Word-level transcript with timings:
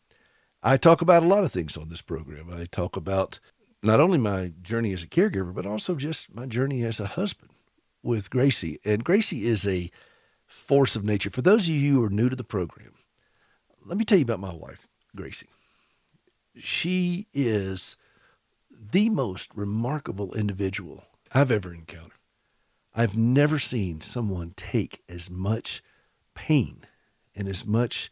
I 0.61 0.77
talk 0.77 1.01
about 1.01 1.23
a 1.23 1.27
lot 1.27 1.43
of 1.43 1.51
things 1.51 1.75
on 1.75 1.89
this 1.89 2.03
program. 2.03 2.53
I 2.53 2.65
talk 2.65 2.95
about 2.95 3.39
not 3.81 3.99
only 3.99 4.19
my 4.19 4.53
journey 4.61 4.93
as 4.93 5.01
a 5.01 5.07
caregiver, 5.07 5.51
but 5.51 5.65
also 5.65 5.95
just 5.95 6.35
my 6.35 6.45
journey 6.45 6.83
as 6.83 6.99
a 6.99 7.07
husband 7.07 7.49
with 8.03 8.29
Gracie. 8.29 8.77
And 8.85 9.03
Gracie 9.03 9.47
is 9.47 9.67
a 9.67 9.89
force 10.45 10.95
of 10.95 11.03
nature. 11.03 11.31
For 11.31 11.41
those 11.41 11.67
of 11.67 11.73
you 11.73 11.93
who 11.93 12.03
are 12.03 12.11
new 12.11 12.29
to 12.29 12.35
the 12.35 12.43
program, 12.43 12.93
let 13.83 13.97
me 13.97 14.05
tell 14.05 14.19
you 14.19 14.23
about 14.23 14.39
my 14.39 14.53
wife, 14.53 14.87
Gracie. 15.15 15.49
She 16.55 17.25
is 17.33 17.97
the 18.79 19.09
most 19.09 19.49
remarkable 19.55 20.35
individual 20.35 21.05
I've 21.33 21.51
ever 21.51 21.73
encountered. 21.73 22.20
I've 22.93 23.15
never 23.15 23.57
seen 23.57 24.01
someone 24.01 24.53
take 24.57 25.01
as 25.07 25.29
much 25.29 25.81
pain 26.35 26.85
and 27.35 27.47
as 27.47 27.65
much 27.65 28.11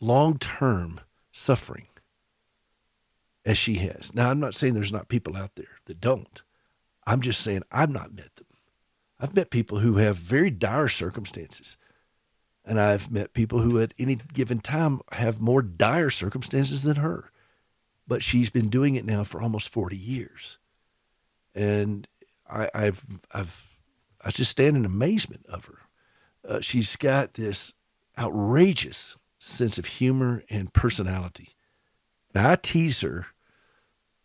long 0.00 0.38
term 0.38 1.00
suffering 1.32 1.86
as 3.44 3.58
she 3.58 3.74
has. 3.76 4.14
Now, 4.14 4.30
I'm 4.30 4.40
not 4.40 4.54
saying 4.54 4.74
there's 4.74 4.92
not 4.92 5.08
people 5.08 5.36
out 5.36 5.56
there 5.56 5.78
that 5.86 6.00
don't. 6.00 6.42
I'm 7.06 7.20
just 7.20 7.40
saying 7.40 7.62
I've 7.72 7.90
not 7.90 8.14
met 8.14 8.36
them. 8.36 8.46
I've 9.18 9.34
met 9.34 9.50
people 9.50 9.80
who 9.80 9.96
have 9.96 10.16
very 10.16 10.50
dire 10.50 10.88
circumstances. 10.88 11.76
And 12.64 12.78
I've 12.78 13.10
met 13.10 13.34
people 13.34 13.60
who 13.60 13.80
at 13.80 13.94
any 13.98 14.18
given 14.32 14.60
time 14.60 15.00
have 15.12 15.40
more 15.40 15.62
dire 15.62 16.10
circumstances 16.10 16.82
than 16.82 16.96
her. 16.96 17.30
But 18.06 18.22
she's 18.22 18.50
been 18.50 18.68
doing 18.68 18.94
it 18.94 19.04
now 19.04 19.24
for 19.24 19.42
almost 19.42 19.68
40 19.70 19.96
years. 19.96 20.58
And 21.54 22.06
I, 22.50 22.84
have 22.84 23.04
I've 23.32 23.70
I 24.24 24.30
just 24.30 24.50
stand 24.50 24.76
in 24.76 24.84
amazement 24.84 25.46
of 25.46 25.66
her. 25.66 25.78
Uh, 26.46 26.60
she's 26.60 26.96
got 26.96 27.34
this 27.34 27.72
outrageous 28.18 29.16
sense 29.38 29.78
of 29.78 29.86
humor 29.86 30.42
and 30.50 30.72
personality. 30.72 31.56
Now 32.34 32.50
I 32.50 32.56
tease 32.56 33.00
her 33.00 33.26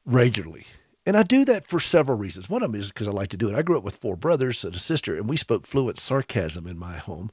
regularly, 0.06 0.66
and 1.06 1.16
I 1.16 1.24
do 1.24 1.46
that 1.46 1.66
for 1.66 1.80
several 1.80 2.18
reasons. 2.18 2.50
One 2.50 2.64
of 2.64 2.72
them 2.72 2.80
is 2.80 2.90
because 2.90 3.08
I 3.08 3.12
like 3.12 3.30
to 3.30 3.38
do 3.38 3.50
it. 3.50 3.56
I 3.56 3.62
grew 3.62 3.78
up 3.78 3.84
with 3.84 3.96
four 3.96 4.16
brothers 4.16 4.64
and 4.64 4.76
a 4.76 4.80
sister, 4.80 5.16
and 5.16 5.30
we 5.30 5.38
spoke 5.38 5.66
fluent 5.66 5.98
sarcasm 5.98 6.68
in 6.68 6.78
my 6.78 6.98
home. 6.98 7.32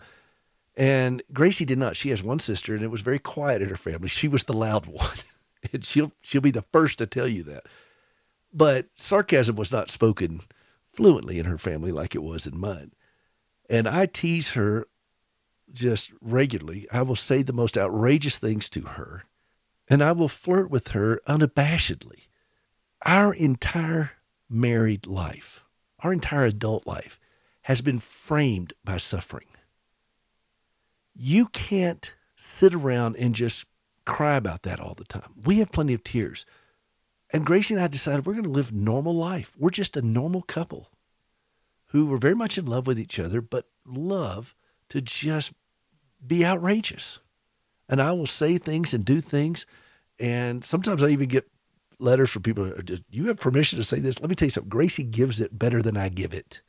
And 0.77 1.23
Gracie 1.33 1.67
did 1.67 1.79
not. 1.79 1.97
She 1.97 2.11
has 2.11 2.23
one 2.23 2.39
sister, 2.39 2.75
and 2.75 2.83
it 2.83 2.91
was 2.91 3.03
very 3.03 3.19
quiet 3.19 3.61
in 3.61 3.69
her 3.69 3.77
family. 3.77 4.09
She 4.09 4.29
was 4.29 4.45
the 4.45 4.55
loud 4.55 4.87
one, 4.87 5.19
and 5.73 5.85
she'll 5.85 6.13
she'll 6.23 6.41
be 6.41 6.51
the 6.51 6.65
first 6.73 6.99
to 6.99 7.07
tell 7.07 7.29
you 7.29 7.43
that. 7.45 7.67
But 8.55 8.87
sarcasm 8.97 9.57
was 9.57 9.73
not 9.73 9.91
spoken 9.91 10.43
fluently 10.93 11.39
in 11.39 11.47
her 11.47 11.59
family 11.59 11.93
like 11.93 12.15
it 12.15 12.23
was 12.23 12.47
in 12.47 12.59
mine. 12.59 12.93
And 13.69 13.89
I 13.89 14.07
tease 14.07 14.51
her 14.51 14.87
just 15.73 16.13
regularly. 16.21 16.87
I 16.93 17.03
will 17.03 17.17
say 17.17 17.43
the 17.43 17.53
most 17.53 17.79
outrageous 17.79 18.39
things 18.39 18.69
to 18.71 18.83
her, 18.83 19.25
and 19.89 20.03
I 20.03 20.13
will 20.13 20.29
flirt 20.29 20.71
with 20.71 20.89
her 20.89 21.21
unabashedly. 21.27 22.29
Our 23.05 23.33
entire 23.35 24.13
married 24.49 25.07
life, 25.07 25.65
our 26.01 26.13
entire 26.13 26.45
adult 26.45 26.87
life, 26.87 27.19
has 27.63 27.81
been 27.81 27.99
framed 27.99 28.75
by 28.85 28.99
suffering. 28.99 29.49
You 31.15 31.47
can't 31.47 32.15
sit 32.37 32.75
around 32.75 33.17
and 33.17 33.35
just 33.35 33.67
cry 34.05 34.37
about 34.37 34.63
that 34.63 34.81
all 34.81 34.95
the 34.95 35.05
time. 35.05 35.33
We 35.45 35.59
have 35.59 35.73
plenty 35.73 35.95
of 35.95 36.05
tears. 36.05 36.45
And 37.33 37.47
Gracie 37.47 37.75
and 37.75 37.83
I 37.83 37.87
decided 37.89 38.27
we're 38.27 38.35
going 38.35 38.45
to 38.45 38.51
live 38.51 38.73
normal 38.73 39.15
life. 39.15 39.55
We're 39.59 39.71
just 39.71 39.97
a 39.97 40.03
normal 40.03 40.43
couple 40.43 40.91
who 41.87 42.07
were 42.07 42.19
very 42.19 42.35
much 42.35 42.59
in 42.59 42.67
love 42.67 42.87
with 42.87 42.99
each 42.99 43.19
other, 43.19 43.41
but 43.41 43.67
love 43.87 44.55
to 44.91 45.01
just 45.01 45.53
be 46.27 46.45
outrageous. 46.45 47.19
And 47.89 48.01
I 48.01 48.13
will 48.13 48.27
say 48.27 48.59
things 48.59 48.93
and 48.95 49.05
do 49.05 49.21
things. 49.21 49.67
And 50.19 50.65
sometimes 50.65 51.03
I 51.03 51.09
even 51.09 51.29
get 51.29 51.49
letters 51.99 52.31
from 52.31 52.43
people. 52.43 52.71
You 53.11 53.29
have 53.29 53.39
permission 53.39 53.79
to 53.79 53.85
say 53.85 53.99
this. 53.99 54.21
Let 54.21 54.29
me 54.29 54.37
tell 54.37 54.47
you 54.47 54.51
something. 54.51 54.69
Gracie 54.69 55.05
gives 55.05 55.41
it 55.41 55.59
better 55.59 55.81
than 55.81 55.97
I 55.97 56.09
give 56.11 56.35
it. 56.35 56.61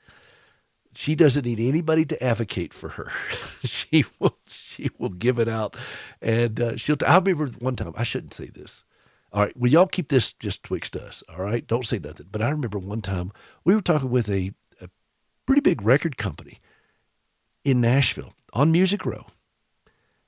She 0.95 1.15
doesn't 1.15 1.45
need 1.45 1.59
anybody 1.59 2.05
to 2.05 2.23
advocate 2.23 2.73
for 2.73 2.89
her. 2.89 3.11
she 3.63 4.05
will. 4.19 4.37
She 4.47 4.89
will 4.99 5.09
give 5.09 5.39
it 5.39 5.47
out, 5.47 5.75
and 6.21 6.59
uh, 6.61 6.77
she'll. 6.77 6.97
I 7.05 7.17
remember 7.17 7.47
one 7.59 7.75
time. 7.75 7.93
I 7.97 8.03
shouldn't 8.03 8.33
say 8.35 8.47
this. 8.47 8.83
All 9.33 9.41
right. 9.43 9.57
Well, 9.57 9.71
y'all 9.71 9.87
keep 9.87 10.09
this 10.09 10.31
just 10.31 10.61
twixt 10.63 10.95
us. 10.95 11.23
All 11.27 11.43
right. 11.43 11.65
Don't 11.65 11.85
say 11.85 11.97
nothing. 11.97 12.27
But 12.31 12.43
I 12.43 12.49
remember 12.51 12.77
one 12.77 13.01
time 13.01 13.31
we 13.63 13.73
were 13.73 13.81
talking 13.81 14.11
with 14.11 14.29
a, 14.29 14.51
a 14.79 14.89
pretty 15.47 15.61
big 15.61 15.81
record 15.81 16.17
company 16.17 16.59
in 17.65 17.81
Nashville 17.81 18.33
on 18.53 18.71
Music 18.71 19.05
Row. 19.05 19.25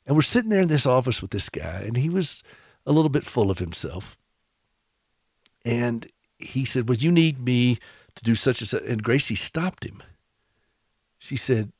And 0.08 0.16
we're 0.16 0.24
sitting 0.24 0.50
there 0.50 0.62
in 0.62 0.68
this 0.68 0.86
office 0.86 1.22
with 1.22 1.32
this 1.32 1.50
guy, 1.50 1.82
and 1.86 1.98
he 1.98 2.10
was 2.10 2.44
a 2.86 2.92
little 2.92 3.10
bit 3.10 3.26
full 3.26 3.50
of 3.50 3.60
himself. 3.60 4.18
And 5.64 6.08
he 6.38 6.66
said, 6.66 6.90
Well, 6.90 6.98
you 6.98 7.12
need 7.12 7.44
me 7.44 7.80
to 8.16 8.24
do 8.24 8.36
such 8.36 8.62
and 8.62 8.68
such. 8.68 8.84
And 8.84 9.04
Gracie 9.04 9.36
stopped 9.36 9.84
him. 9.84 10.02
She 11.18 11.36
said, 11.36 11.72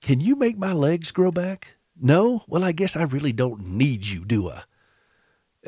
Can 0.00 0.20
you 0.20 0.36
make 0.36 0.58
my 0.58 0.72
legs 0.72 1.10
grow 1.12 1.30
back? 1.30 1.76
No? 2.00 2.42
Well, 2.46 2.64
I 2.64 2.72
guess 2.72 2.96
I 2.96 3.02
really 3.04 3.32
don't 3.32 3.66
need 3.66 4.06
you, 4.06 4.24
do 4.24 4.50
I? 4.50 4.62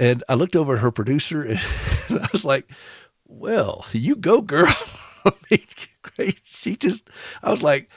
And 0.01 0.25
I 0.31 0.35
looked 0.35 0.57
over 0.57 0.77
at 0.77 0.81
her 0.81 0.91
producer 0.91 1.43
and 2.09 2.19
I 2.19 2.29
was 2.33 2.45
like, 2.45 2.73
well, 3.27 3.85
you 3.93 4.17
go, 4.17 4.41
girl. 4.41 4.75
Great. 6.03 6.41
She 6.43 6.75
just, 6.75 7.11
I 7.43 7.51
was 7.51 7.63
like, 7.63 7.91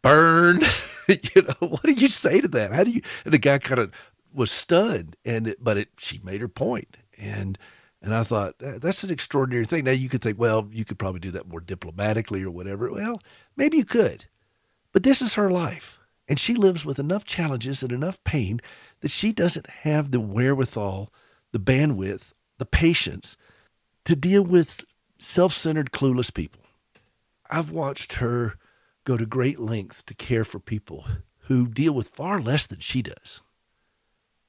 burn. 0.00 0.62
you 1.08 1.42
know, 1.42 1.68
what 1.68 1.82
do 1.82 1.92
you 1.92 2.08
say 2.08 2.40
to 2.40 2.48
that? 2.48 2.72
How 2.72 2.84
do 2.84 2.90
you, 2.90 3.02
and 3.26 3.34
the 3.34 3.38
guy 3.38 3.58
kind 3.58 3.80
of 3.80 3.92
was 4.32 4.50
stunned 4.50 5.16
and, 5.26 5.48
it, 5.48 5.62
but 5.62 5.76
it, 5.76 5.90
she 5.98 6.20
made 6.24 6.40
her 6.40 6.48
point. 6.48 6.96
And, 7.18 7.58
and 8.00 8.14
I 8.14 8.22
thought 8.22 8.54
that's 8.58 9.04
an 9.04 9.10
extraordinary 9.10 9.66
thing. 9.66 9.84
Now 9.84 9.90
you 9.90 10.08
could 10.08 10.22
think, 10.22 10.38
well, 10.38 10.70
you 10.72 10.86
could 10.86 10.98
probably 10.98 11.20
do 11.20 11.32
that 11.32 11.48
more 11.48 11.60
diplomatically 11.60 12.42
or 12.42 12.50
whatever. 12.50 12.90
Well, 12.90 13.20
maybe 13.58 13.76
you 13.76 13.84
could, 13.84 14.24
but 14.94 15.02
this 15.02 15.20
is 15.20 15.34
her 15.34 15.50
life. 15.50 15.99
And 16.30 16.38
she 16.38 16.54
lives 16.54 16.86
with 16.86 17.00
enough 17.00 17.24
challenges 17.24 17.82
and 17.82 17.90
enough 17.90 18.22
pain 18.22 18.60
that 19.00 19.10
she 19.10 19.32
doesn't 19.32 19.68
have 19.68 20.12
the 20.12 20.20
wherewithal, 20.20 21.12
the 21.50 21.58
bandwidth, 21.58 22.32
the 22.58 22.64
patience 22.64 23.36
to 24.04 24.14
deal 24.14 24.42
with 24.42 24.84
self 25.18 25.52
centered, 25.52 25.90
clueless 25.90 26.32
people. 26.32 26.62
I've 27.50 27.72
watched 27.72 28.14
her 28.14 28.54
go 29.04 29.16
to 29.16 29.26
great 29.26 29.58
lengths 29.58 30.04
to 30.04 30.14
care 30.14 30.44
for 30.44 30.60
people 30.60 31.04
who 31.48 31.66
deal 31.66 31.92
with 31.92 32.10
far 32.10 32.40
less 32.40 32.64
than 32.64 32.78
she 32.78 33.02
does, 33.02 33.40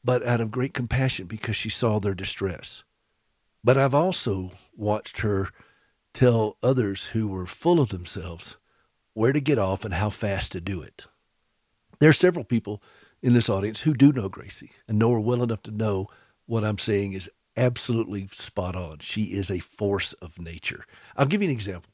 but 0.04 0.24
out 0.24 0.40
of 0.40 0.52
great 0.52 0.76
compassion 0.76 1.26
because 1.26 1.56
she 1.56 1.70
saw 1.70 2.00
their 2.00 2.14
distress. 2.14 2.84
But 3.64 3.80
I've 3.80 3.96
also 3.96 4.52
watched 4.78 5.22
her 5.22 5.50
tell 6.14 6.58
others 6.62 7.08
who 7.08 7.28
were 7.28 7.48
full 7.48 7.80
of 7.80 7.90
themselves 7.90 8.58
where 9.16 9.34
to 9.34 9.42
get 9.42 9.58
off 9.58 9.84
and 9.84 9.96
how 9.96 10.12
fast 10.12 10.52
to 10.52 10.62
do 10.62 10.84
it. 10.84 11.08
There 12.02 12.10
are 12.10 12.14
several 12.14 12.44
people 12.44 12.82
in 13.22 13.34
this 13.34 13.48
audience 13.48 13.80
who 13.80 13.94
do 13.94 14.12
know 14.12 14.28
Gracie 14.28 14.72
and 14.88 14.98
know 14.98 15.12
her 15.12 15.20
well 15.20 15.44
enough 15.44 15.62
to 15.64 15.72
know 15.72 16.08
what 16.48 16.64
I'm 16.64 16.80
saying 16.80 17.14
is 17.14 17.30
absolutely 17.56 18.28
spot 18.32 18.76
on. 18.76 18.98
She 19.02 19.26
is 19.26 19.52
a 19.52 19.60
force 19.60 20.14
of 20.14 20.40
nature. 20.40 20.84
I'll 21.16 21.28
give 21.28 21.44
you 21.44 21.50
an 21.50 21.54
example. 21.54 21.92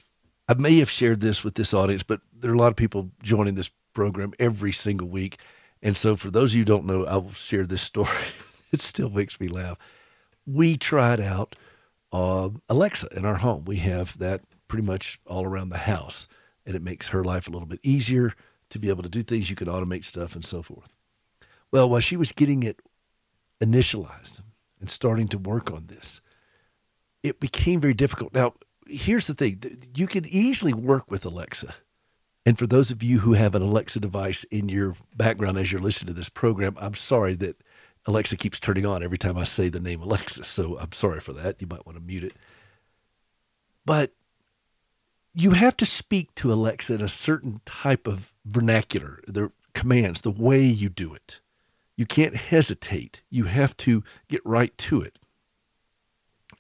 I 0.48 0.54
may 0.54 0.80
have 0.80 0.89
shared 0.89 1.19
this 1.19 1.44
with 1.44 1.56
this 1.56 1.74
audience, 1.74 2.04
but 2.04 2.21
there 2.31 2.50
are 2.50 2.54
a 2.54 2.57
lot 2.57 2.69
of 2.69 2.77
people 2.77 3.12
joining 3.21 3.56
this 3.56 3.69
program 3.94 4.31
every 4.39 4.71
single 4.71 5.09
week. 5.09 5.39
And 5.81 5.98
so, 5.98 6.15
for 6.15 6.31
those 6.31 6.51
of 6.51 6.56
you 6.56 6.62
who 6.62 6.65
don't 6.65 6.86
know, 6.86 7.06
I 7.06 7.18
will 7.18 7.33
share 7.33 7.65
this 7.65 7.81
story. 7.81 8.15
it 8.71 8.80
still 8.80 9.09
makes 9.09 9.42
me 9.42 9.50
laugh. 9.50 9.77
We 10.45 10.77
tried 10.77 11.19
out 11.19 11.57
uh, 12.13 12.51
Alexa 12.69 13.09
in 13.13 13.25
our 13.25 13.36
home. 13.36 13.65
We 13.65 13.75
have 13.80 14.18
that 14.19 14.39
pretty 14.69 14.86
much 14.86 15.19
all 15.27 15.44
around 15.44 15.68
the 15.68 15.80
house, 15.80 16.30
and 16.65 16.77
it 16.77 16.81
makes 16.81 17.09
her 17.09 17.25
life 17.25 17.50
a 17.50 17.51
little 17.51 17.68
bit 17.68 17.81
easier 17.83 18.33
to 18.69 18.80
be 18.80 18.90
able 18.90 19.04
to 19.04 19.10
do 19.10 19.24
things. 19.24 19.50
You 19.50 19.56
can 19.56 19.68
automate 19.68 20.06
stuff 20.06 20.36
and 20.36 20.44
so 20.46 20.62
forth. 20.62 20.94
Well, 21.72 21.90
while 21.90 22.00
she 22.00 22.18
was 22.18 22.31
getting 22.31 22.64
it 22.64 22.80
initialized 23.62 24.42
and 24.80 24.90
starting 24.90 25.28
to 25.30 25.38
work 25.38 25.72
on 25.72 25.88
this, 25.88 26.22
it 27.24 27.40
became 27.40 27.80
very 27.80 27.94
difficult. 27.94 28.34
Now, 28.34 28.54
here's 28.88 29.28
the 29.28 29.34
thing 29.34 29.62
you 29.96 30.08
can 30.08 30.25
easily 30.25 30.74
work 30.74 31.10
with 31.10 31.25
Alexa. 31.25 31.74
And 32.46 32.58
for 32.58 32.66
those 32.66 32.92
of 32.92 33.04
you 33.04 33.19
who 33.19 33.34
have 33.34 33.56
an 33.56 33.62
Alexa 33.62 34.00
device 34.00 34.46
in 34.46 34.69
your 34.69 34.96
background 35.18 35.58
as 35.58 35.69
you're 35.69 35.81
listening 35.81 36.08
to 36.08 36.18
this 36.18 36.30
program, 36.30 36.78
I'm 36.80 36.94
sorry 36.94 37.36
that 37.36 37.62
Alexa 38.06 38.38
keeps 38.38 38.58
turning 38.58 38.86
on 38.86 39.04
every 39.04 39.18
time 39.18 39.38
I 39.38 39.44
say 39.44 39.68
the 39.68 39.81
name 39.81 40.02
Alexa. 40.02 40.46
So 40.46 40.80
I'm 40.80 40.94
sorry 40.94 41.19
for 41.19 41.34
that. 41.34 41.62
You 41.62 41.68
might 41.68 41.86
want 41.86 41.98
to 41.98 42.04
mute 42.04 42.24
it. 42.24 42.34
But 43.86 44.14
you 45.39 45.51
have 45.51 45.78
to 45.78 45.86
speak 45.86 46.34
to 46.34 46.51
Alexa 46.51 46.95
in 46.95 47.01
a 47.01 47.07
certain 47.07 47.62
type 47.63 48.07
of 48.07 48.34
vernacular, 48.44 49.22
their 49.28 49.51
commands, 49.74 50.22
the 50.22 50.31
way 50.31 50.62
you 50.62 50.89
do 50.89 51.13
it. 51.13 51.39
You 51.95 52.07
can't 52.07 52.36
hesitate. 52.36 53.22
You 53.30 53.44
have 53.44 53.78
to 53.78 54.04
get 54.30 54.44
right 54.44 54.75
to 54.80 55.01
it. 55.01 55.19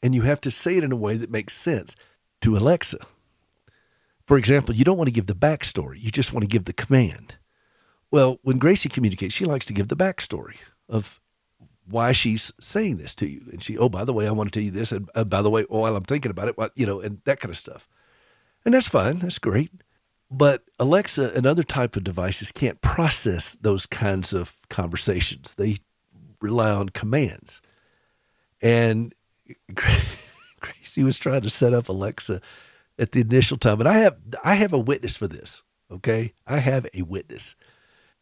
And 0.03 0.13
you 0.13 0.21
have 0.21 0.39
to 0.41 0.51
say 0.51 0.77
it 0.77 0.83
in 0.83 0.91
a 0.91 0.95
way 0.95 1.17
that 1.17 1.31
makes 1.31 1.55
sense 1.55 1.95
to 2.41 2.55
Alexa. 2.55 2.99
For 4.27 4.37
example, 4.37 4.75
you 4.75 4.83
don't 4.83 4.97
want 4.97 5.07
to 5.07 5.13
give 5.13 5.25
the 5.25 5.33
backstory, 5.33 5.99
you 5.99 6.11
just 6.11 6.31
want 6.31 6.43
to 6.43 6.47
give 6.47 6.65
the 6.65 6.73
command. 6.73 7.35
Well, 8.11 8.37
when 8.43 8.59
Gracie 8.59 8.89
communicates, 8.89 9.33
she 9.33 9.45
likes 9.45 9.65
to 9.65 9.73
give 9.73 9.87
the 9.87 9.95
backstory 9.95 10.57
of 10.87 11.19
why 11.89 12.11
she's 12.11 12.53
saying 12.59 12.97
this 12.97 13.15
to 13.15 13.27
you. 13.27 13.41
And 13.51 13.63
she, 13.63 13.75
oh, 13.75 13.89
by 13.89 14.05
the 14.05 14.13
way, 14.13 14.27
I 14.27 14.31
want 14.31 14.53
to 14.53 14.59
tell 14.59 14.63
you 14.63 14.71
this. 14.71 14.91
And 14.91 15.09
uh, 15.15 15.23
by 15.23 15.41
the 15.41 15.49
way, 15.49 15.63
while 15.63 15.95
I'm 15.95 16.03
thinking 16.03 16.31
about 16.31 16.47
it, 16.47 16.57
what, 16.57 16.73
you 16.75 16.85
know, 16.85 16.99
and 16.99 17.21
that 17.23 17.39
kind 17.39 17.49
of 17.49 17.57
stuff. 17.57 17.89
And 18.65 18.73
that's 18.73 18.87
fine. 18.87 19.19
That's 19.19 19.39
great. 19.39 19.71
But 20.29 20.63
Alexa 20.77 21.33
and 21.35 21.45
other 21.45 21.63
type 21.63 21.95
of 21.95 22.03
devices 22.03 22.51
can't 22.51 22.81
process 22.81 23.57
those 23.61 23.85
kinds 23.85 24.33
of 24.33 24.57
conversations. 24.69 25.55
They 25.55 25.77
rely 26.41 26.71
on 26.71 26.89
commands. 26.89 27.61
And 28.61 29.15
Gracie 29.73 31.03
was 31.03 31.17
trying 31.17 31.41
to 31.41 31.49
set 31.49 31.73
up 31.73 31.87
Alexa 31.87 32.41
at 32.99 33.11
the 33.13 33.21
initial 33.21 33.57
time. 33.57 33.79
And 33.79 33.87
I 33.87 33.99
have 33.99 34.17
I 34.43 34.55
have 34.55 34.73
a 34.73 34.79
witness 34.79 35.15
for 35.15 35.27
this. 35.27 35.63
Okay. 35.91 36.33
I 36.45 36.57
have 36.57 36.87
a 36.93 37.03
witness. 37.03 37.55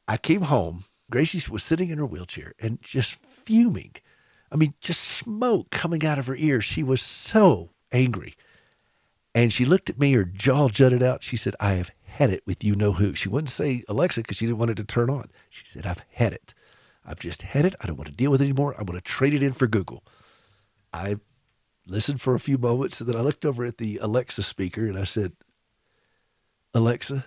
I 0.08 0.18
came 0.18 0.42
home. 0.42 0.86
Gracie 1.10 1.52
was 1.52 1.64
sitting 1.64 1.90
in 1.90 1.98
her 1.98 2.06
wheelchair 2.06 2.54
and 2.60 2.82
just 2.82 3.16
fuming. 3.16 3.96
I 4.52 4.56
mean, 4.56 4.74
just 4.82 5.02
smoke 5.02 5.72
coming 5.72 6.06
out 6.06 6.20
of 6.20 6.28
her 6.28 6.36
ears. 6.36 6.66
She 6.66 6.84
was 6.84 7.02
so 7.02 7.72
angry. 7.92 8.36
And 9.36 9.52
she 9.52 9.66
looked 9.66 9.90
at 9.90 10.00
me, 10.00 10.14
her 10.14 10.24
jaw 10.24 10.70
jutted 10.70 11.04
out. 11.04 11.22
She 11.22 11.36
said, 11.36 11.56
I 11.60 11.74
have 11.74 11.92
had 12.06 12.30
it 12.30 12.42
with 12.48 12.64
you 12.64 12.74
know 12.74 12.94
who. 12.94 13.14
She 13.14 13.28
wouldn't 13.28 13.50
say 13.50 13.84
Alexa 13.90 14.22
because 14.22 14.38
she 14.38 14.46
didn't 14.46 14.60
want 14.60 14.72
it 14.72 14.78
to 14.78 14.86
turn 14.86 15.10
on. 15.10 15.30
She 15.50 15.66
said, 15.66 15.86
I've 15.86 16.02
had 16.14 16.32
it. 16.32 16.54
I've 17.06 17.20
just 17.20 17.42
had 17.42 17.66
it. 17.66 17.76
I 17.82 17.88
don't 17.88 17.98
want 17.98 18.08
to 18.08 18.16
deal 18.16 18.32
with 18.32 18.42
it 18.42 18.46
anymore. 18.46 18.74
I 18.80 18.84
want 18.84 18.96
to 18.96 19.02
trade 19.02 19.34
it 19.34 19.44
in 19.44 19.52
for 19.52 19.68
Google. 19.68 20.06
I 20.94 21.18
listened 21.86 22.22
for 22.22 22.34
a 22.34 22.40
few 22.40 22.58
moments 22.58 23.02
and 23.02 23.10
then 23.10 23.18
I 23.18 23.22
looked 23.22 23.46
over 23.46 23.66
at 23.66 23.78
the 23.78 23.98
Alexa 23.98 24.42
speaker 24.42 24.86
and 24.88 24.98
I 24.98 25.04
said, 25.04 25.34
Alexa, 26.74 27.26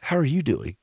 how 0.00 0.16
are 0.16 0.24
you 0.24 0.42
doing? 0.42 0.76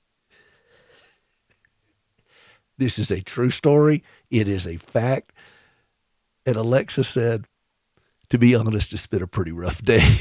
This 2.77 2.97
is 2.97 3.11
a 3.11 3.21
true 3.21 3.51
story. 3.51 4.01
It 4.29 4.47
is 4.47 4.65
a 4.65 4.77
fact. 4.77 5.33
And 6.45 6.55
Alexa 6.55 7.03
said, 7.03 7.45
to 8.31 8.37
be 8.37 8.55
honest, 8.55 8.93
it's 8.93 9.07
been 9.07 9.21
a 9.21 9.27
pretty 9.27 9.51
rough 9.51 9.83
day. 9.83 10.17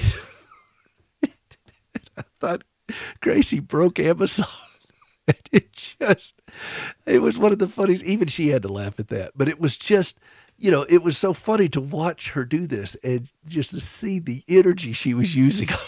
I 1.25 2.25
thought 2.41 2.65
Gracie 3.21 3.61
broke 3.61 4.01
Amazon. 4.01 4.49
it 5.53 5.73
just, 5.73 6.43
it 7.07 7.23
was 7.23 7.39
one 7.39 7.53
of 7.53 7.61
the 7.61 7.69
funniest. 7.69 8.03
Even 8.03 8.27
she 8.27 8.49
had 8.49 8.63
to 8.63 8.69
laugh 8.69 8.99
at 8.99 9.09
that. 9.09 9.31
But 9.37 9.49
it 9.49 9.61
was 9.61 9.77
just, 9.77 10.19
you 10.59 10.73
know, 10.73 10.83
it 10.89 11.05
was 11.05 11.17
so 11.17 11.33
funny 11.33 11.69
to 11.69 11.81
watch 11.81 12.33
her 12.33 12.45
do 12.45 12.67
this 12.67 12.97
and 13.05 13.31
just 13.47 13.71
to 13.71 13.81
see 13.81 14.19
the 14.19 14.43
energy 14.49 14.93
she 14.93 15.15
was 15.15 15.37
using 15.37 15.71
on 15.73 15.79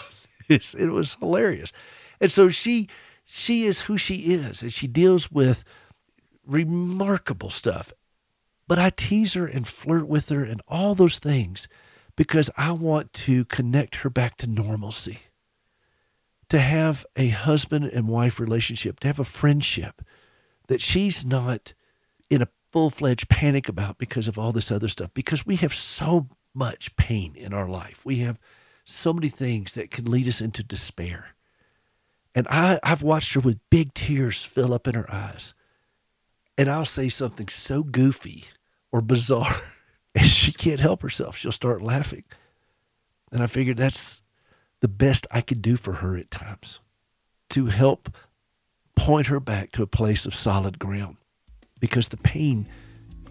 this. 0.47 0.73
It 0.73 0.87
was 0.87 1.15
hilarious. 1.15 1.73
And 2.21 2.31
so 2.31 2.47
she, 2.47 2.87
she 3.25 3.65
is 3.65 3.81
who 3.81 3.97
she 3.97 4.15
is, 4.33 4.61
and 4.61 4.71
she 4.71 4.87
deals 4.87 5.29
with 5.29 5.65
remarkable 6.47 7.49
stuff. 7.49 7.91
But 8.65 8.79
I 8.79 8.91
tease 8.91 9.33
her 9.33 9.45
and 9.45 9.67
flirt 9.67 10.07
with 10.07 10.29
her 10.29 10.45
and 10.45 10.61
all 10.69 10.95
those 10.95 11.19
things 11.19 11.67
because 12.15 12.49
I 12.57 12.71
want 12.71 13.13
to 13.13 13.45
connect 13.45 13.95
her 13.97 14.09
back 14.09 14.37
to 14.37 14.47
normalcy, 14.47 15.19
to 16.49 16.59
have 16.59 17.05
a 17.15 17.29
husband 17.29 17.85
and 17.85 18.07
wife 18.07 18.39
relationship, 18.39 18.99
to 18.99 19.07
have 19.07 19.19
a 19.19 19.25
friendship 19.25 20.01
that 20.67 20.81
she's 20.81 21.25
not 21.25 21.73
in 22.29 22.41
a 22.41 22.47
full 22.71 22.89
fledged 22.89 23.29
panic 23.29 23.67
about 23.69 23.97
because 23.97 24.27
of 24.27 24.37
all 24.37 24.51
this 24.51 24.71
other 24.71 24.87
stuff, 24.87 25.11
because 25.13 25.45
we 25.45 25.55
have 25.57 25.73
so 25.73 26.27
much 26.53 26.95
pain 26.95 27.35
in 27.35 27.53
our 27.53 27.67
life. 27.67 28.05
We 28.05 28.17
have 28.17 28.39
so 28.85 29.13
many 29.13 29.29
things 29.29 29.73
that 29.73 29.91
can 29.91 30.05
lead 30.05 30.27
us 30.27 30.41
into 30.41 30.63
despair. 30.63 31.29
And 32.35 32.47
I, 32.49 32.79
I've 32.83 33.03
watched 33.03 33.33
her 33.33 33.39
with 33.39 33.59
big 33.69 33.93
tears 33.93 34.43
fill 34.43 34.73
up 34.73 34.87
in 34.87 34.95
her 34.95 35.11
eyes. 35.11 35.53
And 36.57 36.69
I'll 36.69 36.85
say 36.85 37.09
something 37.09 37.47
so 37.47 37.83
goofy 37.83 38.45
or 38.91 39.01
bizarre 39.01 39.61
and 40.15 40.25
she 40.25 40.51
can't 40.51 40.79
help 40.79 41.01
herself. 41.01 41.35
She'll 41.37 41.51
start 41.51 41.81
laughing. 41.81 42.23
And 43.31 43.41
I 43.41 43.47
figured 43.47 43.77
that's 43.77 44.21
the 44.81 44.87
best 44.87 45.25
I 45.31 45.41
could 45.41 45.61
do 45.61 45.75
for 45.77 45.93
her 45.93 46.15
at 46.15 46.29
times 46.29 46.79
to 47.49 47.65
help 47.67 48.09
point 48.95 49.27
her 49.27 49.39
back 49.39 49.71
to 49.71 49.83
a 49.83 49.87
place 49.87 50.25
of 50.25 50.35
solid 50.35 50.77
ground 50.77 51.17
because 51.79 52.09
the 52.09 52.17
pain 52.17 52.67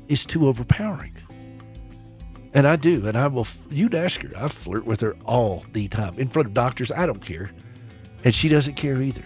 is 0.09 0.27
too 0.27 0.49
overpowering. 0.49 1.17
And 2.55 2.67
I 2.67 2.77
do, 2.77 3.07
and 3.07 3.17
I 3.17 3.29
will. 3.29 3.47
You'd 3.71 3.95
ask 3.95 4.21
her. 4.21 4.31
I 4.37 4.49
flirt 4.49 4.85
with 4.85 5.01
her 5.01 5.17
all 5.25 5.65
the 5.73 5.89
time 5.89 6.19
in 6.19 6.29
front 6.29 6.49
of 6.49 6.55
doctors. 6.55 6.93
I 6.93 7.07
don't 7.07 7.25
care, 7.25 7.51
and 8.25 8.35
she 8.35 8.49
doesn't 8.49 8.75
care 8.75 9.01
either, 9.01 9.25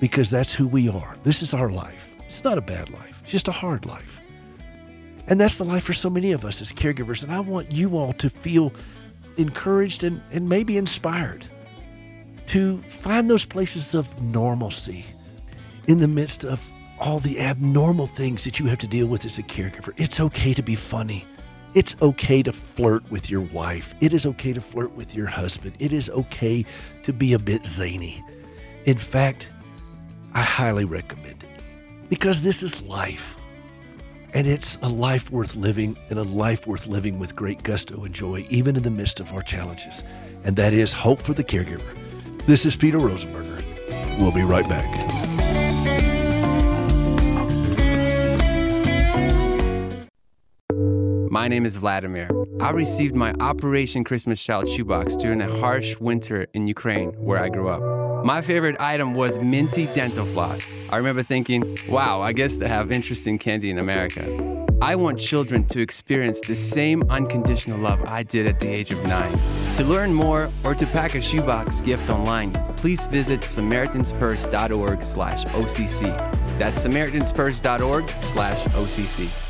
because 0.00 0.28
that's 0.28 0.52
who 0.52 0.66
we 0.66 0.90
are. 0.90 1.16
This 1.22 1.42
is 1.42 1.54
our 1.54 1.70
life. 1.70 2.14
It's 2.26 2.44
not 2.44 2.58
a 2.58 2.60
bad 2.62 2.90
life, 2.90 3.20
it's 3.22 3.32
just 3.32 3.48
a 3.48 3.52
hard 3.52 3.86
life. 3.86 4.19
And 5.30 5.40
that's 5.40 5.56
the 5.56 5.64
life 5.64 5.84
for 5.84 5.92
so 5.92 6.10
many 6.10 6.32
of 6.32 6.44
us 6.44 6.60
as 6.60 6.72
caregivers. 6.72 7.22
And 7.22 7.32
I 7.32 7.38
want 7.40 7.70
you 7.70 7.96
all 7.96 8.12
to 8.14 8.28
feel 8.28 8.72
encouraged 9.36 10.02
and, 10.02 10.20
and 10.32 10.48
maybe 10.48 10.76
inspired 10.76 11.46
to 12.48 12.82
find 12.82 13.30
those 13.30 13.44
places 13.44 13.94
of 13.94 14.20
normalcy 14.20 15.04
in 15.86 15.98
the 15.98 16.08
midst 16.08 16.44
of 16.44 16.68
all 16.98 17.20
the 17.20 17.40
abnormal 17.40 18.08
things 18.08 18.42
that 18.42 18.58
you 18.58 18.66
have 18.66 18.78
to 18.78 18.88
deal 18.88 19.06
with 19.06 19.24
as 19.24 19.38
a 19.38 19.42
caregiver. 19.44 19.94
It's 19.96 20.18
okay 20.18 20.52
to 20.52 20.62
be 20.62 20.74
funny. 20.74 21.24
It's 21.74 21.94
okay 22.02 22.42
to 22.42 22.52
flirt 22.52 23.08
with 23.12 23.30
your 23.30 23.42
wife. 23.42 23.94
It 24.00 24.12
is 24.12 24.26
okay 24.26 24.52
to 24.52 24.60
flirt 24.60 24.92
with 24.96 25.14
your 25.14 25.28
husband. 25.28 25.76
It 25.78 25.92
is 25.92 26.10
okay 26.10 26.66
to 27.04 27.12
be 27.12 27.32
a 27.34 27.38
bit 27.38 27.64
zany. 27.64 28.22
In 28.84 28.98
fact, 28.98 29.48
I 30.34 30.42
highly 30.42 30.84
recommend 30.84 31.44
it 31.44 31.62
because 32.08 32.42
this 32.42 32.64
is 32.64 32.82
life. 32.82 33.39
And 34.32 34.46
it's 34.46 34.78
a 34.82 34.88
life 34.88 35.30
worth 35.32 35.56
living 35.56 35.96
and 36.08 36.18
a 36.18 36.22
life 36.22 36.66
worth 36.66 36.86
living 36.86 37.18
with 37.18 37.34
great 37.34 37.64
gusto 37.64 38.04
and 38.04 38.14
joy, 38.14 38.46
even 38.48 38.76
in 38.76 38.84
the 38.84 38.90
midst 38.90 39.18
of 39.18 39.32
our 39.32 39.42
challenges. 39.42 40.04
And 40.44 40.54
that 40.56 40.72
is 40.72 40.92
hope 40.92 41.20
for 41.20 41.34
the 41.34 41.42
caregiver. 41.42 41.82
This 42.46 42.64
is 42.64 42.76
Peter 42.76 42.98
Rosenberger. 42.98 43.62
We'll 44.20 44.32
be 44.32 44.42
right 44.42 44.68
back. 44.68 44.86
My 51.30 51.48
name 51.48 51.66
is 51.66 51.76
Vladimir. 51.76 52.30
I 52.60 52.70
received 52.70 53.16
my 53.16 53.32
Operation 53.40 54.04
Christmas 54.04 54.42
Child 54.42 54.68
shoebox 54.68 55.16
during 55.16 55.40
a 55.40 55.58
harsh 55.58 55.98
winter 55.98 56.46
in 56.54 56.66
Ukraine, 56.68 57.10
where 57.12 57.42
I 57.42 57.48
grew 57.48 57.68
up. 57.68 58.09
My 58.24 58.42
favorite 58.42 58.76
item 58.78 59.14
was 59.14 59.42
minty 59.42 59.86
dental 59.94 60.26
floss. 60.26 60.66
I 60.90 60.98
remember 60.98 61.22
thinking, 61.22 61.78
wow, 61.88 62.20
I 62.20 62.32
guess 62.32 62.58
they 62.58 62.68
have 62.68 62.92
interesting 62.92 63.38
candy 63.38 63.70
in 63.70 63.78
America. 63.78 64.66
I 64.82 64.96
want 64.96 65.18
children 65.18 65.64
to 65.68 65.80
experience 65.80 66.40
the 66.40 66.54
same 66.54 67.02
unconditional 67.10 67.78
love 67.78 68.02
I 68.04 68.22
did 68.22 68.46
at 68.46 68.60
the 68.60 68.68
age 68.68 68.90
of 68.90 69.02
nine. 69.06 69.32
To 69.76 69.84
learn 69.84 70.12
more 70.12 70.50
or 70.64 70.74
to 70.74 70.86
pack 70.86 71.14
a 71.14 71.20
shoebox 71.20 71.80
gift 71.80 72.10
online, 72.10 72.52
please 72.76 73.06
visit 73.06 73.40
samaritanspurse.org 73.40 75.02
slash 75.02 75.44
OCC. 75.46 76.02
That's 76.58 76.86
samaritanspurse.org 76.86 78.08
slash 78.08 78.64
OCC. 78.66 79.49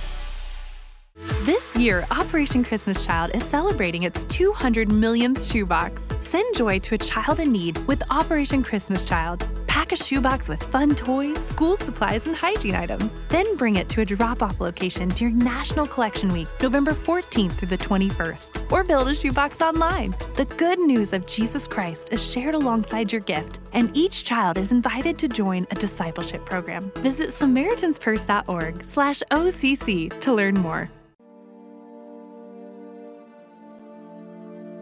Year, 1.80 2.06
Operation 2.10 2.62
Christmas 2.62 3.06
Child 3.06 3.30
is 3.34 3.42
celebrating 3.44 4.02
its 4.02 4.26
200 4.26 4.92
millionth 4.92 5.42
shoebox. 5.42 6.06
Send 6.20 6.54
joy 6.54 6.78
to 6.80 6.94
a 6.94 6.98
child 6.98 7.40
in 7.40 7.50
need 7.50 7.78
with 7.86 8.02
Operation 8.10 8.62
Christmas 8.62 9.08
Child. 9.08 9.48
Pack 9.66 9.90
a 9.92 9.96
shoebox 9.96 10.46
with 10.46 10.62
fun 10.62 10.94
toys, 10.94 11.38
school 11.38 11.78
supplies, 11.78 12.26
and 12.26 12.36
hygiene 12.36 12.74
items. 12.74 13.16
Then 13.30 13.56
bring 13.56 13.76
it 13.76 13.88
to 13.90 14.02
a 14.02 14.04
drop 14.04 14.42
off 14.42 14.60
location 14.60 15.08
during 15.08 15.38
National 15.38 15.86
Collection 15.86 16.28
Week, 16.28 16.48
November 16.60 16.90
14th 16.90 17.52
through 17.52 17.68
the 17.68 17.78
21st. 17.78 18.70
Or 18.70 18.84
build 18.84 19.08
a 19.08 19.14
shoebox 19.14 19.62
online. 19.62 20.14
The 20.36 20.44
good 20.58 20.80
news 20.80 21.14
of 21.14 21.24
Jesus 21.24 21.66
Christ 21.66 22.10
is 22.12 22.22
shared 22.22 22.54
alongside 22.54 23.10
your 23.10 23.22
gift, 23.22 23.60
and 23.72 23.90
each 23.96 24.24
child 24.24 24.58
is 24.58 24.70
invited 24.70 25.16
to 25.16 25.28
join 25.28 25.66
a 25.70 25.76
discipleship 25.76 26.44
program. 26.44 26.92
Visit 26.96 27.30
SamaritansPurse.org 27.30 28.84
slash 28.84 29.22
OCC 29.30 30.20
to 30.20 30.34
learn 30.34 30.56
more. 30.56 30.90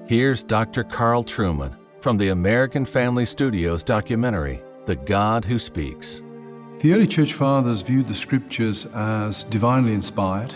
Here's 0.09 0.43
Dr. 0.43 0.85
Carl 0.85 1.23
Trueman 1.23 1.77
from 2.01 2.17
the 2.17 2.31
American 2.31 2.87
Family 2.87 3.27
Studios 3.27 3.83
documentary, 3.83 4.63
The 4.87 4.97
God 4.97 5.45
Who 5.45 5.59
Speaks. 5.59 6.23
The 6.79 6.95
early 6.95 7.07
church 7.07 7.35
fathers 7.35 7.83
viewed 7.83 8.09
the 8.09 8.15
scriptures 8.15 8.87
as 8.95 9.45
divinely 9.45 9.93
inspired. 9.93 10.55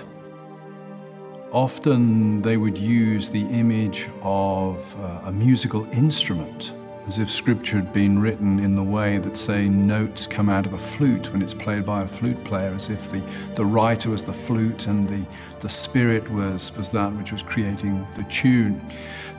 Often 1.51 2.41
they 2.41 2.57
would 2.57 2.79
use 2.79 3.29
the 3.29 3.43
image 3.43 4.09
of 4.23 4.99
uh, 4.99 5.21
a 5.25 5.33
musical 5.33 5.85
instrument, 5.93 6.73
as 7.07 7.19
if 7.19 7.31
scripture 7.31 7.77
had 7.77 7.93
been 7.93 8.19
written 8.19 8.59
in 8.59 8.75
the 8.75 8.83
way 8.83 9.19
that, 9.19 9.37
say, 9.37 9.69
notes 9.69 10.27
come 10.27 10.49
out 10.49 10.65
of 10.65 10.73
a 10.73 10.79
flute 10.79 11.31
when 11.31 11.43
it's 11.43 11.53
played 11.53 11.85
by 11.85 12.05
a 12.05 12.09
flute 12.09 12.43
player, 12.43 12.73
as 12.75 12.89
if 12.89 13.13
the, 13.13 13.23
the 13.55 13.67
writer 13.67 14.09
was 14.09 14.23
the 14.23 14.33
flute 14.33 14.87
and 14.87 15.07
the, 15.11 15.27
the 15.61 15.69
spirit 15.69 16.27
was, 16.31 16.75
was 16.75 16.89
that 16.89 17.13
which 17.13 17.33
was 17.33 17.43
creating 17.43 18.07
the 18.17 18.25
tune. 18.31 18.81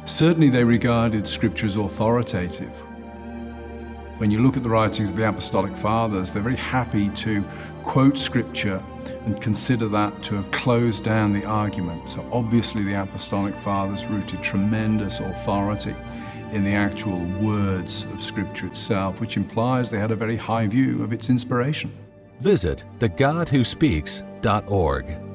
Certainly, 0.05 0.49
they 0.49 0.63
regarded 0.63 1.27
Scripture 1.27 1.65
as 1.65 1.75
authoritative. 1.75 2.71
When 4.17 4.31
you 4.31 4.41
look 4.41 4.57
at 4.57 4.63
the 4.63 4.69
writings 4.69 5.09
of 5.09 5.15
the 5.15 5.27
Apostolic 5.27 5.75
Fathers, 5.77 6.31
they're 6.31 6.43
very 6.43 6.55
happy 6.55 7.09
to 7.09 7.43
quote 7.83 8.17
Scripture 8.17 8.81
and 9.25 9.41
consider 9.41 9.87
that 9.87 10.21
to 10.23 10.35
have 10.35 10.49
closed 10.51 11.03
down 11.03 11.33
the 11.33 11.45
argument. 11.45 12.11
So, 12.11 12.25
obviously, 12.31 12.83
the 12.83 13.01
Apostolic 13.01 13.55
Fathers 13.55 14.05
rooted 14.05 14.43
tremendous 14.43 15.19
authority 15.19 15.95
in 16.51 16.63
the 16.63 16.73
actual 16.73 17.19
words 17.41 18.03
of 18.13 18.21
Scripture 18.21 18.67
itself, 18.67 19.19
which 19.19 19.37
implies 19.37 19.89
they 19.89 19.99
had 19.99 20.11
a 20.11 20.15
very 20.15 20.35
high 20.35 20.67
view 20.67 21.01
of 21.01 21.11
its 21.11 21.29
inspiration. 21.29 21.91
Visit 22.39 22.83
thegodwhospeaks.org. 22.99 25.32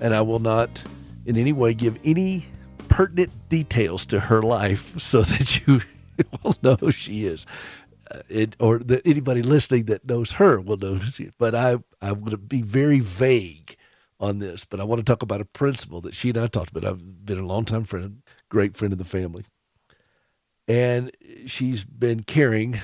and 0.01 0.15
I 0.15 0.21
will 0.21 0.39
not 0.39 0.81
in 1.27 1.37
any 1.37 1.53
way 1.53 1.75
give 1.75 1.99
any 2.03 2.45
pertinent 2.87 3.31
details 3.49 4.07
to 4.07 4.19
her 4.19 4.41
life 4.41 4.99
so 4.99 5.21
that 5.21 5.67
you 5.67 5.81
will 6.41 6.55
know 6.63 6.77
who 6.77 6.89
she 6.89 7.27
is 7.27 7.45
it, 8.29 8.55
or 8.59 8.79
that 8.79 9.05
anybody 9.05 9.41
listening 9.41 9.85
that 9.85 10.05
knows 10.05 10.33
her 10.33 10.59
will 10.59 10.77
know. 10.77 10.99
But 11.37 11.55
I, 11.55 11.77
I'm 12.01 12.19
going 12.19 12.31
to 12.31 12.37
be 12.37 12.61
very 12.61 12.99
vague 12.99 13.75
on 14.19 14.39
this. 14.39 14.65
But 14.65 14.79
I 14.79 14.83
want 14.83 14.99
to 14.99 15.05
talk 15.05 15.21
about 15.21 15.41
a 15.41 15.45
principle 15.45 16.01
that 16.01 16.15
she 16.15 16.29
and 16.29 16.37
I 16.37 16.47
talked 16.47 16.71
about. 16.71 16.85
I've 16.85 17.25
been 17.25 17.39
a 17.39 17.45
longtime 17.45 17.85
friend, 17.85 18.21
great 18.49 18.77
friend 18.77 18.93
of 18.93 18.99
the 18.99 19.05
family, 19.05 19.45
and 20.67 21.11
she's 21.45 21.83
been 21.83 22.23
caring 22.23 22.79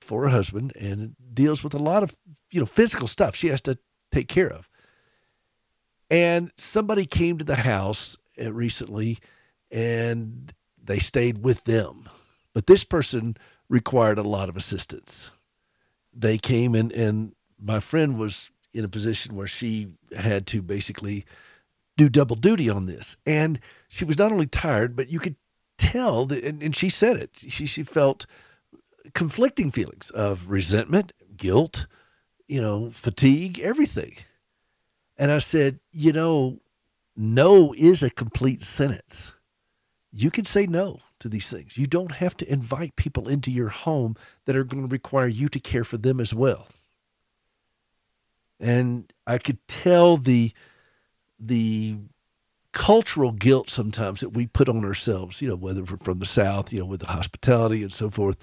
for 0.00 0.22
her 0.22 0.28
husband 0.28 0.72
and 0.78 1.16
deals 1.32 1.64
with 1.64 1.74
a 1.74 1.78
lot 1.78 2.02
of 2.02 2.16
you 2.50 2.60
know 2.60 2.66
physical 2.66 3.06
stuff 3.06 3.34
she 3.34 3.48
has 3.48 3.60
to 3.62 3.78
take 4.12 4.28
care 4.28 4.50
of. 4.50 4.68
And 6.10 6.52
somebody 6.56 7.06
came 7.06 7.38
to 7.38 7.44
the 7.44 7.56
house 7.56 8.16
uh, 8.40 8.52
recently, 8.52 9.18
and 9.70 10.52
they 10.82 10.98
stayed 10.98 11.38
with 11.38 11.64
them. 11.64 12.08
But 12.52 12.66
this 12.66 12.84
person 12.84 13.36
required 13.68 14.18
a 14.18 14.22
lot 14.22 14.48
of 14.48 14.56
assistance. 14.56 15.30
They 16.12 16.38
came 16.38 16.74
and, 16.74 16.92
and 16.92 17.34
my 17.60 17.80
friend 17.80 18.18
was 18.18 18.50
in 18.72 18.84
a 18.84 18.88
position 18.88 19.36
where 19.36 19.46
she 19.46 19.88
had 20.16 20.46
to 20.48 20.62
basically 20.62 21.24
do 21.96 22.08
double 22.08 22.36
duty 22.36 22.68
on 22.68 22.86
this. 22.86 23.16
And 23.24 23.60
she 23.88 24.04
was 24.04 24.18
not 24.18 24.32
only 24.32 24.46
tired, 24.46 24.96
but 24.96 25.08
you 25.08 25.18
could 25.18 25.36
tell 25.78 26.24
that, 26.26 26.44
and, 26.44 26.62
and 26.62 26.74
she 26.74 26.88
said 26.88 27.16
it, 27.16 27.30
she, 27.36 27.66
she 27.66 27.82
felt 27.82 28.26
conflicting 29.14 29.70
feelings 29.70 30.10
of 30.10 30.48
resentment, 30.48 31.12
guilt, 31.36 31.86
you 32.46 32.60
know, 32.60 32.90
fatigue, 32.90 33.60
everything. 33.60 34.16
And 35.16 35.30
I 35.30 35.38
said, 35.38 35.78
you 35.92 36.12
know, 36.12 36.60
no 37.16 37.72
is 37.76 38.02
a 38.02 38.10
complete 38.10 38.62
sentence. 38.62 39.32
You 40.12 40.30
can 40.30 40.44
say 40.44 40.66
no 40.66 41.00
to 41.24 41.28
these 41.30 41.48
things. 41.48 41.78
You 41.78 41.86
don't 41.86 42.12
have 42.12 42.36
to 42.36 42.52
invite 42.52 42.96
people 42.96 43.28
into 43.28 43.50
your 43.50 43.70
home 43.70 44.14
that 44.44 44.54
are 44.54 44.62
going 44.62 44.86
to 44.86 44.92
require 44.92 45.26
you 45.26 45.48
to 45.48 45.58
care 45.58 45.82
for 45.82 45.96
them 45.96 46.20
as 46.20 46.34
well. 46.34 46.68
And 48.60 49.10
I 49.26 49.38
could 49.38 49.58
tell 49.66 50.18
the 50.18 50.52
the 51.40 51.96
cultural 52.72 53.32
guilt 53.32 53.70
sometimes 53.70 54.20
that 54.20 54.30
we 54.30 54.46
put 54.46 54.68
on 54.68 54.84
ourselves, 54.84 55.40
you 55.40 55.48
know, 55.48 55.56
whether 55.56 55.86
from 55.86 56.18
the 56.18 56.26
South, 56.26 56.74
you 56.74 56.80
know, 56.80 56.84
with 56.84 57.00
the 57.00 57.06
hospitality 57.06 57.82
and 57.82 57.92
so 57.92 58.10
forth. 58.10 58.36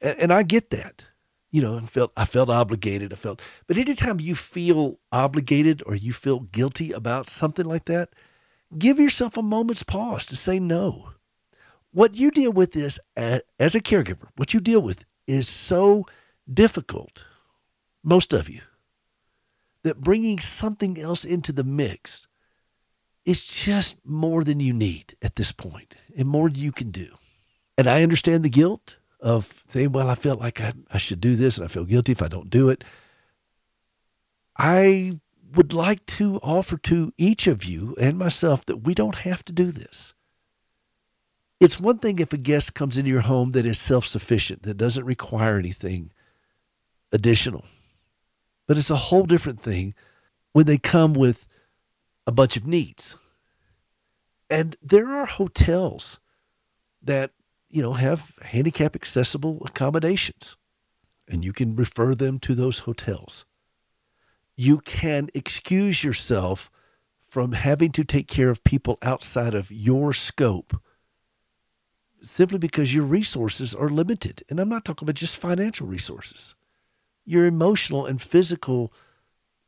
And, 0.00 0.18
and 0.18 0.32
I 0.32 0.42
get 0.42 0.70
that. 0.70 1.04
You 1.52 1.62
know, 1.62 1.76
I 1.76 1.86
felt 1.86 2.12
I 2.16 2.24
felt 2.24 2.50
obligated. 2.50 3.12
I 3.12 3.16
felt, 3.16 3.40
but 3.68 3.78
anytime 3.78 4.18
you 4.18 4.34
feel 4.34 4.98
obligated 5.12 5.84
or 5.86 5.94
you 5.94 6.12
feel 6.12 6.40
guilty 6.40 6.90
about 6.90 7.28
something 7.28 7.64
like 7.64 7.84
that, 7.84 8.08
give 8.76 8.98
yourself 8.98 9.36
a 9.36 9.42
moment's 9.42 9.84
pause 9.84 10.26
to 10.26 10.36
say 10.36 10.58
no 10.58 11.13
what 11.94 12.16
you 12.16 12.30
deal 12.30 12.52
with 12.52 12.76
is 12.76 13.00
as 13.16 13.74
a 13.74 13.80
caregiver, 13.80 14.26
what 14.36 14.52
you 14.52 14.60
deal 14.60 14.80
with 14.80 15.04
is 15.26 15.48
so 15.48 16.04
difficult, 16.52 17.24
most 18.02 18.32
of 18.32 18.50
you, 18.50 18.60
that 19.84 20.00
bringing 20.00 20.40
something 20.40 21.00
else 21.00 21.24
into 21.24 21.52
the 21.52 21.64
mix 21.64 22.26
is 23.24 23.46
just 23.46 23.96
more 24.04 24.42
than 24.42 24.58
you 24.60 24.72
need 24.72 25.16
at 25.22 25.36
this 25.36 25.52
point 25.52 25.94
and 26.16 26.28
more 26.28 26.50
than 26.50 26.60
you 26.60 26.72
can 26.72 26.90
do. 26.90 27.08
And 27.78 27.86
I 27.88 28.02
understand 28.02 28.44
the 28.44 28.50
guilt 28.50 28.98
of 29.20 29.62
saying, 29.68 29.92
well, 29.92 30.10
I 30.10 30.16
felt 30.16 30.40
like 30.40 30.60
I, 30.60 30.72
I 30.90 30.98
should 30.98 31.20
do 31.20 31.36
this 31.36 31.56
and 31.56 31.64
I 31.64 31.68
feel 31.68 31.84
guilty 31.84 32.12
if 32.12 32.22
I 32.22 32.28
don't 32.28 32.50
do 32.50 32.68
it. 32.68 32.84
I 34.58 35.20
would 35.54 35.72
like 35.72 36.04
to 36.06 36.38
offer 36.42 36.76
to 36.78 37.12
each 37.16 37.46
of 37.46 37.64
you 37.64 37.94
and 38.00 38.18
myself 38.18 38.66
that 38.66 38.78
we 38.78 38.94
don't 38.94 39.14
have 39.16 39.44
to 39.44 39.52
do 39.52 39.70
this. 39.70 40.12
It's 41.64 41.80
one 41.80 41.96
thing 41.96 42.18
if 42.18 42.30
a 42.34 42.36
guest 42.36 42.74
comes 42.74 42.98
into 42.98 43.10
your 43.10 43.22
home 43.22 43.52
that 43.52 43.64
is 43.64 43.78
self 43.78 44.04
sufficient, 44.04 44.64
that 44.64 44.76
doesn't 44.76 45.06
require 45.06 45.58
anything 45.58 46.12
additional. 47.10 47.64
But 48.68 48.76
it's 48.76 48.90
a 48.90 48.96
whole 48.96 49.24
different 49.24 49.60
thing 49.60 49.94
when 50.52 50.66
they 50.66 50.76
come 50.76 51.14
with 51.14 51.46
a 52.26 52.32
bunch 52.32 52.58
of 52.58 52.66
needs. 52.66 53.16
And 54.50 54.76
there 54.82 55.08
are 55.08 55.24
hotels 55.24 56.20
that, 57.00 57.30
you 57.70 57.80
know, 57.80 57.94
have 57.94 58.34
handicap 58.42 58.94
accessible 58.94 59.62
accommodations, 59.64 60.58
and 61.26 61.42
you 61.42 61.54
can 61.54 61.76
refer 61.76 62.14
them 62.14 62.38
to 62.40 62.54
those 62.54 62.80
hotels. 62.80 63.46
You 64.54 64.80
can 64.80 65.30
excuse 65.32 66.04
yourself 66.04 66.70
from 67.26 67.52
having 67.52 67.90
to 67.92 68.04
take 68.04 68.28
care 68.28 68.50
of 68.50 68.62
people 68.64 68.98
outside 69.00 69.54
of 69.54 69.72
your 69.72 70.12
scope 70.12 70.78
simply 72.24 72.58
because 72.58 72.94
your 72.94 73.04
resources 73.04 73.74
are 73.74 73.88
limited. 73.88 74.42
And 74.48 74.58
I'm 74.58 74.68
not 74.68 74.84
talking 74.84 75.06
about 75.06 75.16
just 75.16 75.36
financial 75.36 75.86
resources, 75.86 76.54
your 77.24 77.46
emotional 77.46 78.06
and 78.06 78.20
physical 78.20 78.92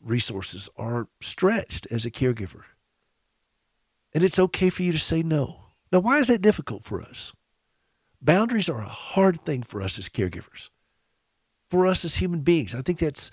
resources 0.01 0.69
are 0.77 1.09
stretched 1.21 1.87
as 1.91 2.05
a 2.05 2.11
caregiver. 2.11 2.63
And 4.15 4.25
it's 4.25 4.39
okay 4.39 4.71
for 4.71 4.83
you 4.83 4.93
to 4.93 4.99
say 4.99 5.23
no. 5.23 5.61
Now, 5.93 6.01
why 6.01 6.19
is 6.19 6.29
that 6.29 6.43
difficult 6.43 6.85
for 6.85 7.03
us? 7.03 7.33
Boundaries 8.21 8.69
are 8.69 8.81
a 8.81 8.89
hard 8.89 9.41
thing 9.45 9.63
for 9.63 9.83
us 9.83 9.99
as 9.99 10.09
caregivers, 10.09 10.71
for 11.69 11.87
us 11.87 12.05
as 12.05 12.17
human 12.17 12.41
beings. 12.41 12.75
I 12.75 12.81
think 12.81 12.99
that's, 12.99 13.31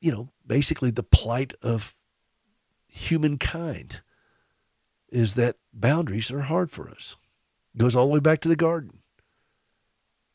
you 0.00 0.12
know, 0.12 0.28
basically 0.46 0.90
the 0.90 1.02
plight 1.02 1.54
of 1.62 1.94
humankind 2.86 4.00
is 5.08 5.34
that 5.34 5.56
boundaries 5.72 6.30
are 6.30 6.42
hard 6.42 6.70
for 6.70 6.88
us. 6.88 7.16
Goes 7.76 7.96
all 7.96 8.06
the 8.06 8.12
way 8.12 8.20
back 8.20 8.40
to 8.40 8.48
the 8.48 8.56
garden. 8.56 8.98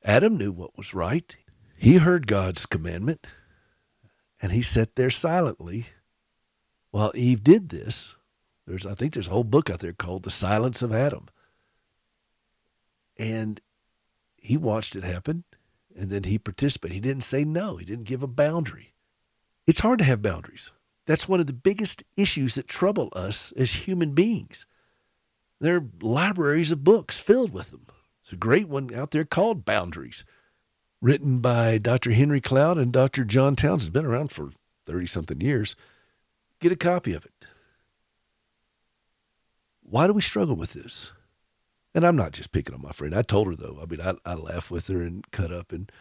Adam 0.04 0.38
knew 0.38 0.52
what 0.52 0.78
was 0.78 0.94
right. 0.94 1.36
He 1.76 1.98
heard 1.98 2.28
God's 2.28 2.66
commandment 2.66 3.28
and 4.42 4.52
he 4.52 4.62
sat 4.62 4.96
there 4.96 5.10
silently 5.10 5.88
while 6.92 7.12
Eve 7.14 7.44
did 7.44 7.70
this. 7.70 8.16
There's 8.66 8.86
I 8.86 8.96
think 8.96 9.14
there's 9.14 9.28
a 9.28 9.32
whole 9.32 9.44
book 9.44 9.70
out 9.70 9.80
there 9.80 9.94
called 9.94 10.24
The 10.24 10.32
Silence 10.32 10.82
of 10.82 10.94
Adam. 10.94 11.28
And 13.18 13.62
he 14.38 14.58
watched 14.58 14.96
it 14.96 15.04
happen 15.04 15.44
and 15.96 16.10
then 16.10 16.24
he 16.24 16.38
participated. 16.38 16.96
He 16.96 17.02
didn't 17.02 17.24
say 17.24 17.44
no. 17.44 17.78
He 17.78 17.86
didn't 17.86 18.06
give 18.06 18.24
a 18.24 18.28
boundary. 18.28 18.94
It's 19.66 19.82
hard 19.82 20.00
to 20.00 20.06
have 20.06 20.22
boundaries. 20.22 20.72
That's 21.06 21.28
one 21.28 21.40
of 21.40 21.48
the 21.48 21.54
biggest 21.54 22.04
issues 22.16 22.56
that 22.56 22.68
trouble 22.68 23.10
us 23.14 23.52
as 23.56 23.72
human 23.74 24.14
beings. 24.14 24.66
There 25.60 25.78
are 25.78 25.86
libraries 26.02 26.72
of 26.72 26.84
books 26.84 27.20
filled 27.20 27.52
with 27.52 27.72
them. 27.72 27.88
It's 28.22 28.34
a 28.34 28.36
great 28.36 28.68
one 28.68 28.94
out 28.94 29.12
there 29.12 29.26
called 29.26 29.66
Boundaries, 29.66 30.26
written 31.02 31.40
by 31.40 31.78
Dr. 31.78 32.12
Henry 32.12 32.42
Cloud 32.42 32.78
and 32.78 32.92
Dr. 32.92 33.24
John 33.24 33.56
Townsend. 33.56 33.90
It's 33.90 33.94
been 33.94 34.06
around 34.06 34.32
for 34.32 34.52
30 34.86 35.08
something 35.08 35.42
years. 35.42 35.76
Get 36.60 36.72
a 36.72 36.76
copy 36.76 37.14
of 37.14 37.26
it. 37.26 37.46
Why 39.82 40.06
do 40.06 40.14
we 40.14 40.22
struggle 40.22 40.56
with 40.56 40.74
this? 40.74 41.12
And 41.96 42.06
I'm 42.06 42.16
not 42.16 42.34
just 42.34 42.52
picking 42.52 42.76
on 42.76 42.82
my 42.82 42.92
friend. 42.92 43.16
I 43.16 43.22
told 43.22 43.48
her, 43.48 43.56
though. 43.56 43.80
I 43.82 43.86
mean, 43.86 44.02
I, 44.02 44.14
I 44.26 44.36
laughed 44.36 44.70
with 44.70 44.88
her 44.88 45.02
and 45.02 45.30
cut 45.32 45.52
up. 45.52 45.72
And 45.72 45.92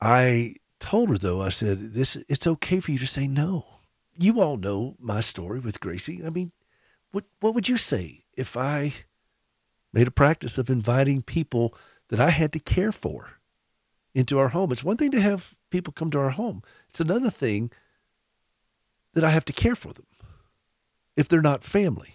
I 0.00 0.56
told 0.80 1.10
her, 1.10 1.18
though, 1.18 1.40
I 1.40 1.50
said, 1.50 1.92
this, 1.92 2.16
it's 2.28 2.46
okay 2.46 2.80
for 2.80 2.90
you 2.90 2.98
to 2.98 3.06
say 3.06 3.28
no. 3.28 3.66
You 4.18 4.40
all 4.40 4.56
know 4.56 4.96
my 4.98 5.20
story 5.20 5.60
with 5.60 5.80
Gracie. 5.80 6.22
I 6.24 6.30
mean, 6.30 6.52
what, 7.12 7.24
what 7.40 7.54
would 7.54 7.68
you 7.68 7.76
say 7.76 8.24
if 8.36 8.56
I 8.56 8.92
made 9.92 10.06
a 10.06 10.12
practice 10.12 10.58
of 10.58 10.68
inviting 10.70 11.22
people 11.22 11.74
that 12.08 12.20
I 12.20 12.30
had 12.30 12.52
to 12.52 12.58
care 12.58 12.92
for 12.92 13.30
into 14.14 14.38
our 14.38 14.48
home. 14.48 14.72
It's 14.72 14.84
one 14.84 14.96
thing 14.96 15.10
to 15.12 15.20
have 15.20 15.54
people 15.70 15.92
come 15.92 16.10
to 16.10 16.18
our 16.18 16.30
home, 16.30 16.62
it's 16.88 17.00
another 17.00 17.30
thing 17.30 17.70
that 19.14 19.24
I 19.24 19.30
have 19.30 19.44
to 19.46 19.52
care 19.52 19.74
for 19.74 19.92
them 19.92 20.06
if 21.16 21.28
they're 21.28 21.40
not 21.40 21.64
family. 21.64 22.14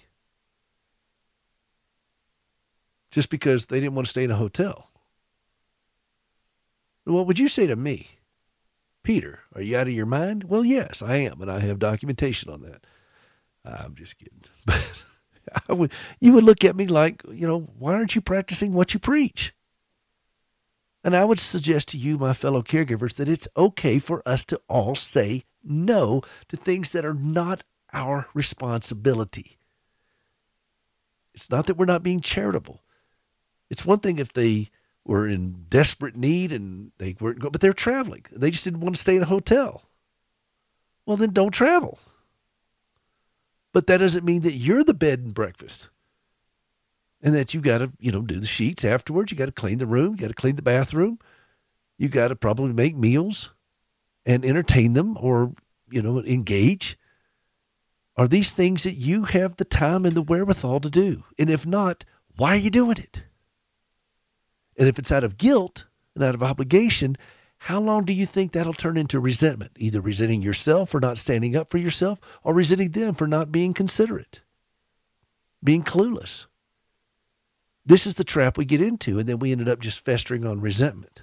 Just 3.09 3.29
because 3.29 3.65
they 3.65 3.79
didn't 3.79 3.95
want 3.95 4.05
to 4.07 4.11
stay 4.11 4.23
in 4.23 4.31
a 4.31 4.35
hotel. 4.35 4.89
What 7.03 7.27
would 7.27 7.39
you 7.39 7.47
say 7.47 7.67
to 7.67 7.75
me? 7.75 8.07
Peter, 9.03 9.39
are 9.55 9.61
you 9.61 9.75
out 9.75 9.87
of 9.87 9.93
your 9.93 10.05
mind? 10.05 10.43
Well, 10.45 10.63
yes, 10.63 11.01
I 11.01 11.15
am, 11.15 11.41
and 11.41 11.51
I 11.51 11.59
have 11.59 11.79
documentation 11.79 12.51
on 12.51 12.61
that. 12.61 12.85
I'm 13.65 13.95
just 13.95 14.17
kidding. 14.17 14.43
But 14.65 15.03
I 15.69 15.73
would, 15.73 15.91
you 16.19 16.33
would 16.33 16.43
look 16.43 16.63
at 16.63 16.75
me 16.75 16.87
like, 16.87 17.21
you 17.31 17.47
know, 17.47 17.61
why 17.77 17.93
aren't 17.93 18.15
you 18.15 18.21
practicing 18.21 18.73
what 18.73 18.93
you 18.93 18.99
preach? 18.99 19.53
And 21.03 21.15
I 21.15 21.25
would 21.25 21.39
suggest 21.39 21.89
to 21.89 21.97
you, 21.97 22.17
my 22.17 22.33
fellow 22.33 22.61
caregivers, 22.61 23.15
that 23.15 23.29
it's 23.29 23.47
okay 23.57 23.97
for 23.97 24.21
us 24.25 24.45
to 24.45 24.61
all 24.67 24.95
say 24.95 25.45
no 25.63 26.21
to 26.49 26.57
things 26.57 26.91
that 26.91 27.05
are 27.05 27.13
not 27.13 27.63
our 27.93 28.27
responsibility. 28.33 29.57
It's 31.33 31.49
not 31.49 31.65
that 31.67 31.77
we're 31.77 31.85
not 31.85 32.03
being 32.03 32.19
charitable. 32.19 32.81
It's 33.69 33.85
one 33.85 33.99
thing 33.99 34.19
if 34.19 34.33
they 34.33 34.69
were 35.05 35.27
in 35.27 35.65
desperate 35.69 36.15
need 36.15 36.51
and 36.51 36.91
they 36.97 37.15
weren't 37.19 37.39
going, 37.39 37.51
but 37.51 37.61
they're 37.61 37.73
traveling. 37.73 38.25
They 38.31 38.51
just 38.51 38.63
didn't 38.63 38.81
want 38.81 38.95
to 38.95 39.01
stay 39.01 39.15
in 39.15 39.23
a 39.23 39.27
hotel. 39.27 39.83
Well, 41.05 41.17
then 41.17 41.31
don't 41.31 41.51
travel. 41.51 41.99
But 43.73 43.87
that 43.87 43.97
doesn't 43.97 44.25
mean 44.25 44.41
that 44.41 44.53
you're 44.53 44.83
the 44.83 44.93
bed 44.93 45.19
and 45.19 45.33
breakfast. 45.33 45.89
And 47.21 47.35
that 47.35 47.53
you 47.53 47.61
got 47.61 47.79
to, 47.79 47.91
you 47.99 48.11
know, 48.11 48.21
do 48.21 48.39
the 48.39 48.47
sheets 48.47 48.83
afterwards. 48.83 49.31
You 49.31 49.37
got 49.37 49.45
to 49.45 49.51
clean 49.51 49.77
the 49.77 49.85
room. 49.85 50.13
You 50.13 50.21
got 50.21 50.27
to 50.29 50.33
clean 50.33 50.55
the 50.55 50.61
bathroom. 50.61 51.19
You 51.97 52.09
got 52.09 52.29
to 52.29 52.35
probably 52.35 52.73
make 52.73 52.95
meals 52.95 53.51
and 54.25 54.43
entertain 54.43 54.93
them 54.93 55.17
or, 55.19 55.53
you 55.89 56.01
know, 56.01 56.19
engage. 56.23 56.97
Are 58.17 58.27
these 58.27 58.51
things 58.51 58.83
that 58.83 58.95
you 58.95 59.25
have 59.25 59.55
the 59.55 59.65
time 59.65 60.05
and 60.05 60.15
the 60.15 60.21
wherewithal 60.21 60.79
to 60.81 60.89
do? 60.89 61.23
And 61.37 61.49
if 61.49 61.65
not, 61.65 62.03
why 62.37 62.53
are 62.53 62.57
you 62.57 62.71
doing 62.71 62.97
it? 62.97 63.23
And 64.77 64.87
if 64.87 64.97
it's 64.97 65.11
out 65.11 65.23
of 65.23 65.37
guilt 65.37 65.85
and 66.15 66.23
out 66.23 66.33
of 66.33 66.43
obligation, 66.43 67.17
how 67.65 67.79
long 67.79 68.05
do 68.05 68.11
you 68.11 68.25
think 68.25 68.53
that'll 68.53 68.73
turn 68.73 68.97
into 68.97 69.19
resentment? 69.19 69.73
Either 69.77 70.01
resenting 70.01 70.41
yourself 70.41 70.89
for 70.89 70.99
not 70.99 71.19
standing 71.19 71.55
up 71.55 71.69
for 71.69 71.77
yourself 71.77 72.17
or 72.43 72.55
resenting 72.55 72.89
them 72.89 73.13
for 73.13 73.27
not 73.27 73.51
being 73.51 73.71
considerate, 73.71 74.41
being 75.63 75.83
clueless. 75.83 76.47
This 77.85 78.07
is 78.07 78.15
the 78.15 78.23
trap 78.23 78.57
we 78.57 78.65
get 78.65 78.81
into, 78.81 79.19
and 79.19 79.29
then 79.29 79.37
we 79.37 79.51
ended 79.51 79.69
up 79.69 79.79
just 79.79 80.03
festering 80.03 80.43
on 80.43 80.59
resentment. 80.59 81.21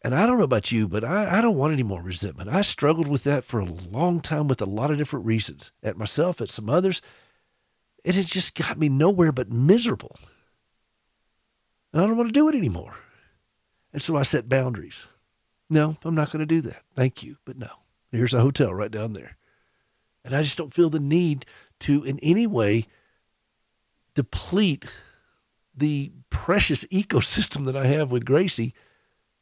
And 0.00 0.14
I 0.14 0.26
don't 0.26 0.38
know 0.38 0.44
about 0.44 0.70
you, 0.70 0.86
but 0.86 1.02
I, 1.02 1.38
I 1.38 1.40
don't 1.40 1.56
want 1.56 1.72
any 1.72 1.82
more 1.82 2.00
resentment. 2.00 2.48
I 2.48 2.62
struggled 2.62 3.08
with 3.08 3.24
that 3.24 3.42
for 3.42 3.58
a 3.58 3.64
long 3.64 4.20
time 4.20 4.46
with 4.46 4.62
a 4.62 4.64
lot 4.64 4.92
of 4.92 4.96
different 4.96 5.26
reasons 5.26 5.72
at 5.82 5.98
myself, 5.98 6.40
at 6.40 6.50
some 6.50 6.70
others. 6.70 7.02
It 8.04 8.14
has 8.14 8.26
just 8.26 8.54
got 8.54 8.78
me 8.78 8.88
nowhere 8.88 9.32
but 9.32 9.50
miserable. 9.50 10.16
And 11.92 12.00
I 12.00 12.06
don't 12.06 12.16
want 12.16 12.28
to 12.28 12.32
do 12.32 12.48
it 12.48 12.54
anymore. 12.54 12.94
And 13.92 14.00
so 14.00 14.16
I 14.16 14.22
set 14.22 14.48
boundaries. 14.48 15.06
No, 15.68 15.96
I'm 16.04 16.14
not 16.14 16.30
going 16.30 16.40
to 16.40 16.46
do 16.46 16.60
that. 16.62 16.82
Thank 16.94 17.22
you. 17.22 17.36
But 17.44 17.58
no, 17.58 17.70
here's 18.10 18.34
a 18.34 18.40
hotel 18.40 18.74
right 18.74 18.90
down 18.90 19.12
there. 19.12 19.36
And 20.24 20.34
I 20.34 20.42
just 20.42 20.58
don't 20.58 20.74
feel 20.74 20.90
the 20.90 21.00
need 21.00 21.46
to, 21.80 22.04
in 22.04 22.18
any 22.20 22.46
way, 22.46 22.86
deplete 24.14 24.86
the 25.74 26.12
precious 26.30 26.84
ecosystem 26.86 27.64
that 27.64 27.76
I 27.76 27.86
have 27.86 28.12
with 28.12 28.24
Gracie 28.24 28.74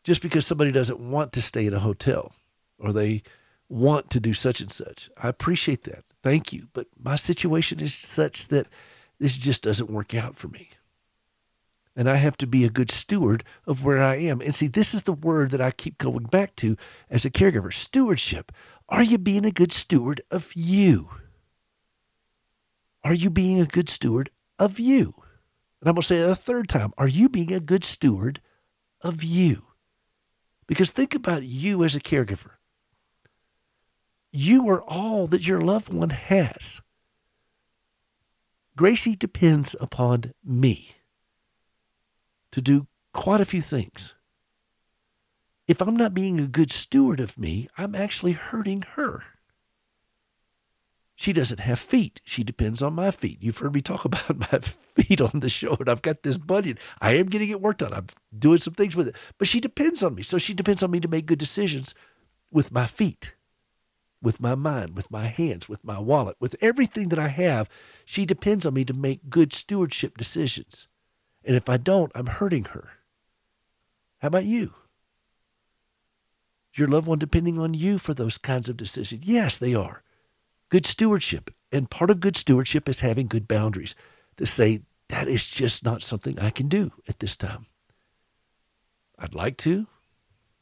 just 0.04 0.22
because 0.22 0.46
somebody 0.46 0.72
doesn't 0.72 1.00
want 1.00 1.32
to 1.32 1.42
stay 1.42 1.66
in 1.66 1.74
a 1.74 1.80
hotel 1.80 2.32
or 2.78 2.92
they 2.92 3.22
want 3.68 4.10
to 4.10 4.20
do 4.20 4.32
such 4.32 4.60
and 4.60 4.70
such. 4.70 5.10
I 5.16 5.28
appreciate 5.28 5.84
that. 5.84 6.04
Thank 6.22 6.52
you. 6.52 6.68
But 6.72 6.86
my 6.98 7.16
situation 7.16 7.80
is 7.80 7.94
such 7.94 8.48
that 8.48 8.68
this 9.18 9.36
just 9.36 9.62
doesn't 9.62 9.90
work 9.90 10.14
out 10.14 10.36
for 10.36 10.48
me 10.48 10.70
and 11.96 12.08
I 12.08 12.16
have 12.16 12.36
to 12.38 12.46
be 12.46 12.64
a 12.64 12.70
good 12.70 12.90
steward 12.90 13.44
of 13.66 13.84
where 13.84 14.02
I 14.02 14.16
am. 14.16 14.40
And 14.40 14.54
see, 14.54 14.68
this 14.68 14.94
is 14.94 15.02
the 15.02 15.12
word 15.12 15.50
that 15.50 15.60
I 15.60 15.70
keep 15.70 15.98
going 15.98 16.24
back 16.24 16.56
to 16.56 16.76
as 17.08 17.24
a 17.24 17.30
caregiver 17.30 17.72
stewardship. 17.72 18.52
Are 18.88 19.02
you 19.02 19.18
being 19.18 19.44
a 19.44 19.50
good 19.50 19.72
steward 19.72 20.20
of 20.30 20.52
you? 20.54 21.10
Are 23.02 23.14
you 23.14 23.30
being 23.30 23.60
a 23.60 23.66
good 23.66 23.88
steward 23.88 24.30
of 24.58 24.78
you? 24.78 25.14
And 25.80 25.88
I'm 25.88 25.94
going 25.94 26.02
to 26.02 26.06
say 26.06 26.18
it 26.18 26.28
a 26.28 26.34
third 26.34 26.68
time. 26.68 26.92
Are 26.98 27.08
you 27.08 27.28
being 27.28 27.52
a 27.52 27.60
good 27.60 27.84
steward 27.84 28.40
of 29.00 29.24
you? 29.24 29.64
Because 30.66 30.90
think 30.90 31.14
about 31.14 31.42
you 31.42 31.82
as 31.82 31.96
a 31.96 32.00
caregiver. 32.00 32.52
You 34.32 34.68
are 34.68 34.82
all 34.82 35.26
that 35.28 35.46
your 35.46 35.60
loved 35.60 35.92
one 35.92 36.10
has. 36.10 36.82
Gracie 38.76 39.16
depends 39.16 39.74
upon 39.80 40.32
me 40.44 40.94
to 42.52 42.60
do 42.60 42.86
quite 43.12 43.40
a 43.40 43.44
few 43.44 43.62
things. 43.62 44.14
If 45.66 45.80
I'm 45.80 45.96
not 45.96 46.14
being 46.14 46.40
a 46.40 46.46
good 46.46 46.70
steward 46.70 47.20
of 47.20 47.38
me, 47.38 47.68
I'm 47.78 47.94
actually 47.94 48.32
hurting 48.32 48.82
her. 48.96 49.22
She 51.14 51.34
doesn't 51.34 51.60
have 51.60 51.78
feet. 51.78 52.22
She 52.24 52.42
depends 52.42 52.80
on 52.80 52.94
my 52.94 53.10
feet. 53.10 53.42
You've 53.42 53.58
heard 53.58 53.74
me 53.74 53.82
talk 53.82 54.04
about 54.06 54.38
my 54.38 54.58
feet 54.58 55.20
on 55.20 55.40
the 55.40 55.50
show, 55.50 55.76
and 55.78 55.88
I've 55.88 56.00
got 56.00 56.22
this 56.22 56.38
bunion. 56.38 56.78
I 57.00 57.12
am 57.12 57.26
getting 57.26 57.50
it 57.50 57.60
worked 57.60 57.82
on. 57.82 57.92
I'm 57.92 58.06
doing 58.38 58.58
some 58.58 58.72
things 58.72 58.96
with 58.96 59.08
it. 59.08 59.16
But 59.36 59.46
she 59.46 59.60
depends 59.60 60.02
on 60.02 60.14
me. 60.14 60.22
So 60.22 60.38
she 60.38 60.54
depends 60.54 60.82
on 60.82 60.90
me 60.90 60.98
to 60.98 61.08
make 61.08 61.26
good 61.26 61.38
decisions 61.38 61.94
with 62.50 62.72
my 62.72 62.86
feet, 62.86 63.34
with 64.22 64.40
my 64.40 64.54
mind, 64.54 64.96
with 64.96 65.10
my 65.10 65.26
hands, 65.26 65.68
with 65.68 65.84
my 65.84 65.98
wallet, 65.98 66.36
with 66.40 66.56
everything 66.62 67.10
that 67.10 67.18
I 67.18 67.28
have. 67.28 67.68
She 68.06 68.24
depends 68.24 68.64
on 68.64 68.74
me 68.74 68.84
to 68.86 68.94
make 68.94 69.28
good 69.28 69.52
stewardship 69.52 70.16
decisions. 70.16 70.88
And 71.50 71.56
if 71.56 71.68
I 71.68 71.78
don't, 71.78 72.12
I'm 72.14 72.28
hurting 72.28 72.66
her. 72.66 72.90
How 74.20 74.28
about 74.28 74.44
you? 74.44 74.74
Your 76.74 76.86
loved 76.86 77.08
one 77.08 77.18
depending 77.18 77.58
on 77.58 77.74
you 77.74 77.98
for 77.98 78.14
those 78.14 78.38
kinds 78.38 78.68
of 78.68 78.76
decisions? 78.76 79.24
Yes, 79.24 79.58
they 79.58 79.74
are. 79.74 80.04
Good 80.68 80.86
stewardship. 80.86 81.50
And 81.72 81.90
part 81.90 82.08
of 82.08 82.20
good 82.20 82.36
stewardship 82.36 82.88
is 82.88 83.00
having 83.00 83.26
good 83.26 83.48
boundaries 83.48 83.96
to 84.36 84.46
say, 84.46 84.82
that 85.08 85.26
is 85.26 85.44
just 85.48 85.84
not 85.84 86.04
something 86.04 86.38
I 86.38 86.50
can 86.50 86.68
do 86.68 86.92
at 87.08 87.18
this 87.18 87.36
time. 87.36 87.66
I'd 89.18 89.34
like 89.34 89.56
to. 89.58 89.88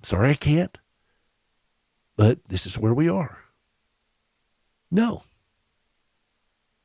Sorry 0.02 0.30
I 0.30 0.34
can't. 0.34 0.78
but 2.16 2.40
this 2.48 2.66
is 2.66 2.78
where 2.78 2.94
we 2.94 3.10
are. 3.10 3.38
No. 4.90 5.24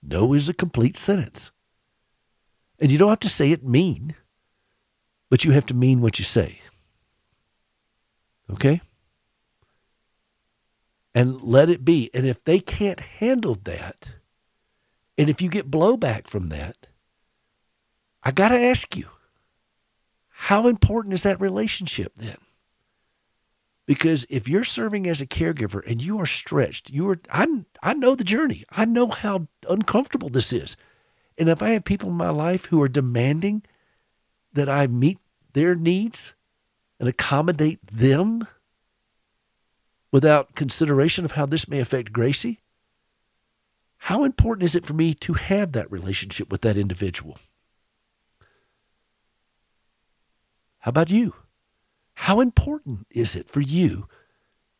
No 0.04 0.34
is 0.34 0.50
a 0.50 0.54
complete 0.54 0.98
sentence. 0.98 1.53
And 2.84 2.91
you 2.91 2.98
don't 2.98 3.12
have 3.12 3.19
to 3.22 3.30
say 3.30 3.54
it 3.54 3.63
mean, 3.63 4.13
but 5.30 5.46
you 5.46 5.52
have 5.52 5.65
to 5.67 5.74
mean 5.74 6.02
what 6.02 6.19
you 6.19 6.26
say. 6.26 6.60
Okay? 8.52 8.82
And 11.15 11.41
let 11.41 11.69
it 11.69 11.86
be. 11.86 12.10
And 12.13 12.26
if 12.26 12.43
they 12.43 12.60
can't 12.60 13.00
handle 13.00 13.58
that, 13.63 14.10
and 15.17 15.30
if 15.30 15.41
you 15.41 15.48
get 15.48 15.72
blowback 15.72 16.28
from 16.28 16.50
that, 16.50 16.88
I 18.22 18.32
got 18.32 18.50
to 18.50 18.60
ask 18.60 18.98
you, 18.98 19.08
how 20.28 20.67
important 20.67 21.13
is 21.13 21.24
that 21.24 21.39
relationship 21.39 22.12
then? 22.17 22.36
Because 23.86 24.26
if 24.30 24.50
you're 24.50 24.65
serving 24.65 25.08
as 25.08 25.22
a 25.22 25.26
caregiver 25.26 25.82
and 25.88 26.02
you 26.02 26.19
are 26.19 26.26
stretched, 26.26 26.89
you 26.89 27.10
are 27.10 27.19
I 27.32 27.63
I 27.82 27.93
know 27.93 28.13
the 28.13 28.26
journey. 28.26 28.65
I 28.72 28.84
know 28.84 29.08
how 29.08 29.48
uncomfortable 29.69 30.28
this 30.28 30.52
is. 30.52 30.76
And 31.38 31.50
if 31.50 31.62
I 31.62 31.69
have 31.69 31.84
people 31.84 32.10
in 32.10 32.15
my 32.15 32.30
life 32.30 32.65
who 32.65 32.82
are 32.82 32.88
demanding 32.88 33.63
that 34.54 34.69
I 34.69 34.88
meet 34.88 35.19
their 35.54 35.76
needs 35.76 36.34
and 37.00 37.10
accommodate 37.10 37.86
them 37.86 38.48
without 40.12 40.56
consideration 40.56 41.26
of 41.26 41.32
how 41.32 41.46
this 41.46 41.67
may 41.67 41.80
affect 41.80 42.13
Gracie, 42.13 42.62
how 43.98 44.24
important 44.24 44.63
is 44.63 44.76
it 44.76 44.86
for 44.86 44.93
me 44.93 45.13
to 45.15 45.34
have 45.34 45.72
that 45.72 45.91
relationship 45.91 46.52
with 46.52 46.62
that 46.62 46.78
individual? 46.78 47.38
How 50.80 50.89
about 50.89 51.10
you? 51.10 51.34
How 52.15 52.41
important 52.41 53.08
is 53.10 53.36
it 53.36 53.50
for 53.50 53.62
you 53.62 54.08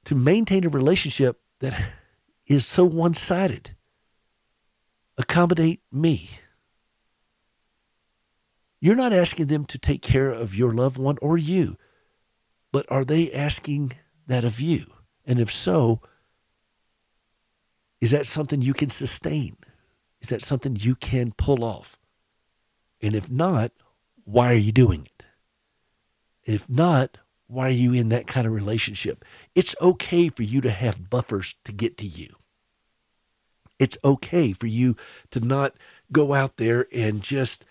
to 0.04 0.16
maintain 0.16 0.66
a 0.66 0.70
relationship 0.70 1.40
that 1.60 1.90
is 2.46 2.66
so 2.66 2.84
one 2.84 3.14
sided? 3.14 3.72
Accommodate 5.18 5.82
me. 5.92 6.30
You're 8.84 8.96
not 8.96 9.14
asking 9.14 9.46
them 9.46 9.64
to 9.68 9.78
take 9.78 10.02
care 10.02 10.30
of 10.30 10.54
your 10.54 10.74
loved 10.74 10.98
one 10.98 11.18
or 11.22 11.38
you, 11.38 11.78
but 12.74 12.86
are 12.92 13.06
they 13.06 13.32
asking 13.32 13.94
that 14.28 14.44
of 14.44 14.60
you? 14.60 14.88
And 15.26 15.40
if 15.40 15.50
so, 15.50 16.02
is 18.02 18.12
that 18.12 18.28
something 18.28 18.62
you 18.62 18.74
can 18.74 18.90
sustain? 18.90 19.56
Is 20.20 20.28
that 20.28 20.44
something 20.44 20.76
you 20.76 20.96
can 20.96 21.32
pull 21.32 21.64
off? 21.64 21.98
And 23.02 23.16
if 23.16 23.32
not, 23.32 23.72
why 24.26 24.52
are 24.52 24.58
you 24.58 24.74
doing 24.74 25.06
it? 25.06 25.24
If 26.44 26.70
not, 26.70 27.20
why 27.48 27.68
are 27.68 27.72
you 27.72 27.94
in 27.94 28.10
that 28.10 28.28
kind 28.28 28.46
of 28.46 28.52
relationship? 28.52 29.24
It's 29.56 29.78
okay 29.80 30.28
for 30.28 30.44
you 30.44 30.60
to 30.60 30.70
have 30.70 31.10
buffers 31.10 31.56
to 31.64 31.72
get 31.72 31.98
to 32.00 32.06
you. 32.06 32.36
It's 33.80 33.98
okay 34.04 34.52
for 34.52 34.68
you 34.68 34.98
to 35.32 35.40
not 35.40 35.74
go 36.12 36.34
out 36.34 36.58
there 36.58 36.88
and 36.92 37.22
just 37.22 37.64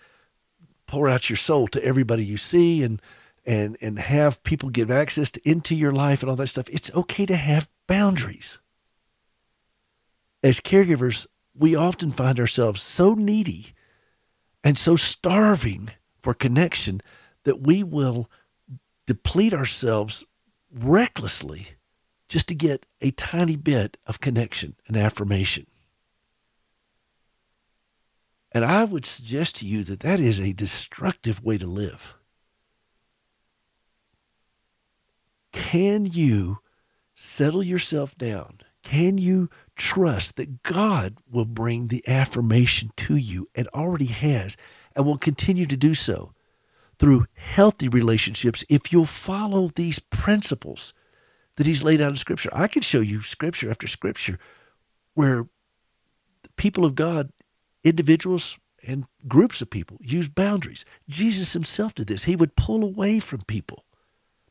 pour 0.93 1.09
out 1.09 1.27
your 1.27 1.37
soul 1.37 1.67
to 1.67 1.83
everybody 1.83 2.23
you 2.23 2.37
see 2.37 2.83
and 2.83 3.01
and 3.47 3.75
and 3.81 3.97
have 3.97 4.43
people 4.43 4.69
give 4.69 4.91
access 4.91 5.31
to, 5.31 5.41
into 5.43 5.73
your 5.73 5.91
life 5.91 6.21
and 6.21 6.29
all 6.29 6.35
that 6.35 6.45
stuff. 6.45 6.69
It's 6.69 6.93
okay 6.93 7.25
to 7.25 7.35
have 7.35 7.67
boundaries. 7.87 8.59
As 10.43 10.59
caregivers, 10.59 11.25
we 11.57 11.75
often 11.75 12.11
find 12.11 12.39
ourselves 12.39 12.79
so 12.79 13.15
needy 13.15 13.73
and 14.63 14.77
so 14.77 14.95
starving 14.95 15.89
for 16.21 16.35
connection 16.35 17.01
that 17.43 17.61
we 17.61 17.81
will 17.81 18.29
deplete 19.07 19.55
ourselves 19.55 20.23
recklessly 20.71 21.69
just 22.29 22.47
to 22.49 22.55
get 22.55 22.85
a 23.01 23.09
tiny 23.09 23.55
bit 23.55 23.97
of 24.05 24.19
connection 24.19 24.75
and 24.87 24.95
affirmation. 24.95 25.65
And 28.53 28.63
I 28.63 28.83
would 28.83 29.05
suggest 29.05 29.55
to 29.57 29.65
you 29.65 29.83
that 29.85 30.01
that 30.01 30.19
is 30.19 30.39
a 30.39 30.53
destructive 30.53 31.43
way 31.43 31.57
to 31.57 31.65
live. 31.65 32.15
Can 35.51 36.05
you 36.05 36.59
settle 37.15 37.63
yourself 37.63 38.15
down? 38.17 38.59
Can 38.83 39.17
you 39.17 39.49
trust 39.75 40.35
that 40.35 40.61
God 40.61 41.17
will 41.31 41.45
bring 41.45 41.87
the 41.87 42.07
affirmation 42.07 42.91
to 42.97 43.15
you 43.15 43.49
and 43.55 43.67
already 43.69 44.05
has 44.05 44.57
and 44.95 45.05
will 45.05 45.17
continue 45.17 45.65
to 45.65 45.77
do 45.77 45.93
so 45.93 46.33
through 46.99 47.25
healthy 47.33 47.87
relationships 47.87 48.63
if 48.69 48.91
you'll 48.91 49.05
follow 49.05 49.69
these 49.69 49.99
principles 49.99 50.93
that 51.55 51.65
He's 51.65 51.83
laid 51.83 52.01
out 52.01 52.11
in 52.11 52.17
Scripture? 52.17 52.49
I 52.51 52.67
could 52.67 52.83
show 52.83 52.99
you 52.99 53.23
Scripture 53.23 53.69
after 53.69 53.87
Scripture 53.87 54.37
where 55.13 55.47
people 56.55 56.85
of 56.85 56.93
God 56.95 57.31
individuals 57.83 58.57
and 58.85 59.05
groups 59.27 59.61
of 59.61 59.69
people 59.69 59.97
use 60.01 60.27
boundaries. 60.27 60.85
Jesus 61.09 61.53
himself 61.53 61.95
did 61.95 62.07
this. 62.07 62.23
He 62.23 62.35
would 62.35 62.55
pull 62.55 62.83
away 62.83 63.19
from 63.19 63.41
people. 63.41 63.85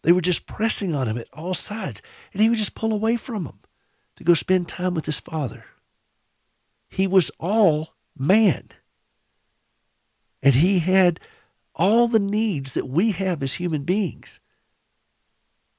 They 0.02 0.12
were 0.12 0.20
just 0.20 0.46
pressing 0.46 0.94
on 0.94 1.06
him 1.06 1.18
at 1.18 1.28
all 1.32 1.54
sides, 1.54 2.02
and 2.32 2.42
he 2.42 2.48
would 2.48 2.58
just 2.58 2.74
pull 2.74 2.92
away 2.92 3.16
from 3.16 3.44
them 3.44 3.60
to 4.16 4.24
go 4.24 4.34
spend 4.34 4.68
time 4.68 4.94
with 4.94 5.06
his 5.06 5.20
Father. 5.20 5.64
He 6.88 7.06
was 7.06 7.30
all 7.38 7.94
man. 8.16 8.68
And 10.42 10.54
he 10.54 10.80
had 10.80 11.20
all 11.74 12.08
the 12.08 12.18
needs 12.18 12.74
that 12.74 12.88
we 12.88 13.12
have 13.12 13.42
as 13.42 13.54
human 13.54 13.84
beings. 13.84 14.40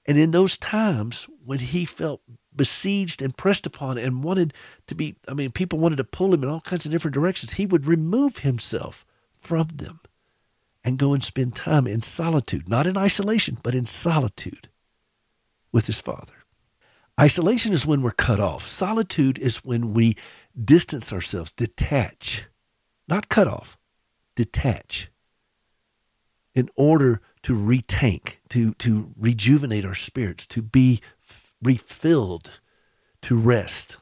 And 0.06 0.18
in 0.18 0.32
those 0.32 0.58
times 0.58 1.28
when 1.46 1.60
he 1.60 1.86
felt 1.86 2.22
besieged 2.56 3.22
and 3.22 3.36
pressed 3.36 3.66
upon 3.66 3.98
and 3.98 4.24
wanted 4.24 4.54
to 4.88 4.96
be, 4.96 5.16
I 5.28 5.34
mean, 5.34 5.52
people 5.52 5.80
wanted 5.80 5.98
to 5.98 6.04
pull 6.04 6.34
him 6.34 6.44
in 6.44 6.50
all 6.50 6.62
kinds 6.62 6.86
of 6.86 6.92
different 6.92 7.14
directions, 7.14 7.54
he 7.54 7.66
would 7.66 7.86
remove 7.86 8.40
himself 8.40 9.06
from 9.40 9.68
them 9.74 10.00
and 10.84 10.98
go 10.98 11.14
and 11.14 11.24
spend 11.24 11.56
time 11.56 11.88
in 11.88 12.02
solitude, 12.02 12.68
not 12.68 12.88
in 12.88 12.98
isolation, 12.98 13.58
but 13.64 13.76
in 13.76 13.86
solitude 13.86 14.70
with 15.72 15.88
his 15.88 16.02
father. 16.02 16.34
Isolation 17.20 17.74
is 17.74 17.86
when 17.86 18.02
we're 18.02 18.12
cut 18.12 18.40
off. 18.40 18.68
Solitude 18.68 19.38
is 19.38 19.64
when 19.64 19.94
we 19.94 20.16
distance 20.64 21.14
ourselves, 21.14 21.52
detach, 21.52 22.46
not 23.08 23.30
cut 23.30 23.48
off, 23.48 23.78
detach 24.36 25.10
in 26.56 26.70
order 26.76 27.22
to 27.44 27.54
retank, 27.54 28.36
to, 28.50 28.74
to 28.76 29.12
rejuvenate 29.18 29.86
our 29.86 29.96
spirits, 29.96 30.46
to 30.48 30.62
be 30.62 31.02
refilled, 31.64 32.60
to 33.24 33.36
rest, 33.36 33.98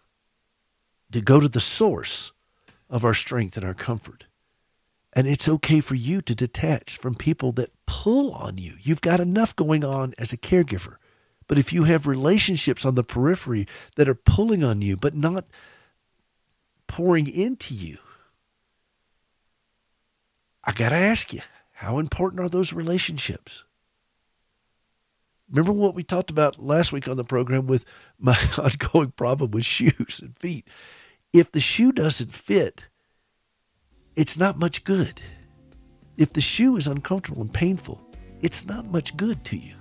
to 1.12 1.22
go 1.22 1.40
to 1.40 1.48
the 1.48 1.62
source 1.62 2.32
of 2.90 3.06
our 3.06 3.14
strength 3.14 3.56
and 3.58 3.66
our 3.66 3.74
comfort. 3.74 4.26
And 5.14 5.28
it's 5.28 5.50
okay 5.50 5.82
for 5.82 5.96
you 5.96 6.22
to 6.22 6.34
detach 6.34 6.98
from 6.98 7.16
people 7.16 7.52
that 7.54 7.72
pull 7.86 8.32
on 8.32 8.58
you. 8.58 8.76
You've 8.82 9.02
got 9.02 9.20
enough 9.20 9.56
going 9.56 9.84
on 9.84 10.14
as 10.18 10.32
a 10.32 10.38
caregiver. 10.38 10.96
But 11.48 11.58
if 11.58 11.74
you 11.74 11.84
have 11.84 12.08
relationships 12.08 12.86
on 12.86 12.96
the 12.96 13.04
periphery 13.04 13.68
that 13.98 14.08
are 14.08 14.16
pulling 14.16 14.64
on 14.64 14.82
you, 14.82 14.96
but 14.96 15.14
not 15.14 15.46
pouring 16.88 17.28
into 17.28 17.74
you, 17.74 17.98
I 20.64 20.72
got 20.72 20.90
to 20.90 20.96
ask 20.96 21.34
you, 21.34 21.42
how 21.74 22.00
important 22.00 22.40
are 22.40 22.50
those 22.50 22.72
relationships? 22.72 23.64
Remember 25.52 25.74
what 25.74 25.96
we 25.96 26.04
talked 26.04 26.32
about 26.32 26.60
last 26.60 26.94
week 26.94 27.10
on 27.10 27.18
the 27.18 27.26
program 27.26 27.68
with 27.68 27.84
my 28.18 28.38
ongoing 28.58 29.12
problem 29.12 29.52
with 29.52 29.66
shoes 29.66 30.22
and 30.22 30.38
feet? 30.40 30.68
If 31.34 31.52
the 31.52 31.60
shoe 31.60 31.92
doesn't 31.92 32.34
fit, 32.34 32.88
it's 34.16 34.38
not 34.38 34.58
much 34.58 34.84
good. 34.86 35.22
If 36.18 36.34
the 36.34 36.42
shoe 36.42 36.78
is 36.78 36.88
uncomfortable 36.88 37.42
and 37.42 37.54
painful, 37.54 38.02
it's 38.42 38.66
not 38.66 38.86
much 38.86 39.16
good 39.18 39.44
to 39.46 39.58
you. 39.58 39.76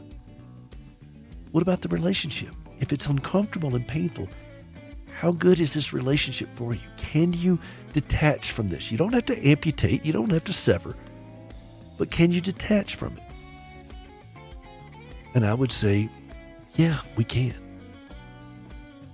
What 1.53 1.63
about 1.63 1.83
the 1.83 1.89
relationship? 1.89 2.55
If 2.81 2.93
it's 2.93 3.07
uncomfortable 3.07 3.75
and 3.77 3.87
painful, 3.87 4.29
how 5.19 5.33
good 5.33 5.61
is 5.61 5.75
this 5.75 5.93
relationship 5.93 6.49
for 6.57 6.75
you? 6.75 6.89
Can 6.97 7.33
you 7.33 7.59
detach 7.93 8.53
from 8.53 8.69
this? 8.69 8.91
You 8.91 8.99
don't 8.99 9.13
have 9.13 9.27
to 9.27 9.47
amputate, 9.47 10.05
you 10.05 10.13
don't 10.13 10.33
have 10.33 10.45
to 10.45 10.53
sever, 10.53 10.97
but 11.99 12.11
can 12.11 12.31
you 12.31 12.41
detach 12.41 12.97
from 12.97 13.17
it? 13.17 13.30
And 15.35 15.47
I 15.47 15.55
would 15.55 15.73
say, 15.73 16.09
yeah, 16.75 17.01
we 17.17 17.25
can. 17.25 17.55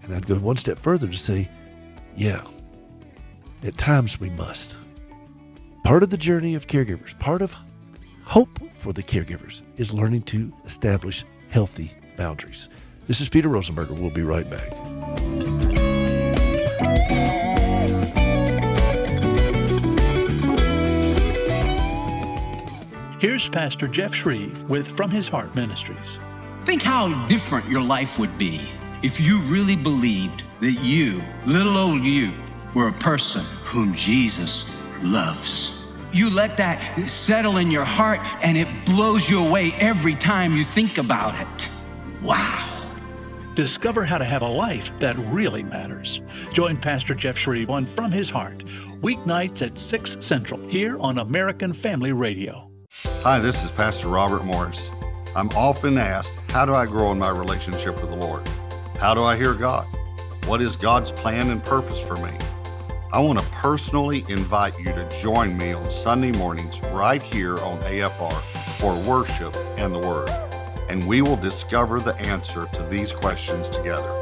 And 0.03 0.15
I'd 0.15 0.27
go 0.27 0.37
one 0.37 0.57
step 0.57 0.79
further 0.79 1.09
to 1.09 1.17
say, 1.17 1.49
yeah, 2.15 2.43
at 3.63 3.77
times 3.77 4.21
we 4.21 4.31
must. 4.31 4.79
Part 5.85 6.03
of 6.03 6.11
the 6.11 6.17
journey 6.17 6.55
of 6.55 6.67
caregivers, 6.67 7.19
part 7.19 7.43
of 7.43 7.55
hope 8.25 8.59
for 8.79 8.93
the 8.93 9.03
caregivers 9.03 9.63
is 9.77 9.93
learning 9.93 10.23
to 10.23 10.53
establish 10.65 11.25
healthy 11.51 11.93
boundaries. 12.17 12.69
This 13.07 13.21
is 13.21 13.29
Peter 13.29 13.49
Rosenberger. 13.49 13.99
We'll 13.99 14.11
be 14.11 14.23
right 14.23 14.49
back. 14.51 14.73
Here's 23.19 23.49
Pastor 23.49 23.89
Jeff 23.89 24.13
Schreve 24.13 24.63
with 24.69 24.95
From 24.95 25.11
His 25.11 25.27
Heart 25.27 25.55
Ministries. 25.55 26.19
Think 26.65 26.83
how 26.83 27.27
different 27.29 27.67
your 27.67 27.81
life 27.81 28.19
would 28.19 28.37
be 28.37 28.69
if 29.03 29.19
you 29.19 29.39
really 29.45 29.75
believed 29.75 30.45
that 30.61 30.73
you, 30.73 31.23
little 31.47 31.79
old 31.79 32.03
you, 32.03 32.31
were 32.75 32.89
a 32.89 32.93
person 32.93 33.43
whom 33.65 33.95
Jesus 33.95 34.67
loves. 35.03 35.87
You 36.13 36.29
let 36.29 36.59
that 36.59 37.09
settle 37.09 37.57
in 37.57 37.71
your 37.71 37.87
heart 37.87 38.21
and 38.43 38.55
it 38.55 38.69
blows 38.85 39.31
you 39.31 39.43
away 39.43 39.73
every 39.79 40.15
time 40.15 40.55
you 40.55 40.65
think 40.65 40.99
about 40.99 41.41
it. 41.41 41.69
Wow. 42.21 42.93
Discover 43.55 44.05
how 44.05 44.19
to 44.19 44.27
have 44.27 44.43
a 44.43 44.47
life 44.47 44.91
that 44.99 45.17
really 45.17 45.63
matters. 45.63 46.21
Join 46.53 46.77
Pastor 46.77 47.15
Jeff 47.15 47.39
Schreve 47.39 47.71
on 47.71 47.87
From 47.87 48.13
His 48.13 48.29
Heart, 48.29 48.59
weeknights 49.01 49.65
at 49.65 49.79
6 49.79 50.19
Central, 50.21 50.61
here 50.69 50.99
on 50.99 51.17
American 51.17 51.73
Family 51.73 52.13
Radio. 52.13 52.71
Hi, 53.29 53.41
this 53.41 53.65
is 53.65 53.73
Pastor 53.73 54.07
Robert 54.07 54.45
Morris. 54.45 54.89
I'm 55.35 55.49
often 55.49 55.99
asked, 55.99 56.39
How 56.53 56.65
do 56.65 56.75
I 56.75 56.87
grow 56.87 57.11
in 57.11 57.19
my 57.19 57.31
relationship 57.31 58.01
with 58.01 58.11
the 58.11 58.17
Lord? 58.17 58.47
How 59.01 59.15
do 59.15 59.25
I 59.25 59.37
hear 59.37 59.53
God? 59.53 59.85
What 60.47 60.63
is 60.63 60.77
God's 60.77 61.11
plan 61.11 61.51
and 61.51 61.61
purpose 61.61 62.07
for 62.07 62.15
me? 62.19 62.31
I 63.13 63.19
want 63.19 63.41
to 63.41 63.45
personally 63.47 64.25
invite 64.29 64.79
you 64.79 64.85
to 64.93 65.09
join 65.21 65.59
me 65.59 65.73
on 65.73 65.91
Sunday 65.91 66.31
mornings 66.39 66.81
right 66.93 67.21
here 67.21 67.59
on 67.65 67.79
AFR 67.79 68.41
for 68.79 68.95
worship 69.11 69.57
and 69.77 69.93
the 69.93 70.07
Word. 70.07 70.31
And 70.89 71.05
we 71.09 71.21
will 71.21 71.35
discover 71.35 71.99
the 71.99 72.15
answer 72.21 72.67
to 72.75 72.83
these 72.85 73.13
questions 73.13 73.69
together. 73.69 74.21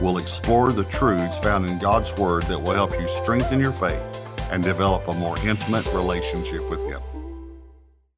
We'll 0.00 0.18
explore 0.18 0.72
the 0.72 0.86
truths 0.86 1.38
found 1.38 1.70
in 1.70 1.78
God's 1.78 2.16
Word 2.16 2.42
that 2.48 2.60
will 2.60 2.74
help 2.74 2.94
you 2.94 3.06
strengthen 3.06 3.60
your 3.60 3.70
faith 3.70 4.02
and 4.50 4.60
develop 4.60 5.06
a 5.06 5.14
more 5.14 5.38
intimate 5.46 5.86
relationship 5.94 6.68
with 6.68 6.84
Him. 6.90 7.00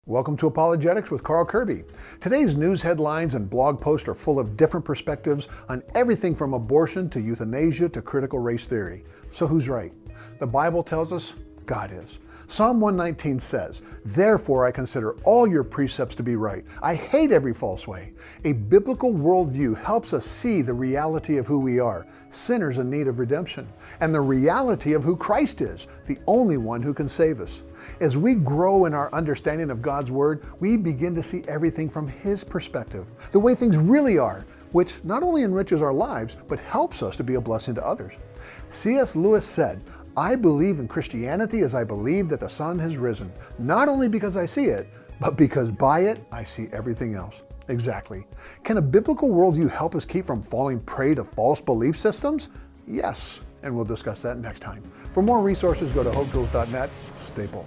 Welcome 0.06 0.36
to 0.38 0.48
Apologetics 0.48 1.12
with 1.12 1.22
Carl 1.22 1.44
Kirby. 1.44 1.84
Today's 2.18 2.56
news 2.56 2.82
headlines 2.82 3.36
and 3.36 3.48
blog 3.48 3.80
posts 3.80 4.08
are 4.08 4.16
full 4.16 4.40
of 4.40 4.56
different 4.56 4.84
perspectives 4.84 5.46
on 5.68 5.80
everything 5.94 6.34
from 6.34 6.54
abortion 6.54 7.08
to 7.10 7.20
euthanasia 7.20 7.88
to 7.90 8.02
critical 8.02 8.40
race 8.40 8.66
theory. 8.66 9.04
So 9.30 9.46
who's 9.46 9.68
right? 9.68 9.92
The 10.40 10.46
Bible 10.48 10.82
tells 10.82 11.12
us 11.12 11.34
God 11.66 11.92
is. 11.92 12.18
Psalm 12.48 12.80
119 12.80 13.38
says, 13.38 13.80
Therefore 14.04 14.66
I 14.66 14.72
consider 14.72 15.12
all 15.22 15.46
your 15.46 15.62
precepts 15.62 16.16
to 16.16 16.24
be 16.24 16.34
right. 16.34 16.64
I 16.82 16.96
hate 16.96 17.30
every 17.30 17.54
false 17.54 17.86
way. 17.86 18.12
A 18.42 18.54
biblical 18.54 19.12
worldview 19.12 19.80
helps 19.80 20.12
us 20.12 20.26
see 20.26 20.62
the 20.62 20.74
reality 20.74 21.38
of 21.38 21.46
who 21.46 21.60
we 21.60 21.78
are, 21.78 22.08
sinners 22.30 22.78
in 22.78 22.90
need 22.90 23.06
of 23.06 23.20
redemption, 23.20 23.68
and 24.00 24.12
the 24.12 24.20
reality 24.20 24.94
of 24.94 25.04
who 25.04 25.16
Christ 25.16 25.60
is, 25.60 25.86
the 26.06 26.18
only 26.26 26.56
one 26.56 26.82
who 26.82 26.92
can 26.92 27.06
save 27.06 27.40
us. 27.40 27.62
As 28.00 28.18
we 28.18 28.34
grow 28.34 28.84
in 28.86 28.94
our 28.94 29.12
understanding 29.12 29.70
of 29.70 29.82
God's 29.82 30.10
Word, 30.10 30.44
we 30.60 30.76
begin 30.76 31.14
to 31.14 31.22
see 31.22 31.42
everything 31.48 31.88
from 31.88 32.08
His 32.08 32.44
perspective, 32.44 33.06
the 33.32 33.40
way 33.40 33.54
things 33.54 33.76
really 33.76 34.18
are, 34.18 34.44
which 34.72 35.02
not 35.04 35.22
only 35.22 35.42
enriches 35.42 35.82
our 35.82 35.92
lives, 35.92 36.36
but 36.48 36.58
helps 36.58 37.02
us 37.02 37.16
to 37.16 37.24
be 37.24 37.34
a 37.34 37.40
blessing 37.40 37.74
to 37.74 37.86
others. 37.86 38.14
C.S. 38.70 39.14
Lewis 39.14 39.44
said, 39.44 39.82
I 40.16 40.34
believe 40.34 40.78
in 40.78 40.88
Christianity 40.88 41.60
as 41.60 41.74
I 41.74 41.84
believe 41.84 42.28
that 42.28 42.40
the 42.40 42.48
sun 42.48 42.78
has 42.78 42.96
risen, 42.96 43.32
not 43.58 43.88
only 43.88 44.08
because 44.08 44.36
I 44.36 44.46
see 44.46 44.66
it, 44.66 44.88
but 45.20 45.36
because 45.36 45.70
by 45.70 46.00
it 46.00 46.24
I 46.32 46.44
see 46.44 46.68
everything 46.72 47.14
else. 47.14 47.42
Exactly. 47.68 48.26
Can 48.64 48.76
a 48.76 48.82
biblical 48.82 49.30
worldview 49.30 49.70
help 49.70 49.94
us 49.94 50.04
keep 50.04 50.24
from 50.24 50.42
falling 50.42 50.80
prey 50.80 51.14
to 51.14 51.24
false 51.24 51.60
belief 51.60 51.96
systems? 51.96 52.48
Yes, 52.86 53.40
and 53.62 53.74
we'll 53.74 53.84
discuss 53.84 54.20
that 54.22 54.38
next 54.38 54.60
time. 54.60 54.82
For 55.12 55.22
more 55.22 55.42
resources, 55.42 55.92
go 55.92 56.02
to 56.02 56.10
hopetools.net. 56.10 56.90
Staple. 57.18 57.66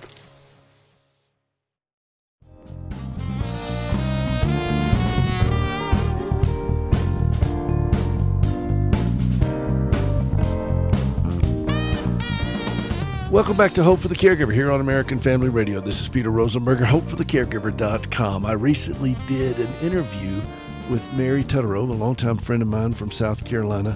Welcome 13.31 13.57
back 13.57 13.73
to 13.73 13.83
Hope 13.83 13.99
for 13.99 14.07
the 14.07 14.15
Caregiver 14.15 14.53
here 14.53 14.71
on 14.71 14.81
American 14.81 15.19
Family 15.19 15.49
Radio. 15.49 15.79
This 15.79 16.01
is 16.01 16.07
Peter 16.07 16.31
Rosenberger, 16.31 16.85
hopeforthecaregiver.com. 16.85 18.45
I 18.45 18.53
recently 18.53 19.15
did 19.27 19.59
an 19.59 19.71
interview 19.83 20.41
with 20.89 21.11
Mary 21.13 21.43
Tutterow, 21.43 21.87
a 21.89 21.93
longtime 21.93 22.37
friend 22.37 22.61
of 22.61 22.69
mine 22.69 22.93
from 22.93 23.11
South 23.11 23.45
Carolina. 23.45 23.95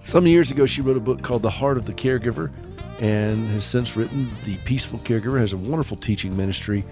Some 0.00 0.26
years 0.26 0.50
ago, 0.50 0.66
she 0.66 0.82
wrote 0.82 0.96
a 0.98 1.00
book 1.00 1.22
called 1.22 1.42
The 1.42 1.50
Heart 1.50 1.78
of 1.78 1.86
the 1.86 1.94
Caregiver 1.94 2.50
and 3.04 3.46
has 3.48 3.64
since 3.64 3.96
written 3.96 4.30
The 4.46 4.56
Peaceful 4.64 4.98
Caregiver, 5.00 5.38
has 5.38 5.52
a 5.52 5.58
wonderful 5.58 5.98
teaching 5.98 6.34
ministry. 6.34 6.82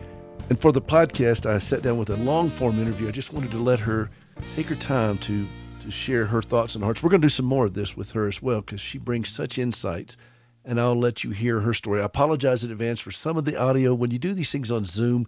And 0.50 0.60
for 0.60 0.70
the 0.70 0.82
podcast, 0.82 1.46
I 1.46 1.58
sat 1.58 1.80
down 1.80 1.96
with 1.96 2.10
a 2.10 2.16
long 2.16 2.50
form 2.50 2.78
interview. 2.78 3.08
I 3.08 3.12
just 3.12 3.32
wanted 3.32 3.50
to 3.52 3.58
let 3.58 3.80
her 3.80 4.10
take 4.54 4.66
her 4.66 4.74
time 4.74 5.16
to, 5.18 5.46
to 5.82 5.90
share 5.90 6.26
her 6.26 6.42
thoughts 6.42 6.74
and 6.74 6.84
hearts. 6.84 7.02
We're 7.02 7.08
going 7.08 7.22
to 7.22 7.24
do 7.24 7.30
some 7.30 7.46
more 7.46 7.64
of 7.64 7.72
this 7.72 7.96
with 7.96 8.10
her 8.10 8.28
as 8.28 8.42
well 8.42 8.60
because 8.60 8.78
she 8.78 8.98
brings 8.98 9.30
such 9.30 9.56
insights 9.56 10.18
and 10.66 10.78
I'll 10.78 10.98
let 10.98 11.24
you 11.24 11.30
hear 11.30 11.60
her 11.60 11.72
story. 11.72 12.02
I 12.02 12.04
apologize 12.04 12.62
in 12.62 12.70
advance 12.70 13.00
for 13.00 13.10
some 13.10 13.38
of 13.38 13.46
the 13.46 13.56
audio. 13.56 13.94
When 13.94 14.10
you 14.10 14.18
do 14.18 14.34
these 14.34 14.52
things 14.52 14.70
on 14.70 14.84
Zoom, 14.84 15.26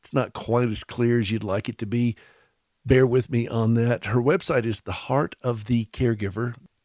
it's 0.00 0.12
not 0.12 0.34
quite 0.34 0.68
as 0.68 0.84
clear 0.84 1.18
as 1.18 1.30
you'd 1.30 1.44
like 1.44 1.70
it 1.70 1.78
to 1.78 1.86
be. 1.86 2.14
Bear 2.84 3.06
with 3.06 3.30
me 3.30 3.48
on 3.48 3.72
that. 3.72 4.04
Her 4.04 4.20
website 4.20 4.66
is 4.66 4.82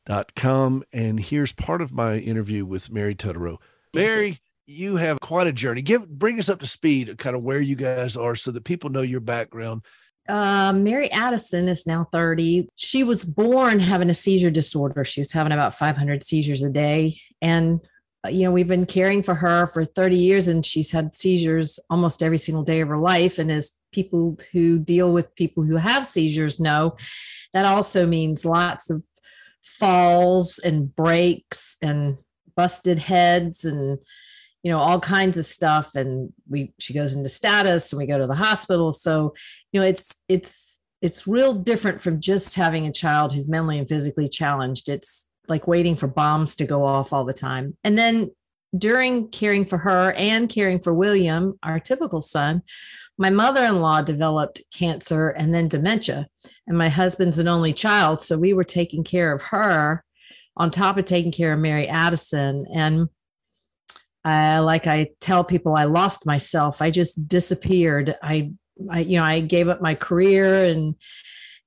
theheartofthecaregiver.com. 0.07 0.83
And 0.93 1.19
here's 1.19 1.51
part 1.51 1.81
of 1.81 1.91
my 1.91 2.17
interview 2.17 2.65
with 2.65 2.91
Mary 2.91 3.15
Tutterow. 3.15 3.57
Mary, 3.93 4.39
you 4.65 4.95
have 4.95 5.19
quite 5.19 5.47
a 5.47 5.51
journey. 5.51 5.81
Give 5.81 6.07
bring 6.07 6.39
us 6.39 6.49
up 6.49 6.59
to 6.59 6.67
speed 6.67 7.17
kind 7.17 7.35
of 7.35 7.43
where 7.43 7.61
you 7.61 7.75
guys 7.75 8.15
are 8.15 8.35
so 8.35 8.51
that 8.51 8.63
people 8.63 8.89
know 8.89 9.01
your 9.01 9.19
background. 9.19 9.83
Uh, 10.29 10.71
Mary 10.71 11.11
Addison 11.11 11.67
is 11.67 11.87
now 11.87 12.07
30. 12.11 12.69
She 12.75 13.03
was 13.03 13.25
born 13.25 13.79
having 13.79 14.09
a 14.09 14.13
seizure 14.13 14.51
disorder. 14.51 15.03
She 15.03 15.19
was 15.19 15.31
having 15.31 15.51
about 15.51 15.75
500 15.75 16.23
seizures 16.23 16.63
a 16.63 16.69
day. 16.69 17.19
And 17.41 17.81
uh, 18.23 18.29
you 18.29 18.43
know, 18.43 18.51
we've 18.51 18.67
been 18.67 18.85
caring 18.85 19.23
for 19.23 19.33
her 19.33 19.67
for 19.67 19.83
30 19.83 20.15
years 20.15 20.47
and 20.47 20.65
she's 20.65 20.91
had 20.91 21.15
seizures 21.15 21.79
almost 21.89 22.21
every 22.21 22.37
single 22.37 22.63
day 22.63 22.81
of 22.81 22.87
her 22.87 22.99
life. 22.99 23.39
And 23.39 23.51
as 23.51 23.71
people 23.91 24.37
who 24.53 24.77
deal 24.77 25.11
with 25.11 25.35
people 25.35 25.63
who 25.63 25.75
have 25.75 26.05
seizures 26.05 26.59
know, 26.59 26.95
that 27.53 27.65
also 27.65 28.05
means 28.05 28.45
lots 28.45 28.89
of 28.89 29.03
falls 29.63 30.59
and 30.59 30.95
breaks 30.95 31.77
and 31.81 32.17
busted 32.55 32.99
heads 32.99 33.65
and 33.65 33.97
you 34.63 34.71
know 34.71 34.79
all 34.79 34.99
kinds 34.99 35.37
of 35.37 35.45
stuff. 35.45 35.95
And 35.95 36.31
we 36.49 36.73
she 36.79 36.93
goes 36.93 37.13
into 37.13 37.29
status 37.29 37.91
and 37.91 37.97
we 37.99 38.05
go 38.05 38.19
to 38.19 38.27
the 38.27 38.35
hospital. 38.35 38.93
So 38.93 39.33
you 39.71 39.79
know 39.79 39.85
it's 39.85 40.15
it's 40.27 40.79
it's 41.01 41.27
real 41.27 41.53
different 41.53 41.99
from 41.99 42.19
just 42.19 42.55
having 42.55 42.85
a 42.85 42.93
child 42.93 43.33
who's 43.33 43.49
mentally 43.49 43.79
and 43.79 43.89
physically 43.89 44.27
challenged. 44.27 44.87
It's 44.87 45.27
like 45.47 45.67
waiting 45.67 45.95
for 45.95 46.07
bombs 46.07 46.55
to 46.57 46.65
go 46.65 46.85
off 46.85 47.11
all 47.11 47.25
the 47.25 47.33
time. 47.33 47.75
And 47.83 47.97
then 47.97 48.29
during 48.77 49.27
caring 49.29 49.65
for 49.65 49.77
her 49.79 50.13
and 50.13 50.47
caring 50.47 50.79
for 50.79 50.93
William, 50.93 51.57
our 51.63 51.79
typical 51.79 52.21
son, 52.21 52.61
my 53.21 53.29
mother 53.29 53.63
in 53.63 53.81
law 53.81 54.01
developed 54.01 54.63
cancer 54.73 55.29
and 55.29 55.53
then 55.53 55.67
dementia. 55.67 56.25
And 56.65 56.75
my 56.75 56.89
husband's 56.89 57.37
an 57.37 57.47
only 57.47 57.71
child. 57.71 58.23
So 58.23 58.35
we 58.35 58.51
were 58.53 58.63
taking 58.63 59.03
care 59.03 59.31
of 59.31 59.43
her 59.43 60.03
on 60.57 60.71
top 60.71 60.97
of 60.97 61.05
taking 61.05 61.31
care 61.31 61.53
of 61.53 61.59
Mary 61.59 61.87
Addison. 61.87 62.65
And 62.73 63.09
I, 64.25 64.57
like 64.57 64.87
I 64.87 65.09
tell 65.19 65.43
people, 65.43 65.75
I 65.75 65.83
lost 65.83 66.25
myself. 66.25 66.81
I 66.81 66.89
just 66.89 67.27
disappeared. 67.27 68.17
I, 68.23 68.53
I, 68.89 69.01
you 69.01 69.19
know, 69.19 69.23
I 69.23 69.41
gave 69.41 69.67
up 69.67 69.83
my 69.83 69.93
career 69.93 70.65
and 70.65 70.95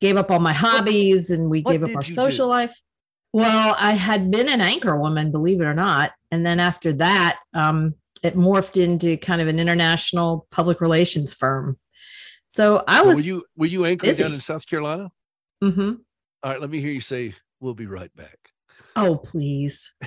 gave 0.01 0.17
up 0.17 0.33
all 0.33 0.40
my 0.40 0.53
hobbies 0.53 1.31
and 1.31 1.49
we 1.49 1.61
what 1.61 1.71
gave 1.71 1.85
up 1.85 1.95
our 1.95 2.03
social 2.03 2.49
do? 2.49 2.51
life. 2.51 2.81
Well, 3.33 3.77
I 3.79 3.93
had 3.93 4.29
been 4.29 4.49
an 4.49 4.61
anchor 4.61 4.99
woman, 4.99 5.31
believe 5.31 5.61
it 5.61 5.67
or 5.67 5.75
not. 5.75 6.14
And 6.33 6.45
then 6.45 6.59
after 6.59 6.95
that, 6.95 7.38
um, 7.53 7.95
it 8.24 8.37
morphed 8.37 8.82
into 8.82 9.16
kind 9.16 9.40
of 9.40 9.48
an 9.48 9.58
international 9.58 10.46
public 10.50 10.80
relations 10.80 11.34
firm. 11.34 11.78
So 12.48 12.84
I 12.87 13.02
was. 13.02 13.18
were 13.18 13.22
you 13.22 13.44
were 13.56 13.66
you 13.66 13.84
anchoring 13.84 14.12
busy. 14.12 14.22
down 14.22 14.32
in 14.32 14.40
South 14.40 14.66
Carolina? 14.66 15.10
Mm-hmm. 15.62 15.94
All 16.42 16.50
right, 16.50 16.60
let 16.60 16.70
me 16.70 16.80
hear 16.80 16.92
you 16.92 17.00
say, 17.00 17.34
"We'll 17.60 17.74
be 17.74 17.87
right 17.87 18.14
back." 18.14 18.38
Oh, 18.96 19.16
please. 19.16 19.92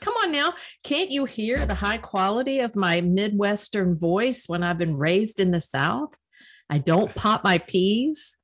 Come 0.00 0.14
on 0.22 0.32
now. 0.32 0.54
Can't 0.84 1.10
you 1.10 1.24
hear 1.24 1.66
the 1.66 1.74
high 1.74 1.98
quality 1.98 2.60
of 2.60 2.76
my 2.76 3.00
Midwestern 3.00 3.98
voice 3.98 4.44
when 4.46 4.62
I've 4.62 4.78
been 4.78 4.96
raised 4.96 5.40
in 5.40 5.50
the 5.50 5.60
South? 5.60 6.14
I 6.70 6.78
don't 6.78 7.14
pop 7.14 7.42
my 7.44 7.58
peas. 7.58 8.36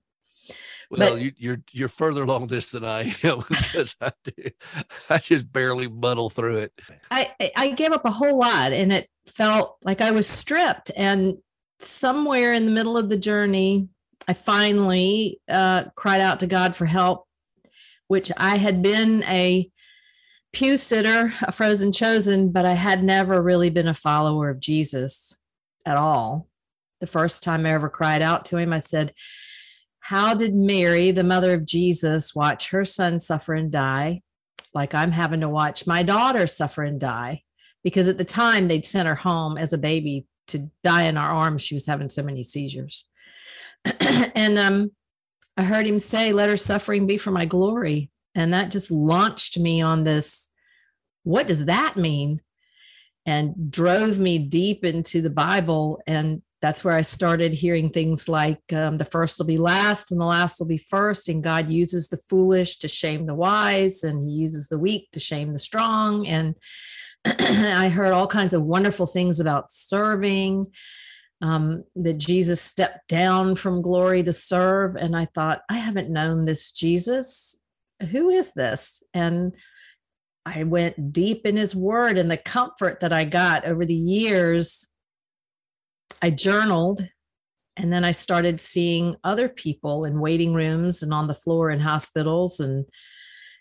Well, 0.90 1.14
but, 1.14 1.20
you, 1.20 1.28
are 1.28 1.32
you're, 1.36 1.62
you're 1.70 1.88
further 1.88 2.22
along 2.22 2.46
this 2.46 2.70
than 2.70 2.84
I 2.84 3.14
am 3.22 3.38
because 3.48 3.94
I 4.00 4.12
do, 4.24 4.50
I 5.10 5.18
just 5.18 5.52
barely 5.52 5.86
muddle 5.86 6.30
through 6.30 6.58
it. 6.58 6.72
I 7.10 7.30
I 7.56 7.72
gave 7.72 7.92
up 7.92 8.04
a 8.04 8.10
whole 8.10 8.38
lot, 8.38 8.72
and 8.72 8.92
it 8.92 9.08
felt 9.26 9.76
like 9.82 10.00
I 10.00 10.12
was 10.12 10.26
stripped. 10.26 10.90
And 10.96 11.38
somewhere 11.78 12.52
in 12.52 12.64
the 12.64 12.72
middle 12.72 12.96
of 12.96 13.10
the 13.10 13.18
journey, 13.18 13.88
I 14.26 14.32
finally 14.32 15.40
uh, 15.48 15.84
cried 15.94 16.20
out 16.20 16.40
to 16.40 16.46
God 16.46 16.74
for 16.74 16.86
help, 16.86 17.26
which 18.06 18.32
I 18.36 18.56
had 18.56 18.82
been 18.82 19.22
a 19.24 19.70
pew 20.52 20.76
sitter, 20.76 21.32
a 21.42 21.52
frozen 21.52 21.92
chosen, 21.92 22.50
but 22.50 22.64
I 22.64 22.72
had 22.72 23.04
never 23.04 23.42
really 23.42 23.70
been 23.70 23.88
a 23.88 23.94
follower 23.94 24.48
of 24.48 24.60
Jesus 24.60 25.38
at 25.84 25.96
all. 25.96 26.48
The 27.00 27.06
first 27.06 27.42
time 27.42 27.64
I 27.64 27.72
ever 27.72 27.88
cried 27.88 28.22
out 28.22 28.46
to 28.46 28.56
him, 28.56 28.72
I 28.72 28.80
said, 28.80 29.12
how 30.08 30.32
did 30.32 30.54
Mary, 30.54 31.10
the 31.10 31.22
mother 31.22 31.52
of 31.52 31.66
Jesus, 31.66 32.34
watch 32.34 32.70
her 32.70 32.82
son 32.82 33.20
suffer 33.20 33.52
and 33.52 33.70
die? 33.70 34.22
Like 34.72 34.94
I'm 34.94 35.12
having 35.12 35.40
to 35.40 35.50
watch 35.50 35.86
my 35.86 36.02
daughter 36.02 36.46
suffer 36.46 36.82
and 36.82 36.98
die 36.98 37.42
because 37.84 38.08
at 38.08 38.16
the 38.16 38.24
time 38.24 38.68
they'd 38.68 38.86
sent 38.86 39.06
her 39.06 39.16
home 39.16 39.58
as 39.58 39.74
a 39.74 39.78
baby 39.78 40.24
to 40.46 40.70
die 40.82 41.02
in 41.02 41.18
our 41.18 41.30
arms. 41.30 41.60
She 41.60 41.74
was 41.74 41.86
having 41.86 42.08
so 42.08 42.22
many 42.22 42.42
seizures. 42.42 43.06
and 44.00 44.58
um, 44.58 44.92
I 45.58 45.64
heard 45.64 45.86
him 45.86 45.98
say, 45.98 46.32
Let 46.32 46.48
her 46.48 46.56
suffering 46.56 47.06
be 47.06 47.18
for 47.18 47.30
my 47.30 47.44
glory. 47.44 48.10
And 48.34 48.54
that 48.54 48.70
just 48.70 48.90
launched 48.90 49.58
me 49.58 49.82
on 49.82 50.04
this 50.04 50.48
what 51.22 51.46
does 51.46 51.66
that 51.66 51.98
mean? 51.98 52.40
And 53.26 53.70
drove 53.70 54.18
me 54.18 54.38
deep 54.38 54.86
into 54.86 55.20
the 55.20 55.28
Bible. 55.28 56.00
And 56.06 56.40
that's 56.60 56.84
where 56.84 56.94
I 56.94 57.02
started 57.02 57.54
hearing 57.54 57.90
things 57.90 58.28
like 58.28 58.60
um, 58.72 58.96
the 58.96 59.04
first 59.04 59.38
will 59.38 59.46
be 59.46 59.58
last 59.58 60.10
and 60.10 60.20
the 60.20 60.24
last 60.24 60.58
will 60.58 60.66
be 60.66 60.78
first. 60.78 61.28
And 61.28 61.42
God 61.42 61.70
uses 61.70 62.08
the 62.08 62.16
foolish 62.16 62.78
to 62.78 62.88
shame 62.88 63.26
the 63.26 63.34
wise, 63.34 64.02
and 64.02 64.20
He 64.20 64.34
uses 64.34 64.68
the 64.68 64.78
weak 64.78 65.08
to 65.12 65.20
shame 65.20 65.52
the 65.52 65.58
strong. 65.58 66.26
And 66.26 66.56
I 67.24 67.88
heard 67.88 68.12
all 68.12 68.26
kinds 68.26 68.54
of 68.54 68.64
wonderful 68.64 69.06
things 69.06 69.38
about 69.38 69.70
serving, 69.70 70.66
um, 71.40 71.84
that 71.94 72.18
Jesus 72.18 72.60
stepped 72.60 73.08
down 73.08 73.54
from 73.54 73.82
glory 73.82 74.24
to 74.24 74.32
serve. 74.32 74.96
And 74.96 75.16
I 75.16 75.26
thought, 75.26 75.62
I 75.70 75.76
haven't 75.76 76.10
known 76.10 76.44
this 76.44 76.72
Jesus. 76.72 77.60
Who 78.10 78.30
is 78.30 78.52
this? 78.52 79.02
And 79.14 79.52
I 80.44 80.64
went 80.64 81.12
deep 81.12 81.46
in 81.46 81.56
his 81.56 81.76
word 81.76 82.18
and 82.18 82.30
the 82.30 82.36
comfort 82.36 83.00
that 83.00 83.12
I 83.12 83.24
got 83.24 83.64
over 83.64 83.84
the 83.84 83.94
years. 83.94 84.86
I 86.22 86.30
journaled 86.30 87.00
and 87.76 87.92
then 87.92 88.04
I 88.04 88.10
started 88.10 88.60
seeing 88.60 89.16
other 89.22 89.48
people 89.48 90.04
in 90.04 90.20
waiting 90.20 90.52
rooms 90.52 91.02
and 91.02 91.14
on 91.14 91.28
the 91.28 91.34
floor 91.34 91.70
in 91.70 91.78
hospitals 91.80 92.58
and 92.58 92.84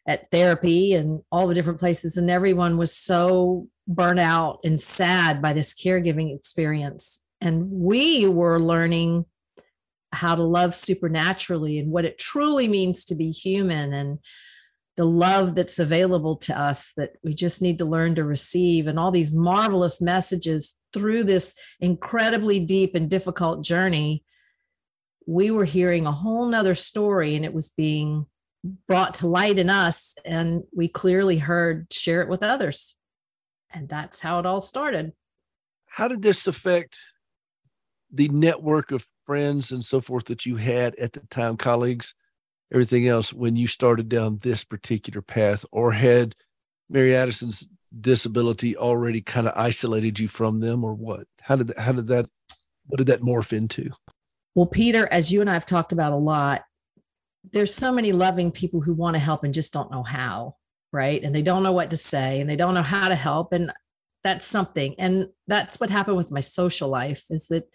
at 0.08 0.32
therapy 0.32 0.94
and 0.94 1.22
all 1.32 1.48
the 1.48 1.54
different 1.54 1.80
places. 1.80 2.18
And 2.18 2.30
everyone 2.32 2.78
was 2.78 2.96
so 2.96 3.68
burnt 3.88 4.20
out 4.20 4.60
and 4.64 4.82
sad 4.82 5.42
by 5.42 5.54
this 5.54 5.74
caregiving 5.74 6.34
experience. 6.36 7.24
And 7.42 7.70
we 7.70 8.26
were 8.26 8.60
learning 8.60 9.26
how 10.12 10.34
to 10.34 10.44
love 10.44 10.74
supernaturally 10.74 11.78
and 11.78 11.92
what 11.92 12.06
it 12.06 12.18
truly 12.18 12.68
means 12.68 13.06
to 13.06 13.16
be 13.16 13.30
human 13.30 13.94
and 13.94 14.18
the 14.98 15.06
love 15.06 15.56
that's 15.56 15.80
available 15.80 16.36
to 16.36 16.60
us 16.60 16.92
that 16.98 17.14
we 17.24 17.34
just 17.34 17.62
need 17.62 17.78
to 17.78 17.86
learn 17.86 18.16
to 18.16 18.24
receive 18.24 18.88
and 18.88 19.00
all 19.00 19.12
these 19.12 19.34
marvelous 19.34 20.02
messages 20.02 20.76
through 20.92 21.24
this 21.24 21.56
incredibly 21.80 22.60
deep 22.60 22.96
and 22.96 23.10
difficult 23.10 23.64
journey 23.64 24.24
we 25.28 25.52
were 25.52 25.66
hearing 25.66 26.08
a 26.08 26.12
whole 26.12 26.46
nother 26.48 26.74
story 26.74 27.36
and 27.36 27.44
it 27.44 27.54
was 27.54 27.70
being 27.70 28.26
brought 28.88 29.14
to 29.16 29.28
light 29.28 29.60
in 29.60 29.70
us 29.70 30.16
and 30.26 30.64
we 30.76 30.88
clearly 30.88 31.38
heard 31.38 31.92
share 31.92 32.22
it 32.22 32.30
with 32.30 32.42
others. 32.42 32.96
And 33.70 33.90
that's 33.90 34.22
how 34.22 34.40
it 34.40 34.46
all 34.46 34.62
started. 34.62 35.12
How 35.86 36.08
did 36.08 36.22
this 36.22 36.48
affect 36.48 36.98
the 38.12 38.30
network 38.30 38.92
of 38.92 39.06
friends 39.26 39.74
and 39.74 39.84
so 39.84 40.00
forth 40.00 40.26
that 40.26 40.46
you 40.46 40.56
had 40.56 40.96
at 40.96 41.12
the 41.12 41.20
time 41.30 41.58
colleagues 41.58 42.16
everything 42.74 43.08
else 43.08 43.34
when 43.34 43.56
you 43.56 43.68
started 43.68 44.10
down 44.10 44.38
this 44.42 44.64
particular 44.64 45.22
path 45.22 45.66
or 45.72 45.92
had 45.92 46.36
mary 46.90 47.16
addison's 47.16 47.68
disability 48.02 48.76
already 48.76 49.22
kind 49.22 49.48
of 49.48 49.54
isolated 49.56 50.20
you 50.20 50.28
from 50.28 50.60
them 50.60 50.84
or 50.84 50.94
what 50.94 51.26
how 51.42 51.56
did 51.56 51.68
that, 51.68 51.80
how 51.80 51.92
did 51.92 52.08
that 52.08 52.28
what 52.88 52.98
did 52.98 53.08
that 53.08 53.22
morph 53.22 53.54
into 53.54 53.90
well 54.56 54.66
peter 54.66 55.08
as 55.12 55.32
you 55.32 55.42
and 55.42 55.50
i've 55.50 55.66
talked 55.66 55.92
about 55.92 56.12
a 56.12 56.18
lot 56.18 56.64
there's 57.52 57.74
so 57.74 57.92
many 57.92 58.12
loving 58.12 58.52
people 58.52 58.82
who 58.82 58.94
want 58.94 59.16
to 59.16 59.20
help 59.20 59.44
and 59.44 59.54
just 59.54 59.74
don't 59.74 59.92
know 59.92 60.04
how, 60.04 60.56
right? 60.92 61.22
And 61.24 61.34
they 61.34 61.42
don't 61.42 61.64
know 61.64 61.72
what 61.72 61.90
to 61.92 61.98
say 61.98 62.42
and 62.42 62.50
they 62.50 62.56
don't 62.56 62.74
know 62.74 62.82
how 62.82 63.10
to 63.10 63.16
help. 63.16 63.54
And 63.54 63.72
that's 64.24 64.46
something. 64.46 64.96
And 64.98 65.30
that's 65.48 65.80
what 65.80 65.90
happened 65.90 66.18
with 66.18 66.32
my 66.32 66.42
social 66.42 66.90
life 66.90 67.26
is 67.30 67.48
that 67.48 67.70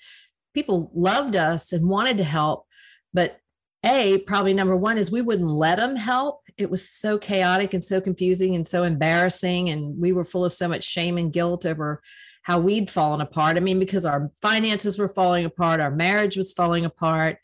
people 0.54 0.90
loved 0.94 1.36
us 1.36 1.72
and 1.72 1.88
wanted 1.88 2.18
to 2.18 2.24
help. 2.24 2.66
But 3.14 3.38
A, 3.84 4.18
probably 4.18 4.54
number 4.54 4.76
one 4.76 4.96
is 4.96 5.10
we 5.10 5.22
wouldn't 5.22 5.50
let 5.50 5.76
them 5.76 5.96
help. 5.96 6.42
It 6.56 6.70
was 6.70 6.88
so 6.88 7.18
chaotic 7.18 7.74
and 7.74 7.82
so 7.82 8.00
confusing 8.00 8.54
and 8.54 8.66
so 8.66 8.84
embarrassing. 8.84 9.70
And 9.70 9.98
we 10.00 10.12
were 10.12 10.24
full 10.24 10.44
of 10.44 10.52
so 10.52 10.68
much 10.68 10.84
shame 10.84 11.18
and 11.18 11.32
guilt 11.32 11.66
over 11.66 12.00
how 12.42 12.58
we'd 12.58 12.90
fallen 12.90 13.20
apart. 13.20 13.56
I 13.56 13.60
mean, 13.60 13.78
because 13.78 14.04
our 14.04 14.30
finances 14.40 14.98
were 14.98 15.08
falling 15.08 15.44
apart, 15.44 15.80
our 15.80 15.90
marriage 15.90 16.36
was 16.36 16.52
falling 16.52 16.84
apart. 16.84 17.38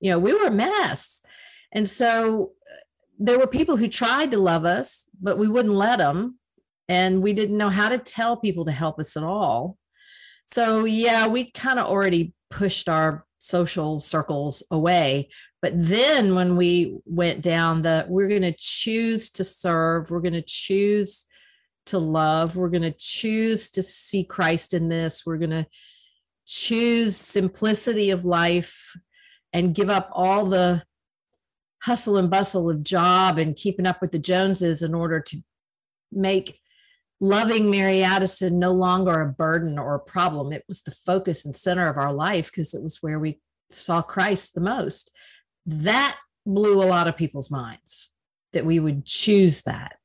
You 0.00 0.10
know, 0.10 0.18
we 0.18 0.32
were 0.32 0.46
a 0.46 0.50
mess. 0.50 1.22
And 1.72 1.88
so 1.88 2.52
uh, 2.70 2.76
there 3.18 3.38
were 3.38 3.46
people 3.46 3.76
who 3.76 3.88
tried 3.88 4.30
to 4.30 4.38
love 4.38 4.64
us, 4.64 5.06
but 5.20 5.38
we 5.38 5.48
wouldn't 5.48 5.74
let 5.74 5.98
them. 5.98 6.38
And 6.88 7.22
we 7.22 7.32
didn't 7.32 7.56
know 7.56 7.70
how 7.70 7.88
to 7.88 7.98
tell 7.98 8.36
people 8.36 8.66
to 8.66 8.72
help 8.72 8.98
us 8.98 9.16
at 9.16 9.22
all. 9.22 9.78
So, 10.46 10.84
yeah, 10.84 11.26
we 11.26 11.50
kind 11.50 11.78
of 11.78 11.86
already 11.86 12.34
pushed 12.50 12.88
our 12.88 13.24
social 13.44 14.00
circles 14.00 14.62
away. 14.70 15.28
But 15.60 15.72
then 15.76 16.34
when 16.34 16.56
we 16.56 16.96
went 17.04 17.42
down 17.42 17.82
the, 17.82 18.06
we're 18.08 18.28
going 18.28 18.42
to 18.42 18.56
choose 18.56 19.30
to 19.32 19.44
serve, 19.44 20.10
we're 20.10 20.20
going 20.20 20.32
to 20.32 20.42
choose 20.42 21.26
to 21.86 21.98
love, 21.98 22.56
we're 22.56 22.70
going 22.70 22.82
to 22.82 22.94
choose 22.96 23.70
to 23.70 23.82
see 23.82 24.24
Christ 24.24 24.72
in 24.72 24.88
this, 24.88 25.24
we're 25.26 25.36
going 25.36 25.50
to 25.50 25.66
choose 26.46 27.16
simplicity 27.16 28.10
of 28.10 28.24
life 28.24 28.96
and 29.52 29.74
give 29.74 29.90
up 29.90 30.08
all 30.12 30.46
the 30.46 30.82
hustle 31.82 32.16
and 32.16 32.30
bustle 32.30 32.70
of 32.70 32.82
job 32.82 33.36
and 33.38 33.56
keeping 33.56 33.86
up 33.86 34.00
with 34.00 34.12
the 34.12 34.18
Joneses 34.18 34.82
in 34.82 34.94
order 34.94 35.20
to 35.20 35.42
make 36.10 36.58
loving 37.24 37.70
Mary 37.70 38.02
Addison 38.02 38.58
no 38.58 38.72
longer 38.72 39.22
a 39.22 39.26
burden 39.26 39.78
or 39.78 39.94
a 39.94 40.00
problem. 40.00 40.52
It 40.52 40.64
was 40.68 40.82
the 40.82 40.90
focus 40.90 41.44
and 41.44 41.56
center 41.56 41.88
of 41.88 41.96
our 41.96 42.12
life 42.12 42.50
because 42.50 42.74
it 42.74 42.82
was 42.82 43.02
where 43.02 43.18
we 43.18 43.40
saw 43.70 44.02
Christ 44.02 44.54
the 44.54 44.60
most. 44.60 45.10
That 45.64 46.16
blew 46.44 46.82
a 46.82 46.84
lot 46.84 47.08
of 47.08 47.16
people's 47.16 47.50
minds 47.50 48.10
that 48.52 48.66
we 48.66 48.78
would 48.78 49.06
choose 49.06 49.62
that. 49.62 49.96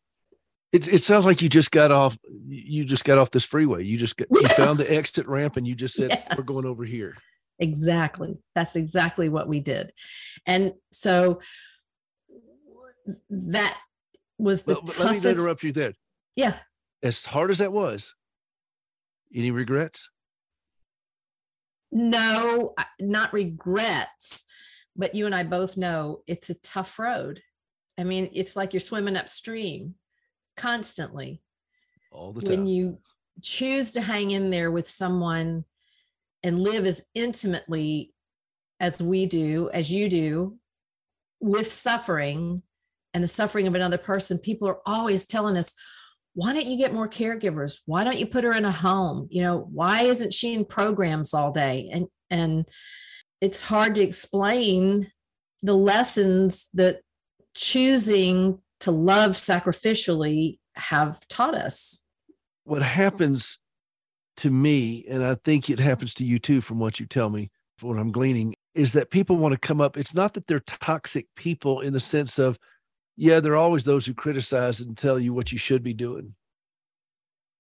It, 0.71 0.87
it 0.87 1.01
sounds 1.01 1.25
like 1.25 1.41
you 1.41 1.49
just 1.49 1.71
got 1.71 1.91
off 1.91 2.17
you 2.47 2.85
just 2.85 3.03
got 3.03 3.17
off 3.17 3.31
this 3.31 3.43
freeway. 3.43 3.83
You 3.83 3.97
just 3.97 4.15
got, 4.15 4.27
you 4.31 4.47
found 4.55 4.79
the 4.79 4.91
exit 4.91 5.27
ramp 5.27 5.57
and 5.57 5.67
you 5.67 5.75
just 5.75 5.95
said 5.95 6.11
yes. 6.11 6.27
we're 6.37 6.43
going 6.43 6.65
over 6.65 6.85
here. 6.85 7.17
Exactly. 7.57 8.41
That's 8.55 8.77
exactly 8.77 9.27
what 9.27 9.47
we 9.49 9.59
did. 9.59 9.91
And 10.45 10.73
so 10.93 11.41
that 13.29 13.77
was 14.37 14.63
the 14.63 14.75
toughest. 14.75 14.99
Let 14.99 15.23
me 15.23 15.29
interrupt 15.31 15.63
you 15.63 15.73
there. 15.73 15.93
Yeah. 16.37 16.53
As 17.01 17.25
hard 17.25 17.49
as 17.49 17.59
that 17.59 17.71
was, 17.71 18.13
any 19.33 19.51
regrets? 19.51 20.09
No, 21.91 22.73
not 22.99 23.33
regrets. 23.33 24.43
But 24.95 25.15
you 25.15 25.25
and 25.25 25.33
I 25.33 25.43
both 25.43 25.77
know 25.77 26.23
it's 26.27 26.49
a 26.49 26.55
tough 26.55 26.99
road. 26.99 27.41
I 27.97 28.03
mean, 28.03 28.29
it's 28.33 28.55
like 28.55 28.73
you're 28.73 28.81
swimming 28.81 29.15
upstream 29.15 29.95
constantly. 30.57 31.41
All 32.11 32.33
the 32.33 32.41
time. 32.41 32.49
When 32.49 32.65
you 32.65 32.99
choose 33.41 33.93
to 33.93 34.01
hang 34.01 34.31
in 34.31 34.49
there 34.49 34.71
with 34.71 34.87
someone 34.87 35.63
and 36.43 36.59
live 36.59 36.85
as 36.85 37.05
intimately 37.15 38.13
as 38.79 39.01
we 39.01 39.25
do, 39.25 39.69
as 39.73 39.91
you 39.91 40.09
do, 40.09 40.57
with 41.39 41.71
suffering, 41.71 42.61
and 43.13 43.23
the 43.23 43.27
suffering 43.27 43.67
of 43.67 43.75
another 43.75 43.97
person, 43.97 44.37
people 44.37 44.67
are 44.67 44.79
always 44.85 45.25
telling 45.25 45.57
us, 45.57 45.73
why 46.39 46.53
don't 46.53 46.67
you 46.67 46.77
get 46.77 46.93
more 46.93 47.09
caregivers? 47.09 47.79
Why 47.85 48.05
don't 48.05 48.17
you 48.17 48.25
put 48.25 48.45
her 48.45 48.53
in 48.53 48.63
a 48.63 48.71
home? 48.71 49.27
You 49.29 49.41
know, 49.41 49.67
why 49.73 50.03
isn't 50.03 50.31
she 50.31 50.53
in 50.53 50.63
programs 50.63 51.33
all 51.33 51.51
day? 51.51 51.89
And 51.91 52.07
and 52.29 52.65
it's 53.41 53.61
hard 53.61 53.95
to 53.95 54.01
explain 54.01 55.11
the 55.61 55.73
lessons 55.73 56.69
that 56.75 57.01
choosing 57.55 58.59
to 58.79 58.91
love 58.91 59.31
sacrificially 59.31 60.59
have 60.75 61.19
taught 61.27 61.55
us. 61.55 62.05
What 62.63 62.83
happens 62.83 63.59
to 64.37 64.49
me, 64.49 65.05
and 65.09 65.25
I 65.25 65.35
think 65.35 65.69
it 65.69 65.79
happens 65.79 66.13
to 66.15 66.23
you 66.23 66.39
too, 66.39 66.61
from 66.61 66.79
what 66.79 67.01
you 67.01 67.05
tell 67.05 67.29
me, 67.29 67.51
from 67.77 67.89
what 67.89 67.99
I'm 67.99 68.13
gleaning, 68.13 68.55
is 68.75 68.93
that 68.93 69.11
people 69.11 69.35
want 69.35 69.51
to 69.51 69.59
come 69.59 69.81
up. 69.81 69.97
It's 69.97 70.13
not 70.13 70.33
that 70.35 70.47
they're 70.47 70.61
toxic 70.61 71.27
people 71.35 71.81
in 71.81 71.91
the 71.91 71.99
sense 71.99 72.39
of 72.39 72.57
yeah, 73.19 73.41
there 73.41 73.51
are 73.51 73.57
always 73.57 73.83
those 73.83 74.05
who 74.05 74.13
criticize 74.13 74.79
and 74.79 74.97
tell 74.97 75.19
you 75.19 75.33
what 75.33 75.51
you 75.51 75.57
should 75.57 75.83
be 75.83 75.93
doing. 75.93 76.33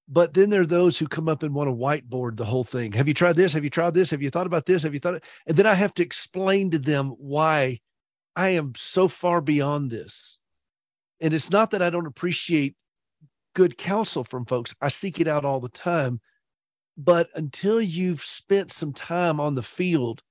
But 0.07 0.33
then 0.33 0.49
there 0.49 0.61
are 0.61 0.65
those 0.65 0.97
who 0.97 1.05
come 1.05 1.27
up 1.27 1.43
and 1.43 1.53
want 1.53 1.67
to 1.67 1.75
whiteboard 1.75 2.37
the 2.37 2.45
whole 2.45 2.63
thing. 2.63 2.93
Have 2.93 3.09
you 3.09 3.13
tried 3.13 3.35
this? 3.35 3.51
Have 3.51 3.65
you 3.65 3.69
tried 3.69 3.93
this? 3.93 4.09
Have 4.09 4.21
you 4.21 4.29
thought 4.29 4.47
about 4.47 4.65
this? 4.65 4.83
Have 4.83 4.93
you 4.93 5.01
thought 5.01 5.15
it? 5.15 5.23
And 5.47 5.57
then 5.57 5.65
I 5.65 5.73
have 5.73 5.93
to 5.95 6.01
explain 6.01 6.71
to 6.71 6.79
them 6.79 7.09
why 7.17 7.81
I 8.37 8.51
am 8.51 8.71
so 8.77 9.09
far 9.09 9.41
beyond 9.41 9.91
this. 9.91 10.37
And 11.19 11.33
it's 11.33 11.51
not 11.51 11.71
that 11.71 11.81
I 11.81 11.89
don't 11.89 12.07
appreciate 12.07 12.77
good 13.53 13.77
counsel 13.77 14.23
from 14.23 14.45
folks, 14.45 14.73
I 14.79 14.87
seek 14.87 15.19
it 15.19 15.27
out 15.27 15.43
all 15.43 15.59
the 15.59 15.67
time. 15.67 16.21
But 16.97 17.27
until 17.35 17.81
you've 17.81 18.23
spent 18.23 18.71
some 18.71 18.93
time 18.93 19.41
on 19.41 19.55
the 19.55 19.63
field, 19.63 20.23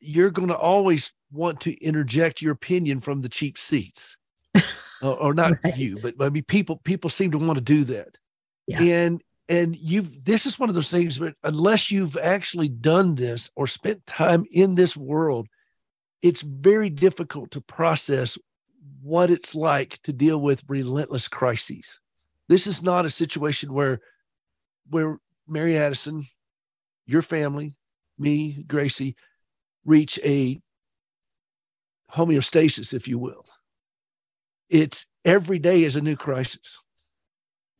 you're 0.00 0.30
going 0.30 0.48
to 0.48 0.56
always 0.56 1.14
want 1.32 1.62
to 1.62 1.72
interject 1.82 2.42
your 2.42 2.52
opinion 2.52 3.00
from 3.00 3.22
the 3.22 3.30
cheap 3.30 3.56
seats. 3.56 4.18
Or, 5.02 5.20
or, 5.20 5.34
not 5.34 5.54
right. 5.64 5.76
you, 5.76 5.96
but 6.02 6.14
I 6.20 6.28
mean 6.30 6.44
people 6.44 6.76
people 6.84 7.10
seem 7.10 7.30
to 7.32 7.38
want 7.38 7.56
to 7.56 7.64
do 7.64 7.84
that. 7.84 8.16
Yeah. 8.66 8.80
And 8.80 9.22
and 9.48 9.76
you've 9.76 10.24
this 10.24 10.46
is 10.46 10.58
one 10.58 10.68
of 10.68 10.74
those 10.74 10.90
things 10.90 11.18
but 11.18 11.34
unless 11.42 11.90
you've 11.90 12.16
actually 12.16 12.68
done 12.68 13.14
this 13.14 13.50
or 13.56 13.66
spent 13.66 14.04
time 14.06 14.44
in 14.50 14.74
this 14.74 14.96
world 14.96 15.48
it's 16.22 16.42
very 16.42 16.88
difficult 16.88 17.50
to 17.50 17.60
process 17.60 18.38
what 19.02 19.30
it's 19.30 19.54
like 19.54 20.00
to 20.02 20.12
deal 20.12 20.40
with 20.40 20.62
relentless 20.68 21.28
crises 21.28 22.00
this 22.48 22.66
is 22.66 22.82
not 22.82 23.06
a 23.06 23.10
situation 23.10 23.72
where 23.72 24.00
where 24.88 25.18
mary 25.46 25.76
addison 25.76 26.26
your 27.06 27.22
family 27.22 27.74
me 28.18 28.64
gracie 28.66 29.14
reach 29.84 30.18
a 30.24 30.60
homeostasis 32.10 32.94
if 32.94 33.08
you 33.08 33.18
will 33.18 33.44
it's 34.74 35.06
every 35.24 35.60
day 35.60 35.84
is 35.84 35.94
a 35.94 36.00
new 36.00 36.16
crisis. 36.16 36.82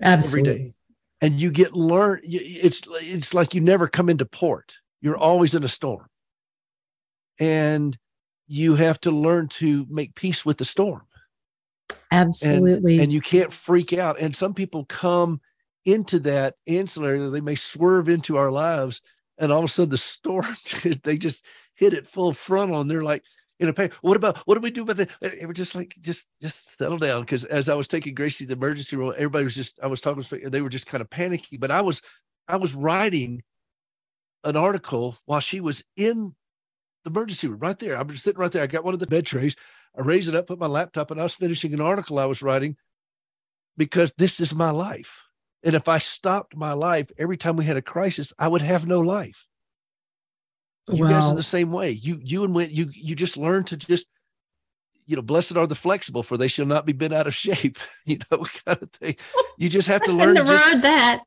Absolutely. 0.01 0.51
every 0.51 0.63
day. 0.63 0.75
And 1.21 1.35
you 1.35 1.51
get 1.51 1.75
learn 1.75 2.21
it's 2.23 2.83
it's 3.01 3.35
like 3.35 3.55
you 3.55 3.61
never 3.61 3.89
come 3.89 4.09
into 4.09 4.25
port. 4.25 4.77
You're 5.01 5.17
always 5.17 5.55
in 5.55 5.65
a 5.65 5.69
storm. 5.69 6.07
And 7.41 7.99
you 8.47 8.77
have 8.77 9.01
to 9.01 9.11
learn 9.11 9.49
to 9.49 9.87
make 9.89 10.15
peace 10.15 10.47
with 10.47 10.59
the 10.59 10.65
storm. 10.65 11.03
Absolutely. 12.13 12.95
and, 12.95 13.05
and 13.05 13.13
you 13.13 13.21
can't 13.21 13.53
freak 13.53 13.93
out. 13.93 14.21
And 14.21 14.37
some 14.37 14.55
people 14.55 14.85
come 14.85 15.41
into 15.85 16.21
that 16.21 16.55
ancillary 16.67 17.19
they 17.31 17.41
may 17.41 17.57
swerve 17.57 18.09
into 18.09 18.37
our 18.37 18.51
lives 18.51 19.03
and 19.39 19.53
all 19.53 19.59
of 19.59 19.65
a 19.67 19.69
sudden 19.69 19.91
the 19.91 19.99
storm 19.99 20.57
they 21.03 21.19
just 21.19 21.45
hit 21.75 21.93
it 21.93 22.07
full 22.07 22.33
frontal 22.33 22.81
and 22.81 22.91
they're 22.91 23.03
like 23.03 23.23
in. 23.69 23.91
What 24.01 24.17
about 24.17 24.39
what 24.39 24.55
do 24.55 24.61
we 24.61 24.71
do 24.71 24.83
about 24.83 24.97
that? 24.97 25.11
Uh, 25.23 25.31
it 25.39 25.47
was 25.47 25.57
just 25.57 25.75
like 25.75 25.95
just 26.01 26.27
just 26.41 26.79
settle 26.79 26.99
down 26.99 27.23
because 27.23 27.45
as 27.45 27.69
I 27.69 27.75
was 27.75 27.89
taking 27.89 28.15
Gracie 28.15 28.45
to 28.45 28.49
the 28.49 28.57
emergency 28.57 28.97
room, 28.97 29.13
everybody 29.17 29.45
was 29.45 29.55
just 29.55 29.79
I 29.83 29.87
was 29.87 30.01
talking 30.01 30.25
they 30.51 30.63
were 30.63 30.69
just 30.69 30.87
kind 30.87 31.01
of 31.01 31.11
panicky. 31.11 31.57
But 31.57 31.71
I 31.71 31.81
was 31.81 32.03
I 32.49 32.57
was 32.57 32.75
writing 32.75 33.43
an 34.45 34.57
article 34.57 35.17
while 35.27 35.41
she 35.41 35.61
was 35.61 35.85
in 35.97 36.35
the 37.05 37.11
emergency 37.11 37.49
room 37.49 37.61
right 37.61 37.79
there. 37.79 37.97
I 37.97 38.03
was 38.03 38.23
sitting 38.23 38.41
right 38.41 38.53
there. 38.53 38.63
I 38.63 38.67
got 38.67 38.85
one 38.85 38.95
of 38.95 39.01
the 39.01 39.07
bed 39.07 39.27
trays. 39.27 39.57
I 39.97 40.03
raised 40.03 40.29
it 40.29 40.35
up, 40.35 40.49
put 40.49 40.59
my 40.59 40.67
laptop, 40.67 41.11
and 41.11 41.21
I 41.21 41.23
was 41.23 41.35
finishing 41.35 41.73
an 41.73 41.81
article 41.81 42.19
I 42.19 42.27
was 42.27 42.43
writing 42.43 42.77
because 43.77 44.13
this 44.19 44.41
is 44.41 44.55
my 44.55 44.71
life. 44.71 45.23
And 45.63 45.75
if 45.75 45.89
I 45.89 45.99
stopped 45.99 46.57
my 46.57 46.73
life 46.73 47.11
every 47.17 47.37
time 47.37 47.57
we 47.57 47.65
had 47.65 47.77
a 47.77 47.83
crisis, 47.83 48.33
I 48.39 48.49
would 48.49 48.63
have 48.63 48.87
no 48.87 49.01
life. 49.01 49.47
You 50.93 51.09
guys 51.09 51.25
are 51.25 51.35
the 51.35 51.43
same 51.43 51.73
way. 51.73 51.93
You 51.93 52.21
you 52.23 52.45
and 52.45 52.55
when 52.55 52.71
you 52.71 52.89
you 52.93 53.15
just 53.15 53.37
learn 53.37 53.65
to 53.65 53.77
just 53.77 54.07
you 55.07 55.17
know, 55.17 55.23
blessed 55.23 55.57
are 55.57 55.67
the 55.67 55.75
flexible, 55.75 56.23
for 56.23 56.37
they 56.37 56.49
shall 56.49 56.67
not 56.67 56.87
be 56.87 56.93
bent 56.93 57.13
out 57.13 57.27
of 57.27 57.35
shape. 57.35 57.79
You 58.07 58.19
know, 58.31 58.45
kind 58.67 58.83
of 58.83 58.91
thing. 58.93 59.17
You 59.57 59.71
just 59.71 59.89
have 59.89 60.03
to 60.03 60.13
learn. 60.13 60.31
I 60.31 60.33
never 60.33 60.53
just, 60.53 60.65
heard 60.67 60.83
that. 60.83 61.21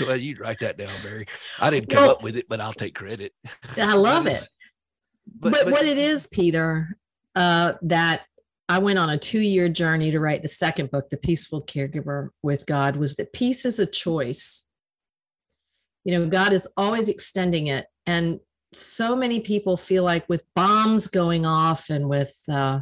Well, 0.00 0.16
you 0.16 0.36
write 0.40 0.58
that 0.58 0.76
down, 0.76 0.90
Barry. 1.04 1.26
I 1.60 1.70
didn't 1.70 1.90
come 1.90 2.02
well, 2.02 2.10
up 2.10 2.24
with 2.24 2.36
it, 2.36 2.46
but 2.48 2.60
I'll 2.60 2.72
take 2.72 2.96
credit. 2.96 3.32
I 3.76 3.94
love 3.94 4.26
it. 4.26 4.48
But, 5.38 5.52
but, 5.52 5.64
but, 5.66 5.72
what 5.72 5.84
it 5.84 5.96
is, 5.96 6.26
Peter, 6.26 6.98
uh, 7.36 7.74
that 7.82 8.22
I 8.68 8.78
went 8.78 8.98
on 8.98 9.10
a 9.10 9.16
two-year 9.16 9.68
journey 9.68 10.10
to 10.10 10.18
write 10.18 10.42
the 10.42 10.48
second 10.48 10.90
book, 10.90 11.08
The 11.08 11.16
Peaceful 11.16 11.62
Caregiver 11.62 12.30
with 12.42 12.66
God, 12.66 12.96
was 12.96 13.14
that 13.14 13.32
peace 13.32 13.64
is 13.64 13.78
a 13.78 13.86
choice. 13.86 14.64
You 16.02 16.18
know, 16.18 16.26
God 16.26 16.52
is 16.52 16.66
always 16.76 17.08
extending 17.08 17.68
it. 17.68 17.86
And 18.06 18.40
so 18.72 19.16
many 19.16 19.40
people 19.40 19.76
feel 19.76 20.04
like 20.04 20.28
with 20.28 20.44
bombs 20.54 21.08
going 21.08 21.46
off 21.46 21.90
and 21.90 22.08
with 22.08 22.36
uh, 22.50 22.80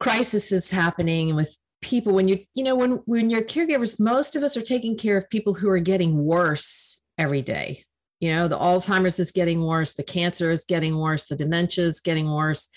crises 0.00 0.70
happening 0.70 1.28
and 1.28 1.36
with 1.36 1.56
people 1.80 2.12
when 2.12 2.28
you 2.28 2.38
you 2.54 2.62
know 2.62 2.76
when 2.76 3.02
when 3.06 3.28
you're 3.28 3.42
caregivers 3.42 3.98
most 3.98 4.36
of 4.36 4.42
us 4.44 4.56
are 4.56 4.62
taking 4.62 4.96
care 4.96 5.16
of 5.16 5.28
people 5.30 5.52
who 5.52 5.68
are 5.68 5.80
getting 5.80 6.24
worse 6.24 7.02
every 7.18 7.42
day. 7.42 7.84
You 8.20 8.32
know 8.32 8.48
the 8.48 8.58
alzheimer's 8.58 9.18
is 9.18 9.32
getting 9.32 9.64
worse 9.64 9.94
the 9.94 10.04
cancer 10.04 10.50
is 10.50 10.64
getting 10.64 10.96
worse 10.96 11.26
the 11.26 11.36
dementia 11.36 11.84
is 11.84 12.00
getting 12.00 12.30
worse 12.30 12.68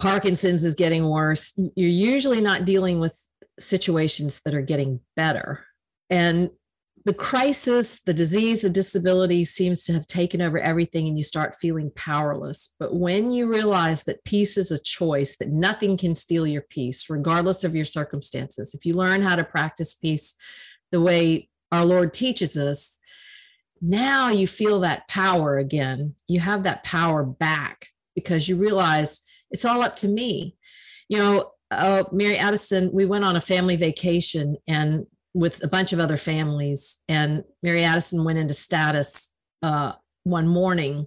parkinson's 0.00 0.64
is 0.64 0.74
getting 0.74 1.08
worse. 1.08 1.52
You're 1.74 1.90
usually 1.90 2.40
not 2.40 2.64
dealing 2.64 3.00
with 3.00 3.20
situations 3.58 4.40
that 4.44 4.54
are 4.54 4.62
getting 4.62 5.00
better. 5.16 5.64
And 6.08 6.50
the 7.04 7.14
crisis, 7.14 8.00
the 8.00 8.14
disease, 8.14 8.60
the 8.60 8.70
disability 8.70 9.44
seems 9.44 9.84
to 9.84 9.92
have 9.92 10.06
taken 10.06 10.42
over 10.42 10.58
everything, 10.58 11.06
and 11.06 11.16
you 11.16 11.24
start 11.24 11.54
feeling 11.54 11.90
powerless. 11.94 12.74
But 12.78 12.94
when 12.94 13.30
you 13.30 13.48
realize 13.48 14.04
that 14.04 14.24
peace 14.24 14.56
is 14.56 14.70
a 14.70 14.78
choice, 14.78 15.36
that 15.36 15.48
nothing 15.48 15.96
can 15.96 16.14
steal 16.14 16.46
your 16.46 16.62
peace, 16.62 17.08
regardless 17.08 17.64
of 17.64 17.76
your 17.76 17.84
circumstances, 17.84 18.74
if 18.74 18.84
you 18.84 18.94
learn 18.94 19.22
how 19.22 19.36
to 19.36 19.44
practice 19.44 19.94
peace 19.94 20.34
the 20.90 21.00
way 21.00 21.48
our 21.70 21.84
Lord 21.84 22.12
teaches 22.12 22.56
us, 22.56 22.98
now 23.80 24.28
you 24.28 24.46
feel 24.46 24.80
that 24.80 25.08
power 25.08 25.58
again. 25.58 26.14
You 26.26 26.40
have 26.40 26.64
that 26.64 26.84
power 26.84 27.22
back 27.22 27.86
because 28.14 28.48
you 28.48 28.56
realize 28.56 29.20
it's 29.50 29.64
all 29.64 29.82
up 29.82 29.96
to 29.96 30.08
me. 30.08 30.56
You 31.08 31.18
know, 31.18 31.52
uh, 31.70 32.04
Mary 32.10 32.36
Addison, 32.36 32.90
we 32.92 33.06
went 33.06 33.24
on 33.24 33.36
a 33.36 33.40
family 33.40 33.76
vacation 33.76 34.56
and 34.66 35.06
with 35.38 35.62
a 35.62 35.68
bunch 35.68 35.92
of 35.92 36.00
other 36.00 36.16
families. 36.16 36.98
And 37.08 37.44
Mary 37.62 37.84
Addison 37.84 38.24
went 38.24 38.38
into 38.38 38.54
status 38.54 39.32
uh, 39.62 39.92
one 40.24 40.48
morning, 40.48 41.06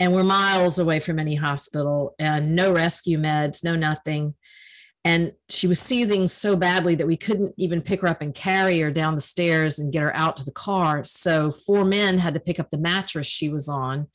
and 0.00 0.12
we're 0.12 0.24
miles 0.24 0.80
away 0.80 0.98
from 0.98 1.20
any 1.20 1.36
hospital 1.36 2.16
and 2.18 2.56
no 2.56 2.72
rescue 2.72 3.16
meds, 3.16 3.62
no 3.62 3.76
nothing. 3.76 4.34
And 5.04 5.32
she 5.48 5.68
was 5.68 5.78
seizing 5.78 6.26
so 6.26 6.56
badly 6.56 6.96
that 6.96 7.06
we 7.06 7.16
couldn't 7.16 7.54
even 7.56 7.80
pick 7.80 8.00
her 8.00 8.08
up 8.08 8.22
and 8.22 8.34
carry 8.34 8.80
her 8.80 8.90
down 8.90 9.14
the 9.14 9.20
stairs 9.20 9.78
and 9.78 9.92
get 9.92 10.02
her 10.02 10.14
out 10.16 10.36
to 10.38 10.44
the 10.44 10.50
car. 10.50 11.04
So, 11.04 11.52
four 11.52 11.84
men 11.84 12.18
had 12.18 12.34
to 12.34 12.40
pick 12.40 12.58
up 12.58 12.70
the 12.70 12.78
mattress 12.78 13.26
she 13.28 13.48
was 13.48 13.68
on 13.68 14.08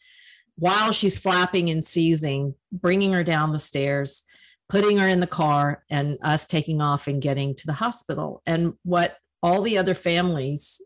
while 0.56 0.92
she's 0.92 1.18
flapping 1.18 1.70
and 1.70 1.84
seizing, 1.84 2.56
bringing 2.74 3.14
her 3.14 3.24
down 3.24 3.54
the 3.54 3.60
stairs 3.60 4.24
putting 4.70 4.98
her 4.98 5.08
in 5.08 5.20
the 5.20 5.28
car 5.28 5.84
and 5.90 6.18
us 6.24 6.48
taking 6.48 6.82
off 6.82 7.08
and 7.08 7.22
getting 7.22 7.56
to 7.56 7.68
the 7.68 7.74
hospital. 7.74 8.42
And 8.46 8.74
what 8.84 9.18
all 9.42 9.62
the 9.62 9.78
other 9.78 9.94
families 9.94 10.82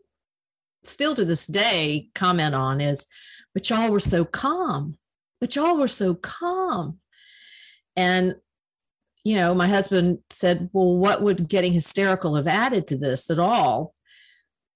still 0.84 1.14
to 1.14 1.24
this 1.24 1.46
day 1.46 2.08
comment 2.14 2.54
on 2.54 2.80
is, 2.80 3.06
but 3.54 3.68
y'all 3.70 3.90
were 3.90 4.00
so 4.00 4.24
calm, 4.24 4.98
but 5.40 5.56
y'all 5.56 5.76
were 5.76 5.88
so 5.88 6.14
calm. 6.14 6.98
And, 7.96 8.36
you 9.24 9.36
know, 9.36 9.54
my 9.54 9.68
husband 9.68 10.18
said, 10.30 10.70
well, 10.72 10.96
what 10.96 11.22
would 11.22 11.48
getting 11.48 11.72
hysterical 11.72 12.36
have 12.36 12.46
added 12.46 12.86
to 12.88 12.98
this 12.98 13.30
at 13.30 13.38
all? 13.38 13.94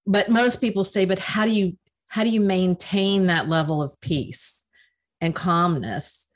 But 0.05 0.29
most 0.29 0.59
people 0.59 0.83
say, 0.83 1.05
but 1.05 1.19
how 1.19 1.45
do 1.45 1.51
you, 1.51 1.77
how 2.09 2.23
do 2.23 2.29
you 2.29 2.41
maintain 2.41 3.27
that 3.27 3.47
level 3.47 3.81
of 3.81 3.99
peace 4.01 4.67
and 5.21 5.33
calmness? 5.33 6.29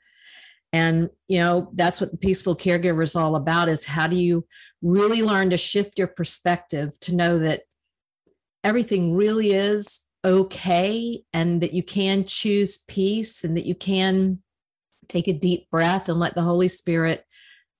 And 0.72 1.08
you 1.28 1.38
know 1.38 1.70
that's 1.74 2.00
what 2.00 2.10
the 2.10 2.18
peaceful 2.18 2.54
caregiver 2.54 3.02
is 3.02 3.16
all 3.16 3.36
about 3.36 3.68
is 3.68 3.84
how 3.84 4.06
do 4.06 4.16
you 4.16 4.46
really 4.82 5.22
learn 5.22 5.50
to 5.50 5.56
shift 5.56 5.98
your 5.98 6.08
perspective 6.08 6.98
to 7.00 7.14
know 7.14 7.38
that 7.38 7.62
everything 8.64 9.14
really 9.14 9.52
is 9.52 10.02
okay 10.24 11.20
and 11.32 11.62
that 11.62 11.72
you 11.72 11.82
can 11.82 12.24
choose 12.24 12.78
peace 12.88 13.44
and 13.44 13.56
that 13.56 13.66
you 13.66 13.74
can 13.74 14.42
take 15.08 15.28
a 15.28 15.32
deep 15.32 15.70
breath 15.70 16.08
and 16.08 16.18
let 16.18 16.34
the 16.34 16.42
holy 16.42 16.68
spirit 16.68 17.24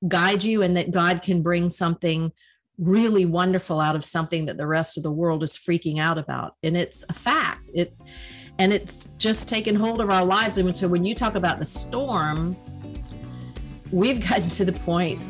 guide 0.06 0.42
you 0.42 0.62
and 0.62 0.76
that 0.76 0.90
god 0.90 1.20
can 1.20 1.42
bring 1.42 1.68
something 1.68 2.32
really 2.78 3.26
wonderful 3.26 3.80
out 3.80 3.96
of 3.96 4.04
something 4.04 4.46
that 4.46 4.56
the 4.56 4.66
rest 4.66 4.96
of 4.96 5.02
the 5.02 5.10
world 5.10 5.42
is 5.42 5.58
freaking 5.58 6.00
out 6.00 6.16
about. 6.16 6.54
And 6.62 6.76
it's 6.76 7.04
a 7.08 7.12
fact. 7.12 7.70
It 7.74 7.94
and 8.60 8.72
it's 8.72 9.06
just 9.18 9.48
taken 9.48 9.74
hold 9.74 10.00
of 10.00 10.10
our 10.10 10.24
lives. 10.24 10.58
And 10.58 10.76
so 10.76 10.88
when 10.88 11.04
you 11.04 11.14
talk 11.14 11.34
about 11.36 11.58
the 11.58 11.64
storm 11.64 12.56
we've 13.92 14.26
gotten 14.28 14.48
to 14.50 14.64
the 14.64 14.72
point 14.72 15.20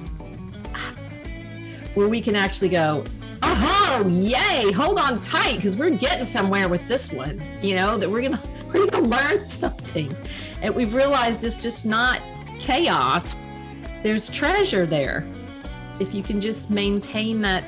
where 1.94 2.09
we 2.09 2.20
can 2.20 2.36
actually 2.36 2.68
go, 2.68 3.04
oh, 3.42 4.04
yay, 4.09 4.70
hold 4.72 4.98
on 4.98 5.18
tight, 5.20 5.56
because 5.56 5.76
we're 5.76 5.90
getting 5.90 6.24
somewhere 6.24 6.68
with 6.68 6.86
this 6.88 7.12
one, 7.12 7.42
you 7.62 7.74
know, 7.74 7.98
that 7.98 8.09
we're 8.09 8.22
gonna 8.22 8.40
we're 8.72 8.86
gonna 8.86 9.06
learn 9.06 9.46
something. 9.46 10.14
And 10.62 10.74
we've 10.74 10.94
realized 10.94 11.44
it's 11.44 11.62
just 11.62 11.86
not 11.86 12.20
chaos. 12.61 13.50
There's 14.02 14.28
treasure 14.28 14.86
there. 14.86 15.26
If 16.00 16.14
you 16.14 16.22
can 16.22 16.40
just 16.40 16.70
maintain 16.70 17.40
that 17.42 17.64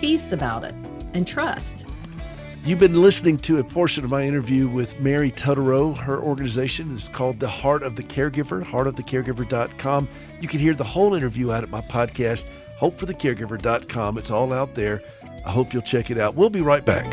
peace 0.00 0.32
about 0.32 0.64
it 0.64 0.74
and 1.14 1.26
trust. 1.26 1.86
You've 2.64 2.78
been 2.78 3.02
listening 3.02 3.38
to 3.38 3.58
a 3.58 3.64
portion 3.64 4.04
of 4.04 4.10
my 4.10 4.22
interview 4.22 4.68
with 4.68 5.00
Mary 5.00 5.32
Tutterow. 5.32 5.96
Her 5.96 6.20
organization 6.20 6.94
is 6.94 7.08
called 7.08 7.40
The 7.40 7.48
Heart 7.48 7.82
of 7.82 7.96
the 7.96 8.04
Caregiver, 8.04 8.64
heartofthecaregiver.com. 8.64 10.08
You 10.40 10.46
can 10.46 10.60
hear 10.60 10.72
the 10.72 10.84
whole 10.84 11.14
interview 11.14 11.50
out 11.50 11.64
at 11.64 11.70
my 11.70 11.80
podcast, 11.80 12.46
hopeforthecaregiver.com. 12.78 14.16
It's 14.16 14.30
all 14.30 14.52
out 14.52 14.76
there. 14.76 15.02
I 15.44 15.50
hope 15.50 15.72
you'll 15.72 15.82
check 15.82 16.12
it 16.12 16.18
out. 16.18 16.36
We'll 16.36 16.50
be 16.50 16.60
right 16.60 16.84
back. 16.84 17.12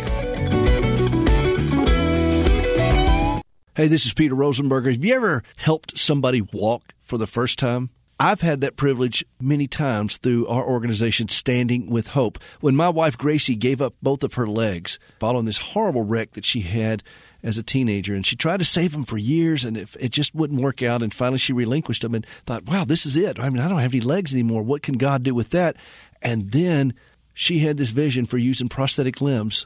Hey, 3.75 3.87
this 3.87 4.05
is 4.05 4.13
Peter 4.13 4.35
Rosenberger. 4.35 4.91
Have 4.91 5.03
you 5.03 5.15
ever 5.15 5.41
helped 5.55 5.97
somebody 5.97 6.41
walk 6.41 6.93
for 7.01 7.17
the 7.17 7.25
first 7.25 7.57
time? 7.57 7.89
I've 8.19 8.41
had 8.41 8.59
that 8.61 8.75
privilege 8.75 9.23
many 9.39 9.65
times 9.65 10.17
through 10.17 10.45
our 10.47 10.65
organization, 10.65 11.29
Standing 11.29 11.89
with 11.89 12.09
Hope. 12.09 12.37
When 12.59 12.75
my 12.75 12.89
wife 12.89 13.17
Gracie 13.17 13.55
gave 13.55 13.81
up 13.81 13.93
both 14.01 14.23
of 14.23 14.33
her 14.33 14.45
legs 14.45 14.99
following 15.19 15.45
this 15.45 15.57
horrible 15.57 16.03
wreck 16.03 16.33
that 16.33 16.43
she 16.43 16.61
had 16.61 17.01
as 17.41 17.57
a 17.57 17.63
teenager, 17.63 18.13
and 18.13 18.25
she 18.25 18.35
tried 18.35 18.57
to 18.57 18.65
save 18.65 18.91
them 18.91 19.05
for 19.05 19.17
years, 19.17 19.63
and 19.63 19.77
it, 19.77 19.95
it 19.97 20.09
just 20.09 20.35
wouldn't 20.35 20.59
work 20.59 20.83
out. 20.83 21.01
And 21.01 21.13
finally, 21.13 21.37
she 21.37 21.53
relinquished 21.53 22.01
them 22.01 22.13
and 22.13 22.27
thought, 22.45 22.65
"Wow, 22.65 22.83
this 22.83 23.05
is 23.05 23.15
it. 23.15 23.39
I 23.39 23.49
mean, 23.49 23.61
I 23.61 23.69
don't 23.69 23.79
have 23.79 23.93
any 23.93 24.01
legs 24.01 24.33
anymore. 24.33 24.63
What 24.63 24.81
can 24.83 24.97
God 24.97 25.23
do 25.23 25.33
with 25.33 25.51
that?" 25.51 25.77
And 26.21 26.51
then 26.51 26.93
she 27.33 27.59
had 27.59 27.77
this 27.77 27.91
vision 27.91 28.25
for 28.25 28.37
using 28.37 28.67
prosthetic 28.67 29.21
limbs 29.21 29.65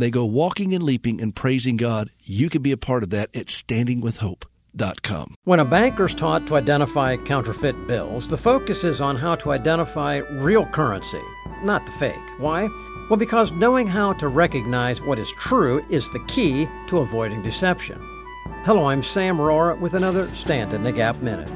they 0.00 0.10
go 0.10 0.24
walking 0.24 0.74
and 0.74 0.82
leaping 0.84 1.20
and 1.20 1.34
praising 1.34 1.76
God. 1.76 2.10
You 2.22 2.48
can 2.48 2.62
be 2.62 2.72
a 2.72 2.76
part 2.76 3.02
of 3.02 3.10
that 3.10 3.34
at 3.34 3.46
standingwithhope.com. 3.46 5.34
When 5.44 5.60
a 5.60 5.64
banker's 5.64 6.14
taught 6.14 6.46
to 6.46 6.56
identify 6.56 7.16
counterfeit 7.16 7.86
bills, 7.86 8.28
the 8.28 8.38
focus 8.38 8.84
is 8.84 9.00
on 9.00 9.16
how 9.16 9.34
to 9.36 9.52
identify 9.52 10.16
real 10.16 10.66
currency, 10.66 11.22
not 11.62 11.84
the 11.86 11.92
fake. 11.92 12.14
Why? 12.38 12.68
Well, 13.08 13.16
because 13.16 13.52
knowing 13.52 13.86
how 13.86 14.12
to 14.14 14.28
recognize 14.28 15.00
what 15.00 15.18
is 15.18 15.32
true 15.32 15.84
is 15.88 16.10
the 16.10 16.24
key 16.26 16.68
to 16.88 16.98
avoiding 16.98 17.42
deception. 17.42 17.98
Hello, 18.64 18.86
I'm 18.86 19.02
Sam 19.02 19.38
Rohrer 19.38 19.78
with 19.80 19.94
another 19.94 20.32
Stand 20.34 20.74
in 20.74 20.82
the 20.82 20.92
Gap 20.92 21.16
Minute. 21.22 21.48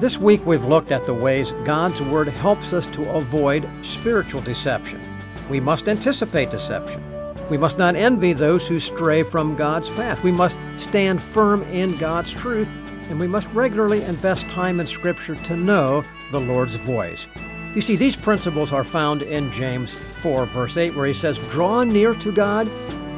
This 0.00 0.18
week 0.18 0.44
we've 0.44 0.64
looked 0.64 0.92
at 0.92 1.06
the 1.06 1.14
ways 1.14 1.52
God's 1.64 2.02
Word 2.02 2.28
helps 2.28 2.72
us 2.72 2.86
to 2.88 3.08
avoid 3.10 3.68
spiritual 3.82 4.40
deception. 4.40 5.00
We 5.48 5.60
must 5.60 5.88
anticipate 5.88 6.50
deception. 6.50 7.02
We 7.50 7.56
must 7.56 7.78
not 7.78 7.96
envy 7.96 8.34
those 8.34 8.68
who 8.68 8.78
stray 8.78 9.22
from 9.22 9.56
God's 9.56 9.88
path. 9.90 10.22
We 10.22 10.32
must 10.32 10.58
stand 10.76 11.22
firm 11.22 11.62
in 11.64 11.96
God's 11.96 12.30
truth, 12.30 12.70
and 13.08 13.18
we 13.18 13.26
must 13.26 13.48
regularly 13.54 14.02
invest 14.02 14.46
time 14.48 14.80
in 14.80 14.86
Scripture 14.86 15.34
to 15.34 15.56
know 15.56 16.04
the 16.30 16.40
Lord's 16.40 16.74
voice. 16.74 17.26
You 17.74 17.80
see, 17.80 17.96
these 17.96 18.16
principles 18.16 18.72
are 18.72 18.84
found 18.84 19.22
in 19.22 19.50
James 19.50 19.96
4, 20.16 20.44
verse 20.46 20.76
8, 20.76 20.94
where 20.94 21.06
he 21.06 21.14
says, 21.14 21.38
Draw 21.50 21.84
near 21.84 22.12
to 22.14 22.32
God, 22.32 22.68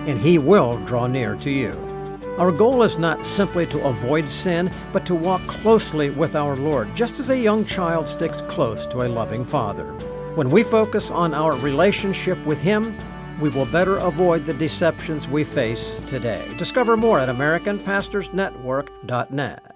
and 0.07 0.21
he 0.21 0.39
will 0.39 0.79
draw 0.85 1.09
near 1.09 1.35
to 1.37 1.51
you. 1.51 1.73
Our 2.39 2.53
goal 2.53 2.85
is 2.85 2.99
not 2.99 3.27
simply 3.27 3.67
to 3.67 3.85
avoid 3.85 4.29
sin, 4.29 4.71
but 4.93 5.05
to 5.07 5.15
walk 5.15 5.41
closely 5.49 6.11
with 6.11 6.37
our 6.37 6.55
Lord, 6.55 6.95
just 6.95 7.19
as 7.19 7.31
a 7.31 7.39
young 7.39 7.65
child 7.65 8.09
sticks 8.09 8.43
close 8.43 8.87
to 8.87 9.03
a 9.03 9.09
loving 9.09 9.45
father. 9.45 9.93
When 10.37 10.51
we 10.51 10.63
focus 10.63 11.11
on 11.11 11.35
our 11.35 11.55
relationship 11.57 12.39
with 12.47 12.61
Him, 12.61 12.97
we 13.41 13.51
will 13.51 13.67
better 13.67 13.97
avoid 13.97 14.45
the 14.45 14.55
deceptions 14.55 15.29
we 15.29 15.45
face 15.45 15.97
today. 16.07 16.47
Discover 16.59 16.97
more 16.97 17.19
at 17.19 17.29
AmericanPastorsNetwork.net. 17.29 19.67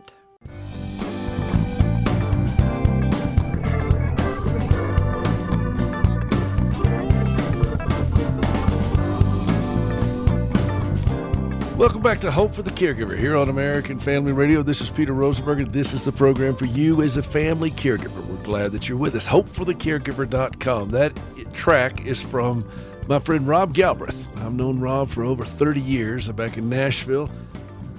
Welcome 11.77 12.03
back 12.03 12.21
to 12.21 12.31
Hope 12.31 12.55
for 12.55 12.63
the 12.63 12.71
Caregiver 12.71 13.19
here 13.19 13.37
on 13.37 13.49
American 13.49 13.99
Family 13.99 14.33
Radio. 14.33 14.63
This 14.63 14.81
is 14.81 14.91
Peter 14.91 15.13
Rosenberger. 15.13 15.71
This 15.71 15.93
is 15.93 16.05
the 16.05 16.13
program 16.13 16.55
for 16.55 16.67
you 16.67 17.03
as 17.03 17.17
a 17.17 17.23
family 17.23 17.73
caregiver. 17.73 18.25
We're 18.27 18.43
glad 18.45 18.71
that 18.73 18.89
you're 18.89 18.97
with 18.97 19.17
us. 19.17 19.29
HopeForTheCaregiver.com. 19.29 20.91
That 20.91 21.19
track 21.53 22.07
is 22.07 22.23
from 22.23 22.65
my 23.09 23.19
friend 23.19 23.47
Rob 23.47 23.75
Galbraith. 23.75 24.27
I've 24.39 24.55
known 24.55 24.81
Rob 24.81 25.11
for 25.11 25.25
over 25.25 25.45
30 25.45 25.81
years. 25.81 26.29
Back 26.31 26.57
in 26.57 26.69
Nashville. 26.69 27.31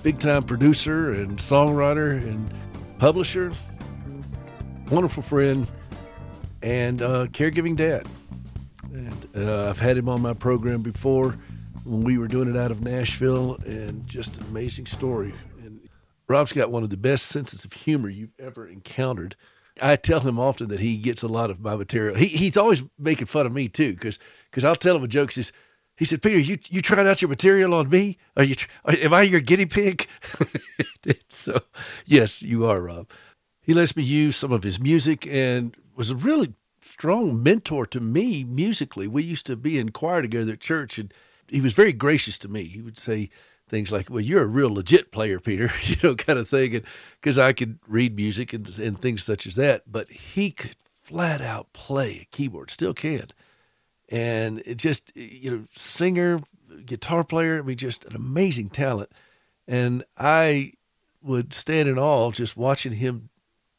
Big 0.04 0.20
time 0.20 0.44
producer 0.44 1.12
and 1.12 1.38
songwriter 1.38 2.12
and 2.12 2.54
publisher. 2.98 3.52
Wonderful 4.90 5.24
friend 5.24 5.68
and 6.62 7.02
uh, 7.02 7.28
caregiving 7.28 7.76
dad. 7.76 8.08
And 8.94 9.28
uh, 9.36 9.70
I've 9.70 9.80
had 9.80 9.98
him 9.98 10.10
on 10.10 10.22
my 10.22 10.34
program 10.34 10.82
before 10.82 11.38
when 11.84 12.02
we 12.02 12.18
were 12.18 12.28
doing 12.28 12.50
it 12.50 12.58
out 12.58 12.72
of 12.72 12.82
Nashville, 12.84 13.56
and 13.66 14.08
just 14.08 14.38
an 14.38 14.44
amazing 14.46 14.88
story. 14.88 15.34
And 15.64 15.80
Rob's 16.28 16.52
got 16.52 16.72
one 16.72 16.84
of 16.84 16.90
the 16.90 16.98
best 16.98 17.28
senses 17.28 17.64
of 17.64 17.74
humor 17.74 18.10
you've 18.10 18.34
ever 18.40 18.68
encountered. 18.68 19.36
I 19.82 19.96
tell 19.96 20.22
him 20.22 20.40
often 20.40 20.68
that 20.70 20.80
he 20.80 20.98
gets 20.98 21.24
a 21.24 21.28
lot 21.28 21.50
of 21.50 21.60
my 21.60 21.76
material. 21.76 22.16
He, 22.16 22.28
he's 22.28 22.58
always 22.58 22.84
making 22.98 23.28
fun 23.28 23.46
of 23.46 23.52
me 23.52 23.68
too, 23.68 23.94
because 23.94 24.20
because 24.50 24.64
I'll 24.64 24.76
tell 24.76 24.96
him 24.96 25.04
a 25.04 25.08
joke. 25.08 25.32
He 25.32 25.42
says, 25.42 25.52
he 25.98 26.06
said, 26.06 26.22
Peter, 26.22 26.38
you 26.38 26.58
you 26.70 26.82
trying 26.82 27.08
out 27.08 27.22
your 27.22 27.30
material 27.30 27.74
on 27.74 27.90
me? 27.90 28.18
Are 28.36 28.44
you? 28.44 28.56
Am 28.86 29.14
I 29.14 29.24
your 29.24 29.42
guinea 29.42 29.66
pig? 29.66 30.08
so, 31.30 31.62
yes, 32.06 32.42
you 32.42 32.66
are, 32.66 32.82
Rob. 32.82 33.10
He 33.62 33.74
lets 33.74 33.96
me 33.96 34.04
use 34.04 34.36
some 34.36 34.52
of 34.52 34.64
his 34.64 34.80
music 34.80 35.26
and 35.28 35.76
was 35.96 36.12
a 36.12 36.16
really 36.16 36.54
strong 36.82 37.42
mentor 37.42 37.86
to 37.88 38.00
me 38.00 38.44
musically. 38.44 39.08
We 39.08 39.24
used 39.24 39.46
to 39.48 39.56
be 39.56 39.80
in 39.80 39.90
choir 39.90 40.22
together 40.22 40.54
at 40.54 40.60
church, 40.60 41.00
and 41.00 41.14
he 41.48 41.62
was 41.62 41.74
very 41.74 41.94
gracious 41.94 42.38
to 42.40 42.48
me. 42.48 42.64
He 42.66 42.82
would 42.82 42.98
say 42.98 43.30
things 43.68 43.92
like, 43.92 44.10
"Well, 44.10 44.22
you're 44.22 44.44
a 44.44 44.48
real 44.48 44.74
legit 44.74 45.12
player, 45.12 45.40
Peter," 45.40 45.72
you 45.84 45.96
know, 46.04 46.16
kind 46.16 46.40
of 46.40 46.48
thing, 46.48 46.76
and 46.76 46.84
because 47.20 47.38
I 47.38 47.54
could 47.54 47.80
read 47.88 48.16
music 48.16 48.54
and 48.54 48.68
and 48.80 49.00
things 49.00 49.24
such 49.24 49.48
as 49.48 49.56
that. 49.56 49.84
But 49.92 50.10
he 50.10 50.52
could 50.52 50.76
flat 51.04 51.42
out 51.42 51.74
play 51.74 52.22
a 52.22 52.36
keyboard, 52.36 52.72
still 52.72 52.94
can, 52.94 53.28
and 54.10 54.60
it 54.66 54.76
just 54.76 55.16
you 55.16 55.52
know, 55.52 55.64
singer, 55.76 56.42
guitar 56.86 57.24
player. 57.24 57.60
I 57.60 57.62
mean, 57.62 57.78
just 57.78 58.06
an 58.06 58.16
amazing 58.16 58.70
talent, 58.70 59.12
and 59.68 60.04
I 60.18 60.74
would 61.22 61.54
stand 61.54 61.90
in 61.90 61.98
awe 61.98 62.32
just 62.32 62.56
watching 62.56 62.94
him 62.94 63.30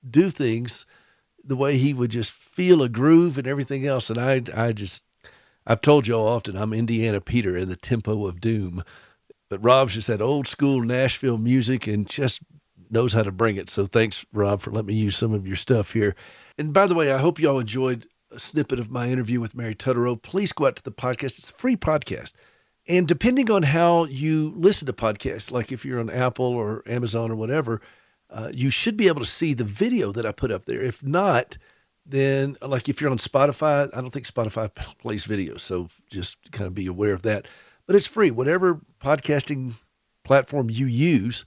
do 0.09 0.31
things 0.31 0.85
the 1.45 1.57
way 1.57 1.79
he 1.79 1.95
would 1.95 2.11
just 2.11 2.33
feel 2.33 2.83
a 2.83 2.89
groove 2.89 3.39
and 3.39 3.47
everything 3.47 3.87
else. 3.87 4.11
And 4.11 4.19
I, 4.19 4.43
I 4.55 4.73
just, 4.73 5.03
I've 5.67 5.81
told 5.81 6.07
y'all 6.07 6.27
often, 6.27 6.57
I'm 6.57 6.73
Indiana 6.73 7.21
Peter 7.21 7.57
in 7.57 7.69
the 7.69 7.77
tempo 7.77 8.27
of 8.27 8.41
doom. 8.41 8.83
But 9.49 9.63
Rob's 9.63 9.95
just 9.95 10.09
that 10.09 10.21
old 10.21 10.47
school 10.47 10.81
Nashville 10.81 11.39
music 11.39 11.87
and 11.87 12.09
just 12.09 12.43
knows 12.91 13.13
how 13.13 13.23
to 13.23 13.33
bring 13.33 13.57
it. 13.57 13.71
So 13.71 13.87
thanks, 13.87 14.25
Rob, 14.33 14.61
for 14.61 14.71
letting 14.71 14.87
me 14.87 14.95
use 14.95 15.17
some 15.17 15.33
of 15.33 15.47
your 15.47 15.57
stuff 15.57 15.93
here. 15.93 16.15
And 16.59 16.73
by 16.73 16.87
the 16.87 16.95
way, 16.95 17.13
I 17.13 17.19
hope 17.19 17.39
y'all 17.39 17.59
enjoyed 17.59 18.07
a 18.31 18.39
snippet 18.39 18.81
of 18.81 18.91
my 18.91 19.09
interview 19.09 19.41
with 19.41 19.55
Mary 19.55 19.75
Tutterow. 19.75 20.21
Please 20.21 20.53
go 20.53 20.67
out 20.67 20.77
to 20.77 20.83
the 20.83 20.93
podcast. 20.93 21.39
It's 21.39 21.51
a 21.51 21.53
free 21.53 21.77
podcast. 21.77 22.33
And 22.89 23.09
depending 23.09 23.51
on 23.51 23.65
how 23.65 24.05
you 24.05 24.53
listen 24.57 24.87
to 24.87 24.93
podcasts, 24.93 25.51
like 25.51 25.73
if 25.73 25.85
you're 25.85 26.01
on 26.01 26.11
Apple 26.11 26.47
or 26.47 26.83
Amazon 26.87 27.31
or 27.31 27.37
whatever, 27.37 27.81
uh, 28.31 28.51
you 28.53 28.71
should 28.71 28.97
be 28.97 29.09
able 29.09 29.21
to 29.21 29.27
see 29.27 29.55
the 29.55 29.65
video 29.65 30.13
that 30.13 30.27
I 30.27 30.33
put 30.33 30.51
up 30.51 30.67
there. 30.67 30.81
If 30.81 31.03
not, 31.03 31.59
then 32.05 32.57
like 32.63 32.89
if 32.89 33.01
you're 33.01 33.11
on 33.11 33.19
Spotify, 33.19 33.89
I 33.93 34.01
don't 34.01 34.13
think 34.13 34.27
Spotify 34.27 34.73
plays 34.99 35.25
video, 35.25 35.57
so 35.57 35.89
just 36.11 36.37
kind 36.53 36.67
of 36.67 36.75
be 36.75 36.87
aware 36.87 37.13
of 37.13 37.23
that 37.23 37.47
but 37.87 37.97
it's 37.97 38.07
free. 38.07 38.31
Whatever 38.31 38.81
podcasting 39.01 39.75
platform 40.25 40.69
you 40.71 40.87
use, 40.87 41.45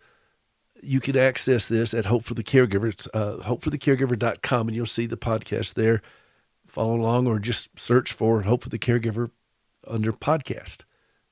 you 0.81 0.99
can 0.99 1.17
access 1.17 1.67
this 1.67 1.93
at 1.93 2.05
Hope 2.05 2.23
for 2.23 2.33
the 2.33 2.43
Caregiver. 2.43 2.89
It's 2.89 3.07
uh, 3.13 3.37
hopeforthecaregiver.com, 3.43 4.67
and 4.67 4.75
you'll 4.75 4.85
see 4.85 5.05
the 5.05 5.17
podcast 5.17 5.73
there. 5.73 6.01
Follow 6.67 6.95
along 6.95 7.27
or 7.27 7.39
just 7.39 7.77
search 7.77 8.13
for 8.13 8.43
Hope 8.43 8.63
for 8.63 8.69
the 8.69 8.79
Caregiver 8.79 9.31
under 9.87 10.13
podcast, 10.13 10.83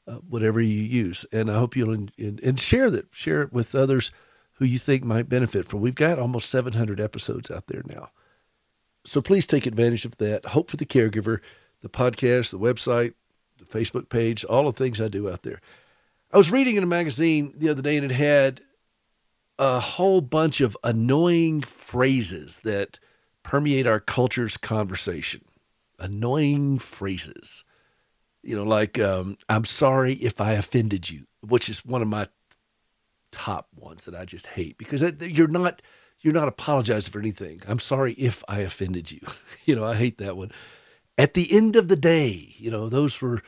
uh, 0.08 0.16
whatever 0.16 0.60
you 0.60 0.82
use. 0.82 1.26
And 1.32 1.50
I 1.50 1.58
hope 1.58 1.76
you'll 1.76 1.94
and, 1.94 2.12
and 2.18 2.60
share 2.60 2.90
that, 2.90 3.08
share 3.14 3.44
it 3.44 3.54
with 3.54 3.76
others 3.76 4.12
who 4.54 4.66
you 4.66 4.80
think 4.80 5.04
might 5.04 5.30
benefit 5.30 5.66
from. 5.68 5.82
We've 5.82 5.96
got 5.96 6.20
almost 6.20 6.50
700 6.50 7.00
episodes 7.00 7.52
out 7.52 7.68
there 7.68 7.84
now. 7.86 8.10
So 9.06 9.22
please 9.22 9.46
take 9.46 9.66
advantage 9.66 10.04
of 10.04 10.18
that. 10.18 10.48
Hope 10.48 10.70
for 10.70 10.78
the 10.78 10.86
Caregiver, 10.86 11.40
the 11.82 11.90
podcast, 11.90 12.52
the 12.52 12.60
website, 12.60 13.14
Facebook 13.66 14.10
page, 14.10 14.44
all 14.46 14.66
the 14.66 14.72
things 14.72 15.02
I 15.02 15.08
do 15.08 15.30
out 15.30 15.44
there. 15.44 15.62
I 16.32 16.38
was 16.38 16.52
reading 16.52 16.76
in 16.76 16.84
a 16.84 16.88
magazine 16.88 17.54
the 17.56 17.70
other 17.70 17.82
day 17.82 17.98
and 17.98 18.12
it 18.12 18.14
had 18.14 18.62
a 19.60 19.80
whole 19.80 20.22
bunch 20.22 20.62
of 20.62 20.78
annoying 20.84 21.62
phrases 21.62 22.60
that 22.64 23.00
permeate 23.44 23.88
our 23.88 24.00
culture's 24.00 24.58
conversation. 24.58 25.42
Annoying 26.00 26.80
phrases. 26.80 27.64
You 28.44 28.56
know, 28.56 28.64
like, 28.64 29.00
um, 29.00 29.38
I'm 29.50 29.66
sorry 29.66 30.14
if 30.14 30.40
I 30.40 30.54
offended 30.54 31.10
you, 31.10 31.26
which 31.42 31.70
is 31.70 31.84
one 31.84 32.02
of 32.02 32.08
my 32.08 32.28
top 33.32 33.68
ones 33.76 34.06
that 34.06 34.16
I 34.16 34.26
just 34.26 34.48
hate 34.48 34.78
because 34.78 35.04
you're 35.22 35.48
not 35.48 35.82
you're 36.22 36.34
not 36.34 36.48
apologizing 36.48 37.12
for 37.12 37.20
anything. 37.20 37.62
I'm 37.68 37.80
sorry 37.80 38.14
if 38.14 38.44
I 38.48 38.60
offended 38.60 39.12
you. 39.12 39.20
you 39.66 39.76
know, 39.76 39.84
I 39.84 39.96
hate 39.96 40.18
that 40.18 40.38
one. 40.38 40.52
At 41.18 41.34
the 41.34 41.52
end 41.52 41.76
of 41.76 41.88
the 41.88 41.96
day, 41.96 42.54
you 42.58 42.70
know, 42.70 42.90
those 42.90 43.22
were 43.22 43.42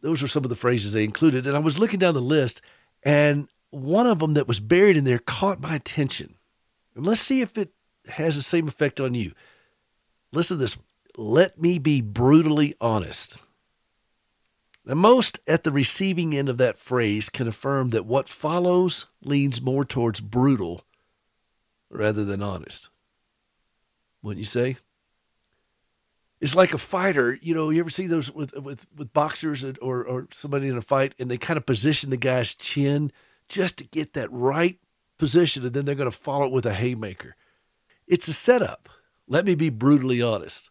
those 0.00 0.20
were 0.20 0.28
some 0.28 0.42
of 0.42 0.50
the 0.50 0.56
phrases 0.56 0.92
they 0.92 1.04
included. 1.04 1.46
And 1.46 1.56
I 1.56 1.60
was 1.60 1.78
looking 1.78 2.00
down 2.00 2.14
the 2.14 2.20
list, 2.20 2.60
and 3.04 3.48
one 3.70 4.06
of 4.06 4.18
them 4.18 4.34
that 4.34 4.48
was 4.48 4.60
buried 4.60 4.96
in 4.96 5.04
there 5.04 5.18
caught 5.18 5.60
my 5.60 5.74
attention. 5.76 6.34
And 6.94 7.06
let's 7.06 7.20
see 7.20 7.40
if 7.40 7.56
it 7.56 7.72
has 8.08 8.36
the 8.36 8.42
same 8.42 8.68
effect 8.68 9.00
on 9.00 9.14
you. 9.14 9.32
Listen 10.32 10.58
to 10.58 10.62
this. 10.62 10.76
Let 11.16 11.60
me 11.60 11.78
be 11.78 12.00
brutally 12.00 12.74
honest. 12.80 13.38
Now, 14.84 14.94
most 14.94 15.38
at 15.46 15.62
the 15.62 15.70
receiving 15.70 16.36
end 16.36 16.48
of 16.48 16.58
that 16.58 16.78
phrase 16.78 17.28
can 17.28 17.46
affirm 17.46 17.90
that 17.90 18.06
what 18.06 18.28
follows 18.28 19.06
leans 19.22 19.62
more 19.62 19.84
towards 19.84 20.20
brutal 20.20 20.84
rather 21.88 22.24
than 22.24 22.42
honest. 22.42 22.88
Wouldn't 24.22 24.40
you 24.40 24.44
say? 24.44 24.76
It's 26.42 26.56
like 26.56 26.74
a 26.74 26.78
fighter, 26.78 27.38
you 27.40 27.54
know. 27.54 27.70
You 27.70 27.78
ever 27.78 27.88
see 27.88 28.08
those 28.08 28.32
with 28.32 28.52
with 28.58 28.88
with 28.96 29.12
boxers 29.12 29.64
or 29.64 30.04
or 30.04 30.26
somebody 30.32 30.66
in 30.66 30.76
a 30.76 30.82
fight, 30.82 31.14
and 31.20 31.30
they 31.30 31.38
kind 31.38 31.56
of 31.56 31.64
position 31.64 32.10
the 32.10 32.16
guy's 32.16 32.56
chin 32.56 33.12
just 33.48 33.78
to 33.78 33.84
get 33.84 34.14
that 34.14 34.30
right 34.32 34.80
position, 35.18 35.64
and 35.64 35.72
then 35.72 35.84
they're 35.84 35.94
going 35.94 36.10
to 36.10 36.16
follow 36.16 36.46
it 36.46 36.52
with 36.52 36.66
a 36.66 36.74
haymaker. 36.74 37.36
It's 38.08 38.26
a 38.26 38.32
setup. 38.32 38.88
Let 39.28 39.44
me 39.44 39.54
be 39.54 39.70
brutally 39.70 40.20
honest. 40.20 40.68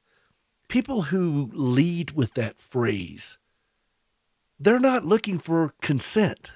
People 0.67 1.03
who 1.03 1.49
lead 1.53 2.11
with 2.11 2.33
that 2.33 2.59
phrase, 2.59 3.37
they're 4.59 4.77
not 4.77 5.05
looking 5.05 5.39
for 5.39 5.73
consent. 5.81 6.51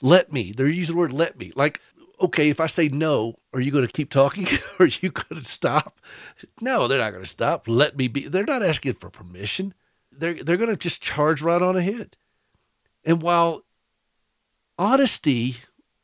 Let 0.00 0.32
me. 0.32 0.52
They're 0.52 0.68
using 0.68 0.96
the 0.96 1.00
word 1.00 1.12
let 1.12 1.38
me. 1.38 1.52
Like 1.54 1.82
okay, 2.20 2.48
if 2.48 2.60
I 2.60 2.66
say 2.66 2.88
no, 2.88 3.34
are 3.52 3.60
you 3.60 3.70
going 3.70 3.86
to 3.86 3.92
keep 3.92 4.10
talking? 4.10 4.46
are 4.78 4.86
you 4.86 5.10
going 5.10 5.42
to 5.42 5.48
stop? 5.48 6.00
No, 6.60 6.88
they're 6.88 6.98
not 6.98 7.12
going 7.12 7.24
to 7.24 7.28
stop. 7.30 7.68
Let 7.68 7.96
me 7.96 8.08
be. 8.08 8.28
They're 8.28 8.44
not 8.44 8.62
asking 8.62 8.94
for 8.94 9.10
permission. 9.10 9.74
They're, 10.12 10.42
they're 10.42 10.56
going 10.56 10.70
to 10.70 10.76
just 10.76 11.02
charge 11.02 11.42
right 11.42 11.60
on 11.60 11.76
ahead. 11.76 12.16
And 13.04 13.20
while 13.20 13.64
honesty 14.78 15.56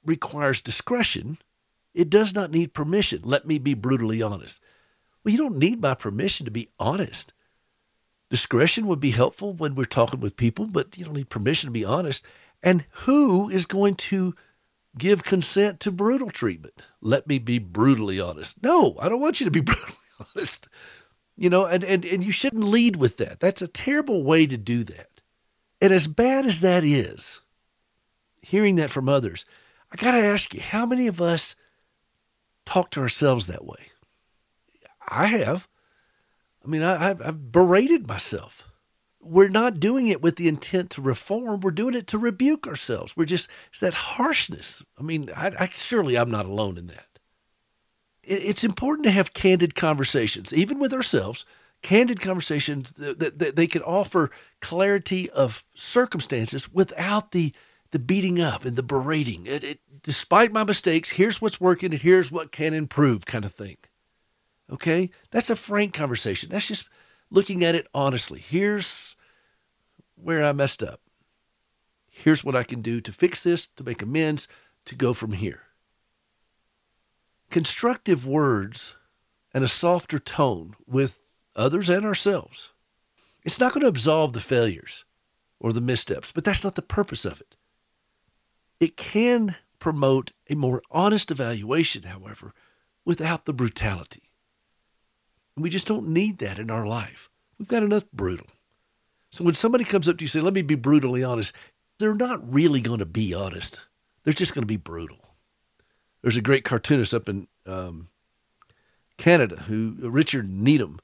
requires 0.05 0.61
discretion, 0.61 1.39
it 1.95 2.11
does 2.11 2.35
not 2.35 2.51
need 2.51 2.75
permission. 2.75 3.21
Let 3.25 3.47
me 3.47 3.59
be 3.59 3.75
brutally 3.75 4.23
honest. 4.23 4.61
Well, 5.23 5.33
you 5.33 5.39
don't 5.39 5.59
need 5.59 5.81
my 5.81 5.95
permission 5.95 6.45
to 6.45 6.51
be 6.51 6.69
honest. 6.79 7.33
Discretion 8.31 8.87
would 8.87 9.01
be 9.01 9.11
helpful 9.11 9.53
when 9.53 9.75
we're 9.75 9.85
talking 9.85 10.21
with 10.21 10.37
people, 10.37 10.67
but 10.67 10.97
you 10.97 11.05
don't 11.05 11.15
need 11.15 11.31
permission 11.31 11.67
to 11.67 11.73
be 11.73 11.85
honest. 11.85 12.25
And 12.63 12.85
who 12.91 13.49
is 13.51 13.67
going 13.67 13.97
to 13.97 14.35
give 14.97 15.23
consent 15.23 15.81
to 15.81 15.91
brutal 15.91 16.31
treatment. 16.31 16.85
Let 17.01 17.27
me 17.27 17.39
be 17.39 17.59
brutally 17.59 18.21
honest. 18.21 18.63
No, 18.63 18.97
I 19.01 19.09
don't 19.09 19.21
want 19.21 19.41
you 19.41 19.45
to 19.45 19.51
be 19.51 19.61
brutally 19.61 19.97
honest. 20.35 20.69
You 21.37 21.49
know, 21.49 21.65
and, 21.65 21.83
and, 21.85 22.05
and 22.05 22.23
you 22.23 22.33
shouldn't 22.33 22.65
lead 22.65 22.97
with 22.97 23.17
that. 23.19 23.41
That's 23.41 23.63
a 23.63 23.69
terrible 23.69 24.23
way 24.25 24.47
to 24.47 24.57
do 24.57 24.85
that. 24.85 25.09
And 25.81 25.93
as 25.93 26.07
bad 26.07 26.45
as 26.45 26.61
that 26.61 26.85
is, 26.85 27.41
hearing 28.43 28.77
that 28.77 28.91
from 28.91 29.09
others, 29.09 29.47
I 29.91 29.97
got 29.97 30.13
to 30.13 30.19
ask 30.19 30.53
you, 30.53 30.61
how 30.61 30.85
many 30.85 31.07
of 31.07 31.21
us 31.21 31.57
talk 32.67 32.91
to 32.91 33.01
ourselves 33.01 33.47
that 33.47 33.65
way? 33.65 33.91
I 35.09 35.27
have. 35.27 35.67
I 36.65 36.69
mean, 36.69 36.83
I, 36.83 36.99
have 36.99 37.23
I've 37.23 37.53
berated 37.53 38.07
myself 38.07 38.70
we're 39.21 39.49
not 39.49 39.81
doing 39.81 40.09
it 40.09 40.23
with 40.23 40.37
the 40.37 40.49
intent 40.49 40.91
to 40.91 41.03
reform. 41.03 41.61
We're 41.61 41.71
doing 41.71 41.95
it 41.95 42.07
to 42.09 42.19
rebuke 42.19 42.67
ourselves. 42.67 43.17
We're 43.17 43.27
just 43.27 43.49
that 43.81 43.95
harshness. 43.95 44.83
I 44.99 45.03
mean, 45.03 45.31
I, 45.37 45.53
I 45.59 45.69
surely 45.73 46.17
I'm 46.17 46.31
not 46.31 46.47
alone 46.47 46.79
in 46.79 46.87
that. 46.87 47.07
It, 48.23 48.43
it's 48.45 48.65
important 48.65 49.05
to 49.05 49.11
have 49.11 49.35
candid 49.35 49.75
conversations, 49.75 50.53
even 50.53 50.79
with 50.79 50.93
ourselves. 50.93 51.45
Candid 51.83 52.21
conversations 52.21 52.93
that, 52.93 53.19
that, 53.21 53.39
that 53.39 53.57
they 53.57 53.67
can 53.67 53.83
offer 53.83 54.31
clarity 54.61 55.31
of 55.31 55.65
circumstances 55.75 56.73
without 56.73 57.33
the 57.33 57.55
the 57.93 57.99
beating 57.99 58.41
up 58.41 58.65
and 58.65 58.77
the 58.77 58.85
berating. 58.85 59.47
It, 59.47 59.65
it, 59.65 59.81
despite 60.05 60.53
my 60.53 60.63
mistakes, 60.63 61.11
here's 61.11 61.43
what's 61.43 61.61
working 61.61 61.93
and 61.93 62.01
here's 62.01 62.31
what 62.31 62.53
can 62.53 62.73
improve, 62.73 63.27
kind 63.27 63.45
of 63.45 63.53
thing. 63.53 63.79
Okay, 64.71 65.11
that's 65.33 65.51
a 65.51 65.57
frank 65.57 65.93
conversation. 65.93 66.51
That's 66.51 66.69
just 66.69 66.89
looking 67.31 67.65
at 67.65 67.75
it 67.75 67.87
honestly. 67.95 68.41
Here's 68.41 69.17
where 70.17 70.45
I 70.45 70.53
messed 70.53 70.83
up. 70.83 71.01
Here's 72.09 72.45
what 72.45 72.57
I 72.57 72.65
can 72.65 72.83
do 72.83 73.01
to 73.01 73.13
fix 73.13 73.43
this, 73.43 73.67
to 73.67 73.85
make 73.85 74.03
amends, 74.03 74.47
to 74.87 74.95
go 74.95 75.15
from 75.15 75.33
here. 75.33 75.63
Constructive 77.51 78.27
words 78.27 78.95
and 79.55 79.65
a 79.65 79.69
softer 79.69 80.19
tone 80.19 80.77
with 80.87 81.23
others 81.57 81.89
and 81.89 82.05
ourselves. 82.05 82.73
It's 83.45 83.59
not 83.59 83.73
going 83.73 83.83
to 83.83 83.89
absolve 83.89 84.35
the 84.35 84.41
failures 84.41 85.05
or 85.59 85.73
the 85.73 85.81
missteps, 85.81 86.31
but 86.33 86.45
that's 86.45 86.63
not 86.63 86.75
the 86.75 86.83
purpose 86.83 87.25
of 87.25 87.41
it. 87.41 87.57
It 88.79 88.97
can 88.97 89.57
promote 89.79 90.33
a 90.49 90.55
more 90.55 90.83
honest 90.91 91.31
evaluation, 91.31 92.05
however, 92.05 92.53
without 93.05 93.47
the 93.47 93.53
brutality. 93.53 94.30
And 95.57 95.63
we 95.63 95.71
just 95.71 95.87
don't 95.87 96.09
need 96.09 96.39
that 96.39 96.59
in 96.59 96.71
our 96.71 96.87
life. 96.87 97.29
We've 97.59 97.69
got 97.69 97.83
enough 97.83 98.05
brutal. 98.13 98.47
So 99.31 99.45
when 99.45 99.55
somebody 99.55 99.85
comes 99.85 100.09
up 100.09 100.19
to 100.19 100.23
you 100.23 100.27
and 100.27 100.31
say, 100.31 100.41
let 100.41 100.55
me 100.55 100.63
be 100.63 100.75
brutally 100.75 101.23
honest, 101.23 101.53
they're 101.99 102.15
not 102.15 102.53
really 102.53 102.81
going 102.81 102.99
to 102.99 103.07
be 103.07 103.35
honest. 103.35 103.81
They're 104.25 104.33
just 104.33 104.55
going 104.55 104.63
to 104.63 104.67
be 104.67 104.77
brutal. 104.77 105.19
There's 106.23 106.37
a 106.37 106.43
great 106.43 106.65
cartoonist 106.65 107.15
up 107.15 107.29
in 107.29 107.47
um, 107.67 108.09
Canada 109.17 109.57
who, 109.57 109.97
Richard 110.01 110.51
Needham, 110.51 111.01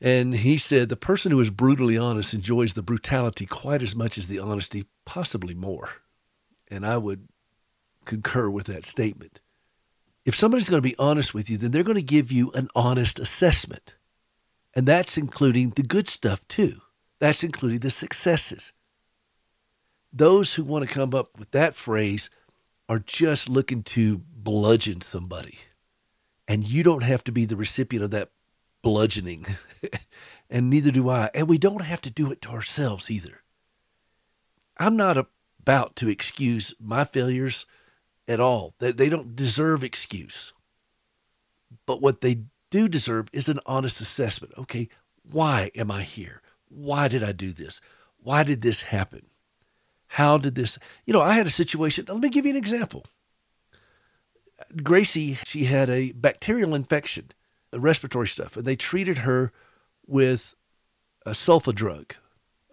and 0.00 0.34
he 0.34 0.56
said 0.56 0.88
the 0.88 0.96
person 0.96 1.30
who 1.32 1.40
is 1.40 1.50
brutally 1.50 1.98
honest 1.98 2.32
enjoys 2.32 2.72
the 2.72 2.82
brutality 2.82 3.44
quite 3.44 3.82
as 3.82 3.94
much 3.94 4.16
as 4.16 4.28
the 4.28 4.38
honesty, 4.38 4.86
possibly 5.04 5.54
more. 5.54 5.90
And 6.68 6.86
I 6.86 6.96
would 6.96 7.28
concur 8.04 8.48
with 8.48 8.66
that 8.66 8.86
statement 8.86 9.40
if 10.24 10.34
somebody's 10.34 10.68
going 10.68 10.82
to 10.82 10.88
be 10.88 10.98
honest 10.98 11.34
with 11.34 11.48
you, 11.48 11.56
then 11.56 11.70
they're 11.70 11.82
going 11.82 11.96
to 11.96 12.02
give 12.02 12.30
you 12.30 12.50
an 12.52 12.68
honest 12.74 13.18
assessment. 13.18 13.94
And 14.74 14.86
that's 14.86 15.16
including 15.16 15.70
the 15.70 15.82
good 15.82 16.08
stuff 16.08 16.46
too. 16.46 16.80
That's 17.18 17.42
including 17.42 17.80
the 17.80 17.90
successes. 17.90 18.72
Those 20.12 20.54
who 20.54 20.64
want 20.64 20.88
to 20.88 20.94
come 20.94 21.14
up 21.14 21.38
with 21.38 21.50
that 21.52 21.74
phrase 21.74 22.30
are 22.88 22.98
just 22.98 23.48
looking 23.48 23.82
to 23.84 24.18
bludgeon 24.18 25.00
somebody. 25.00 25.58
And 26.48 26.66
you 26.66 26.82
don't 26.82 27.02
have 27.02 27.22
to 27.24 27.32
be 27.32 27.44
the 27.44 27.56
recipient 27.56 28.04
of 28.04 28.10
that 28.10 28.30
bludgeoning. 28.82 29.46
and 30.50 30.68
neither 30.68 30.90
do 30.90 31.08
I. 31.08 31.30
And 31.34 31.48
we 31.48 31.58
don't 31.58 31.82
have 31.82 32.00
to 32.02 32.10
do 32.10 32.32
it 32.32 32.42
to 32.42 32.50
ourselves 32.50 33.10
either. 33.10 33.42
I'm 34.76 34.96
not 34.96 35.16
about 35.60 35.94
to 35.96 36.08
excuse 36.08 36.74
my 36.80 37.04
failures 37.04 37.66
at 38.30 38.40
all. 38.40 38.74
They, 38.78 38.92
they 38.92 39.08
don't 39.08 39.34
deserve 39.34 39.82
excuse. 39.82 40.52
But 41.84 42.00
what 42.00 42.20
they 42.20 42.42
do 42.70 42.88
deserve 42.88 43.28
is 43.32 43.48
an 43.48 43.58
honest 43.66 44.00
assessment. 44.00 44.54
Okay, 44.56 44.88
why 45.22 45.72
am 45.74 45.90
I 45.90 46.02
here? 46.02 46.40
Why 46.68 47.08
did 47.08 47.24
I 47.24 47.32
do 47.32 47.52
this? 47.52 47.80
Why 48.22 48.44
did 48.44 48.62
this 48.62 48.82
happen? 48.82 49.26
How 50.06 50.38
did 50.38 50.54
this, 50.54 50.78
you 51.04 51.12
know, 51.12 51.20
I 51.20 51.34
had 51.34 51.46
a 51.46 51.50
situation. 51.50 52.06
Let 52.08 52.18
me 52.18 52.28
give 52.28 52.46
you 52.46 52.52
an 52.52 52.56
example. 52.56 53.04
Gracie, 54.82 55.34
she 55.44 55.64
had 55.64 55.90
a 55.90 56.12
bacterial 56.12 56.74
infection, 56.74 57.32
respiratory 57.72 58.28
stuff, 58.28 58.56
and 58.56 58.64
they 58.64 58.76
treated 58.76 59.18
her 59.18 59.52
with 60.06 60.54
a 61.26 61.30
sulfa 61.30 61.74
drug, 61.74 62.14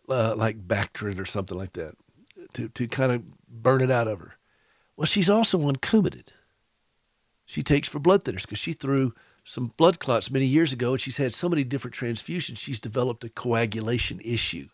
uh, 0.09 0.35
like 0.35 0.67
Bactrim 0.67 1.19
or 1.19 1.25
something 1.25 1.57
like 1.57 1.73
that, 1.73 1.95
to, 2.53 2.69
to 2.69 2.87
kind 2.87 3.11
of 3.11 3.23
burn 3.47 3.81
it 3.81 3.91
out 3.91 4.07
of 4.07 4.19
her. 4.19 4.36
Well, 4.97 5.05
she's 5.05 5.29
also 5.29 5.61
on 5.61 5.77
Coumadin. 5.77 6.27
She 7.45 7.63
takes 7.63 7.87
for 7.87 7.99
blood 7.99 8.25
thinners 8.25 8.41
because 8.41 8.59
she 8.59 8.73
threw 8.73 9.13
some 9.45 9.71
blood 9.77 9.99
clots 9.99 10.29
many 10.29 10.45
years 10.45 10.73
ago 10.73 10.91
and 10.91 10.99
she's 10.99 11.15
had 11.15 11.33
so 11.33 11.47
many 11.47 11.63
different 11.63 11.95
transfusions, 11.95 12.57
she's 12.57 12.81
developed 12.81 13.23
a 13.23 13.29
coagulation 13.29 14.19
issue. 14.19 14.67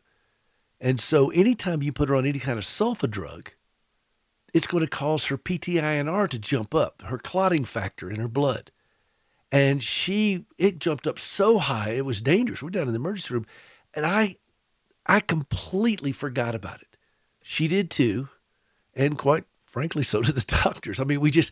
And 0.81 0.99
so 0.99 1.29
anytime 1.29 1.83
you 1.83 1.91
put 1.93 2.09
her 2.09 2.15
on 2.15 2.25
any 2.25 2.39
kind 2.39 2.57
of 2.57 2.65
sulfa 2.65 3.09
drug, 3.09 3.51
it's 4.53 4.65
going 4.65 4.83
to 4.83 4.89
cause 4.89 5.25
her 5.25 5.37
PTINR 5.37 6.27
to 6.29 6.39
jump 6.39 6.73
up, 6.73 7.03
her 7.03 7.19
clotting 7.19 7.65
factor 7.65 8.09
in 8.09 8.19
her 8.19 8.27
blood. 8.27 8.71
And 9.51 9.83
she, 9.83 10.45
it 10.57 10.79
jumped 10.79 11.05
up 11.05 11.19
so 11.19 11.59
high, 11.59 11.91
it 11.91 12.05
was 12.05 12.21
dangerous. 12.21 12.63
We're 12.63 12.71
down 12.71 12.87
in 12.87 12.93
the 12.93 12.99
emergency 12.99 13.35
room. 13.35 13.45
And 13.93 14.05
I, 14.05 14.37
I 15.05 15.19
completely 15.19 16.11
forgot 16.11 16.55
about 16.55 16.81
it. 16.81 16.97
She 17.43 17.67
did 17.67 17.91
too. 17.91 18.29
And 18.95 19.17
quite 19.17 19.43
frankly, 19.73 20.03
so 20.03 20.21
do 20.21 20.31
the 20.31 20.41
doctors. 20.63 20.99
I 20.99 21.03
mean, 21.03 21.19
we 21.19 21.31
just, 21.31 21.51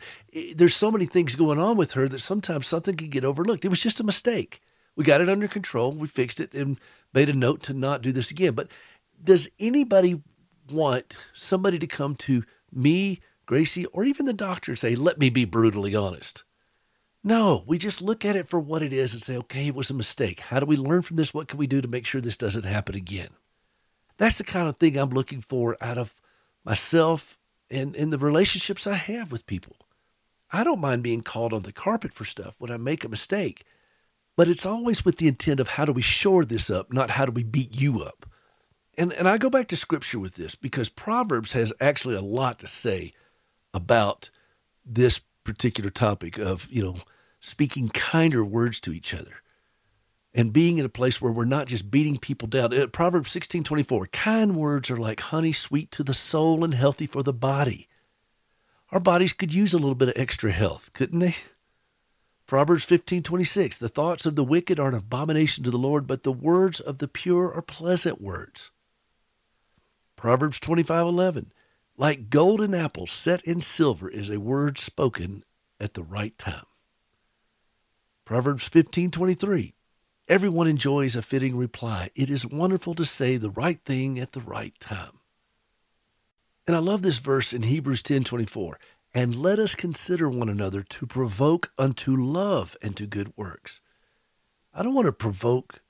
there's 0.56 0.76
so 0.76 0.90
many 0.92 1.06
things 1.06 1.36
going 1.36 1.60
on 1.60 1.76
with 1.76 1.92
her 1.94 2.08
that 2.08 2.22
sometimes 2.22 2.68
something 2.68 2.96
can 2.96 3.10
get 3.10 3.26
overlooked. 3.26 3.66
It 3.66 3.70
was 3.70 3.82
just 3.82 4.00
a 4.00 4.06
mistake. 4.06 4.62
We 4.96 5.04
got 5.04 5.20
it 5.20 5.30
under 5.30 5.48
control. 5.48 5.92
We 5.92 6.08
fixed 6.08 6.40
it 6.40 6.54
and 6.54 6.80
made 7.14 7.28
a 7.28 7.34
note 7.34 7.64
to 7.64 7.74
not 7.74 8.02
do 8.02 8.14
this 8.14 8.32
again. 8.32 8.54
But 8.54 8.70
does 9.22 9.50
anybody 9.60 10.22
want 10.72 11.18
somebody 11.34 11.80
to 11.80 11.88
come 11.88 12.16
to 12.16 12.44
me 12.72 13.20
Gracie, 13.52 13.86
or 13.88 14.06
even 14.06 14.26
the 14.26 14.32
doctor 14.32 14.72
and 14.72 14.80
say, 14.80 14.96
let 14.96 15.20
me 15.20 15.30
be 15.30 15.44
brutally 15.44 15.94
honest. 15.94 16.46
No, 17.22 17.66
we 17.68 17.78
just 17.78 18.02
look 18.02 18.24
at 18.24 18.38
it 18.38 18.48
for 18.48 18.62
what 18.62 18.82
it 18.82 18.94
is 18.94 19.14
and 19.14 19.22
say, 19.22 19.36
okay, 19.36 19.68
it 19.68 19.76
was 19.76 19.90
a 19.90 19.94
mistake. 19.94 20.40
How 20.40 20.62
do 20.62 20.66
we 20.66 20.78
learn 20.78 21.02
from 21.02 21.18
this? 21.18 21.34
What 21.34 21.50
can 21.50 21.58
we 21.58 21.68
do 21.68 21.82
to 21.82 21.88
make 21.90 22.06
sure 22.06 22.22
this 22.22 22.38
doesn't 22.38 22.64
happen 22.64 22.96
again? 22.96 23.28
That's 24.16 24.38
the 24.38 24.46
kind 24.46 24.70
of 24.70 24.78
thing 24.78 24.98
I'm 24.98 25.10
looking 25.10 25.42
for 25.42 25.76
out 25.82 25.98
of 25.98 26.22
myself 26.64 27.38
and, 27.72 27.96
and 27.96 28.12
the 28.12 28.18
relationships 28.18 28.86
I 28.86 28.94
have 28.94 29.32
with 29.32 29.48
people. 29.48 29.76
I 30.52 30.64
don't 30.64 30.82
mind 30.82 31.04
being 31.04 31.22
called 31.22 31.54
on 31.54 31.64
the 31.64 31.72
carpet 31.72 32.14
for 32.14 32.26
stuff 32.26 32.56
when 32.60 32.72
I 32.72 32.78
make 32.78 33.04
a 33.04 33.10
mistake, 33.10 33.64
but 34.36 34.50
it's 34.50 34.66
always 34.66 35.06
with 35.06 35.18
the 35.18 35.28
intent 35.28 35.60
of 35.60 35.70
how 35.70 35.86
do 35.86 35.94
we 35.94 36.02
shore 36.02 36.46
this 36.46 36.70
up, 36.70 36.92
not 36.92 37.12
how 37.12 37.26
do 37.26 37.32
we 37.32 37.44
beat 37.44 37.80
you 37.80 38.02
up. 38.04 38.26
And, 38.98 39.14
and 39.14 39.28
I 39.28 39.38
go 39.38 39.50
back 39.50 39.70
to 39.70 39.78
scripture 39.78 40.20
with 40.20 40.36
this 40.36 40.56
because 40.56 40.90
Proverbs 40.90 41.54
has 41.54 41.72
actually 41.80 42.16
a 42.16 42.22
lot 42.22 42.60
to 42.60 42.68
say 42.68 43.14
about 43.74 44.30
this 44.86 45.22
particular 45.46 45.90
topic 45.90 46.38
of, 46.38 46.68
you 46.70 46.84
know, 46.84 46.98
speaking 47.40 47.88
kinder 47.90 48.44
words 48.44 48.80
to 48.82 48.92
each 48.92 49.14
other 49.14 49.41
and 50.34 50.54
being 50.54 50.78
in 50.78 50.86
a 50.86 50.90
place 50.90 51.22
where 51.22 51.32
we're 51.32 51.46
not 51.46 51.68
just 51.68 51.92
beating 51.92 52.18
people 52.18 52.48
down. 52.48 52.74
Uh, 52.74 52.88
Proverbs 52.88 53.32
16 53.32 53.64
24, 53.64 54.08
kind 54.08 54.56
words 54.56 54.90
are 54.90 54.98
like 54.98 55.20
honey 55.20 55.52
sweet 55.52 55.92
to 55.92 56.04
the 56.04 56.14
soul 56.14 56.64
and 56.64 56.74
healthy 56.74 57.06
for 57.06 57.24
the 57.24 57.34
body. 57.34 57.88
Our 58.92 59.00
bodies 59.00 59.34
could 59.34 59.54
use 59.54 59.74
a 59.74 59.78
little 59.78 59.96
bit 59.96 60.10
of 60.10 60.18
extra 60.18 60.52
health, 60.52 60.92
couldn't 60.94 61.20
they? 61.20 61.36
Proverbs 62.46 62.84
15 62.84 63.24
26, 63.24 63.78
the 63.78 63.90
thoughts 63.90 64.26
of 64.26 64.36
the 64.36 64.44
wicked 64.44 64.80
are 64.80 64.90
an 64.90 64.96
abomination 64.96 65.64
to 65.64 65.72
the 65.72 65.78
Lord, 65.78 66.08
but 66.08 66.24
the 66.24 66.32
words 66.32 66.80
of 66.80 66.98
the 66.98 67.08
pure 67.08 67.54
are 67.54 67.62
pleasant 67.62 68.22
words. 68.22 68.72
Proverbs 70.18 70.60
25 70.60 71.08
11, 71.08 71.54
like 71.98 72.30
golden 72.30 72.74
apples 72.74 73.12
set 73.12 73.42
in 73.44 73.62
silver 73.62 74.10
is 74.10 74.30
a 74.30 74.40
word 74.40 74.78
spoken 74.78 75.44
at 75.80 75.94
the 75.94 76.04
right 76.04 76.38
time. 76.38 76.66
Proverbs 78.26 78.70
15:23 78.70 79.74
Everyone 80.32 80.66
enjoys 80.66 81.18
a 81.18 81.22
fitting 81.22 81.58
reply. 81.58 82.10
It 82.16 82.30
is 82.30 82.46
wonderful 82.46 82.96
to 82.96 83.04
say 83.04 83.36
the 83.36 83.50
right 83.50 83.84
thing 83.84 84.18
at 84.18 84.32
the 84.32 84.40
right 84.40 84.74
time. 84.80 85.20
And 86.66 86.74
I 86.74 86.80
love 86.80 87.02
this 87.02 87.18
verse 87.18 87.52
in 87.52 87.64
Hebrews 87.64 88.02
10:24. 88.02 88.80
And 89.14 89.36
let 89.36 89.60
us 89.60 89.76
consider 89.76 90.30
one 90.30 90.48
another 90.48 90.84
to 90.84 91.06
provoke 91.06 91.74
unto 91.78 92.16
love 92.16 92.78
and 92.82 92.96
to 92.96 93.06
good 93.06 93.36
works. 93.36 93.82
I 94.74 94.84
don't 94.84 94.94
want 94.94 95.08
to 95.08 95.12
provoke 95.12 95.82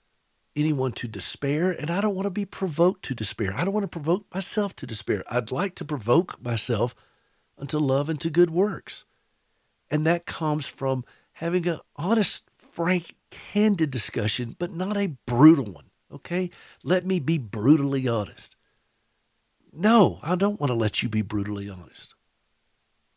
anyone 0.55 0.93
to 0.93 1.07
despair, 1.07 1.69
and 1.69 1.91
I 1.91 2.01
don't 2.01 2.15
want 2.15 2.25
to 2.25 2.31
be 2.31 2.45
provoked 2.45 3.05
to 3.05 3.13
despair. 3.13 3.53
I 3.55 3.63
don't 3.63 3.75
want 3.75 3.83
to 3.83 3.99
provoke 3.99 4.25
myself 4.33 4.75
to 4.77 4.87
despair. 4.87 5.23
I'd 5.29 5.51
like 5.51 5.75
to 5.75 5.85
provoke 5.85 6.41
myself 6.41 6.95
unto 7.59 7.77
love 7.77 8.09
and 8.09 8.19
to 8.21 8.31
good 8.31 8.49
works. 8.49 9.05
And 9.91 10.03
that 10.07 10.25
comes 10.25 10.65
from 10.65 11.05
having 11.33 11.67
an 11.67 11.81
honest, 11.95 12.49
frank, 12.71 13.15
candid 13.29 13.91
discussion, 13.91 14.55
but 14.57 14.73
not 14.73 14.97
a 14.97 15.15
brutal 15.25 15.65
one. 15.65 15.89
Okay? 16.11 16.49
Let 16.83 17.05
me 17.05 17.19
be 17.19 17.37
brutally 17.37 18.07
honest. 18.07 18.55
No, 19.73 20.19
I 20.21 20.35
don't 20.35 20.59
want 20.59 20.69
to 20.69 20.75
let 20.75 21.01
you 21.01 21.09
be 21.09 21.21
brutally 21.21 21.69
honest. 21.69 22.15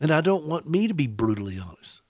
And 0.00 0.10
I 0.10 0.20
don't 0.20 0.46
want 0.46 0.68
me 0.68 0.86
to 0.86 0.94
be 0.94 1.06
brutally 1.06 1.58
honest. 1.58 2.02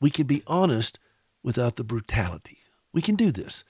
We 0.00 0.10
can 0.10 0.26
be 0.26 0.42
honest 0.46 0.98
without 1.42 1.76
the 1.76 1.84
brutality. 1.84 2.58
We 2.92 3.02
can 3.02 3.16
do 3.16 3.30
this. 3.30 3.64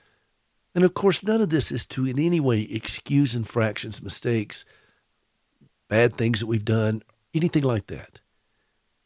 And 0.75 0.83
of 0.83 0.93
course, 0.93 1.23
none 1.23 1.41
of 1.41 1.49
this 1.49 1.71
is 1.71 1.85
to 1.87 2.05
in 2.05 2.19
any 2.19 2.39
way 2.39 2.61
excuse 2.61 3.35
infractions, 3.35 4.01
mistakes, 4.01 4.65
bad 5.87 6.15
things 6.15 6.39
that 6.39 6.47
we've 6.47 6.65
done, 6.65 7.03
anything 7.33 7.63
like 7.63 7.87
that. 7.87 8.19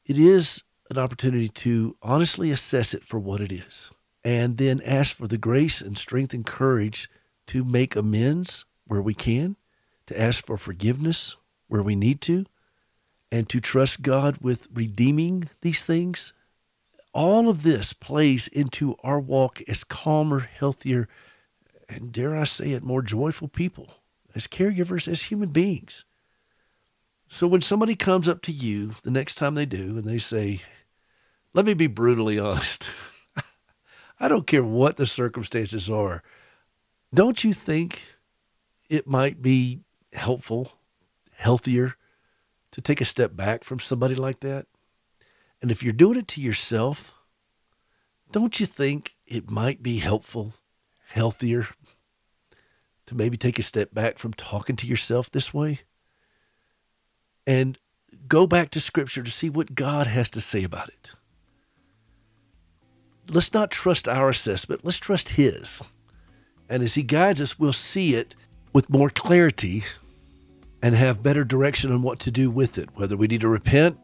It 0.06 0.18
is 0.18 0.64
an 0.90 0.98
opportunity 0.98 1.50
to 1.50 1.96
honestly 2.02 2.52
assess 2.52 2.94
it 2.94 3.04
for 3.04 3.20
what 3.20 3.42
it 3.42 3.52
is 3.52 3.92
and 4.24 4.58
then 4.58 4.82
ask 4.86 5.16
for 5.16 5.28
the 5.28 5.38
grace 5.38 5.82
and 5.82 5.98
strength 5.98 6.34
and 6.34 6.46
courage 6.46 7.10
to 7.48 7.64
make 7.64 7.96
amends 7.96 8.66
where 8.86 9.02
we 9.02 9.14
can, 9.14 9.56
to 10.06 10.20
ask 10.20 10.46
for 10.46 10.58
forgiveness 10.58 11.38
where 11.68 11.84
we 11.84 11.96
need 11.96 12.22
to, 12.22 12.46
and 13.32 13.48
to 13.50 13.60
trust 13.60 14.02
God 14.02 14.38
with 14.42 14.68
redeeming 14.74 15.50
these 15.62 15.84
things. 15.84 16.34
All 17.14 17.50
of 17.50 17.64
this 17.64 17.94
plays 17.94 18.48
into 18.48 18.96
our 19.04 19.20
walk 19.20 19.62
as 19.68 19.84
calmer, 19.84 20.40
healthier, 20.40 21.08
and 21.90 22.12
dare 22.12 22.36
I 22.36 22.44
say 22.44 22.72
it, 22.72 22.84
more 22.84 23.02
joyful 23.02 23.48
people, 23.48 23.90
as 24.36 24.48
caregivers, 24.48 25.08
as 25.08 25.24
human 25.24 25.50
beings. 25.50 26.06
So 27.30 27.48
when 27.48 27.62
somebody 27.62 27.96
comes 27.96 28.30
up 28.30 28.42
to 28.44 28.52
you 28.52 28.96
the 29.04 29.12
next 29.12 29.36
time 29.36 29.56
they 29.56 29.66
do 29.66 29.98
and 29.98 30.04
they 30.04 30.20
say, 30.20 30.62
let 31.54 31.66
me 31.66 31.74
be 31.74 31.88
brutally 31.88 32.40
honest. 32.40 32.90
I 34.20 34.28
don't 34.28 34.48
care 34.48 34.64
what 34.64 34.98
the 34.98 35.06
circumstances 35.06 35.90
are. 35.90 36.24
Don't 37.14 37.44
you 37.44 37.54
think 37.54 38.04
it 38.90 39.08
might 39.08 39.42
be 39.42 39.82
helpful, 40.14 40.72
healthier 41.34 41.96
to 42.72 42.82
take 42.82 43.02
a 43.02 43.06
step 43.06 43.36
back 43.36 43.64
from 43.64 43.80
somebody 43.80 44.16
like 44.16 44.42
that? 44.42 44.68
And 45.62 45.72
if 45.72 45.84
you're 45.84 45.94
doing 45.94 46.18
it 46.18 46.28
to 46.30 46.42
yourself, 46.42 47.14
don't 48.32 48.60
you 48.60 48.66
think 48.66 49.16
it 49.26 49.50
might 49.50 49.82
be 49.82 49.98
helpful, 49.98 50.54
healthier 51.10 51.68
to 53.06 53.16
maybe 53.16 53.38
take 53.38 53.58
a 53.58 53.64
step 53.64 53.94
back 53.94 54.18
from 54.20 54.34
talking 54.34 54.76
to 54.76 54.88
yourself 54.88 55.32
this 55.32 55.54
way? 55.54 55.82
And 57.46 57.80
go 58.28 58.46
back 58.46 58.70
to 58.72 58.82
scripture 58.82 59.24
to 59.24 59.32
see 59.32 59.50
what 59.50 59.74
God 59.74 60.08
has 60.08 60.30
to 60.32 60.42
say 60.42 60.64
about 60.64 60.90
it 60.90 61.12
let's 63.30 63.54
not 63.54 63.72
trust 63.72 64.08
our 64.08 64.30
assessment, 64.30 64.84
let's 64.84 64.98
trust 64.98 65.30
His. 65.30 65.82
And 66.70 66.84
as 66.84 66.96
He 66.96 67.04
guides 67.04 67.42
us, 67.42 67.60
we'll 67.60 67.74
see 67.74 68.16
it 68.16 68.36
with 68.74 68.90
more 68.90 69.10
clarity 69.10 69.84
and 70.82 70.94
have 70.96 71.24
better 71.24 71.44
direction 71.44 71.92
on 71.92 72.02
what 72.02 72.20
to 72.20 72.32
do 72.32 72.50
with 72.50 72.78
it, 72.78 72.90
whether 72.96 73.18
we 73.18 73.28
need 73.28 73.42
to 73.42 73.48
repent. 73.48 73.98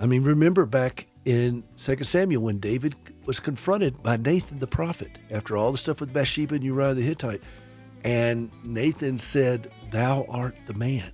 I 0.00 0.06
mean, 0.06 0.24
remember 0.24 0.66
back 0.66 1.06
in 1.24 1.62
2 1.76 2.04
Samuel 2.04 2.42
when 2.42 2.58
David 2.58 2.96
was 3.26 3.38
confronted 3.38 4.02
by 4.02 4.16
Nathan 4.16 4.58
the 4.58 4.66
prophet 4.66 5.18
after 5.30 5.56
all 5.56 5.70
the 5.70 5.78
stuff 5.78 6.00
with 6.00 6.12
Bathsheba 6.12 6.54
and 6.54 6.64
Uriah 6.64 6.94
the 6.94 7.02
Hittite. 7.02 7.42
And 8.04 8.50
Nathan 8.64 9.18
said, 9.18 9.70
Thou 9.90 10.24
art 10.28 10.56
the 10.66 10.74
man. 10.74 11.12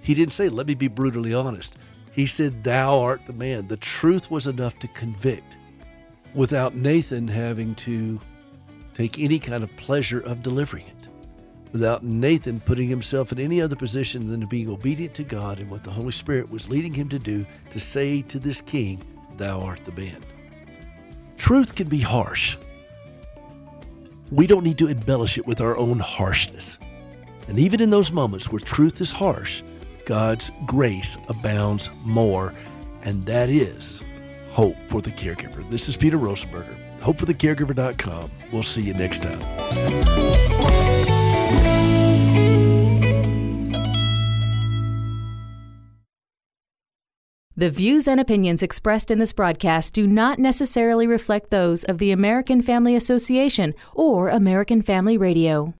He 0.00 0.14
didn't 0.14 0.32
say, 0.32 0.48
Let 0.48 0.66
me 0.66 0.74
be 0.74 0.88
brutally 0.88 1.34
honest. 1.34 1.78
He 2.12 2.26
said, 2.26 2.64
Thou 2.64 3.00
art 3.00 3.26
the 3.26 3.32
man. 3.32 3.68
The 3.68 3.76
truth 3.76 4.30
was 4.30 4.46
enough 4.46 4.78
to 4.80 4.88
convict 4.88 5.56
without 6.36 6.74
Nathan 6.74 7.26
having 7.26 7.74
to 7.76 8.20
take 8.94 9.18
any 9.18 9.38
kind 9.38 9.64
of 9.64 9.74
pleasure 9.76 10.20
of 10.20 10.42
delivering 10.42 10.84
it, 10.86 11.08
without 11.72 12.04
Nathan 12.04 12.60
putting 12.60 12.88
himself 12.88 13.32
in 13.32 13.40
any 13.40 13.60
other 13.60 13.74
position 13.74 14.28
than 14.28 14.42
to 14.42 14.46
be 14.46 14.68
obedient 14.68 15.14
to 15.14 15.24
God 15.24 15.58
and 15.58 15.70
what 15.70 15.82
the 15.82 15.90
Holy 15.90 16.12
Spirit 16.12 16.50
was 16.50 16.68
leading 16.68 16.92
him 16.92 17.08
to 17.08 17.18
do 17.18 17.44
to 17.70 17.80
say 17.80 18.22
to 18.22 18.38
this 18.38 18.60
king, 18.60 19.02
Thou 19.38 19.60
art 19.62 19.84
the 19.84 19.92
man. 19.92 20.22
Truth 21.38 21.74
can 21.74 21.88
be 21.88 22.00
harsh. 22.00 22.56
We 24.30 24.46
don't 24.46 24.64
need 24.64 24.78
to 24.78 24.88
embellish 24.88 25.38
it 25.38 25.46
with 25.46 25.60
our 25.60 25.76
own 25.76 25.98
harshness. 25.98 26.78
And 27.48 27.58
even 27.58 27.80
in 27.80 27.90
those 27.90 28.12
moments 28.12 28.50
where 28.50 28.60
truth 28.60 29.00
is 29.00 29.12
harsh, 29.12 29.62
God's 30.04 30.50
grace 30.66 31.16
abounds 31.28 31.90
more, 32.04 32.52
and 33.02 33.24
that 33.26 33.48
is 33.48 34.02
Hope 34.56 34.76
for 34.88 35.02
the 35.02 35.10
Caregiver. 35.10 35.68
This 35.68 35.86
is 35.86 35.98
Peter 35.98 36.16
Rosenberger, 36.16 36.74
hopeforthecaregiver.com. 37.00 38.30
We'll 38.50 38.62
see 38.62 38.80
you 38.80 38.94
next 38.94 39.22
time. 39.22 39.38
The 47.54 47.68
views 47.68 48.08
and 48.08 48.18
opinions 48.18 48.62
expressed 48.62 49.10
in 49.10 49.18
this 49.18 49.34
broadcast 49.34 49.92
do 49.92 50.06
not 50.06 50.38
necessarily 50.38 51.06
reflect 51.06 51.50
those 51.50 51.84
of 51.84 51.98
the 51.98 52.10
American 52.10 52.62
Family 52.62 52.96
Association 52.96 53.74
or 53.92 54.30
American 54.30 54.80
Family 54.80 55.18
Radio. 55.18 55.74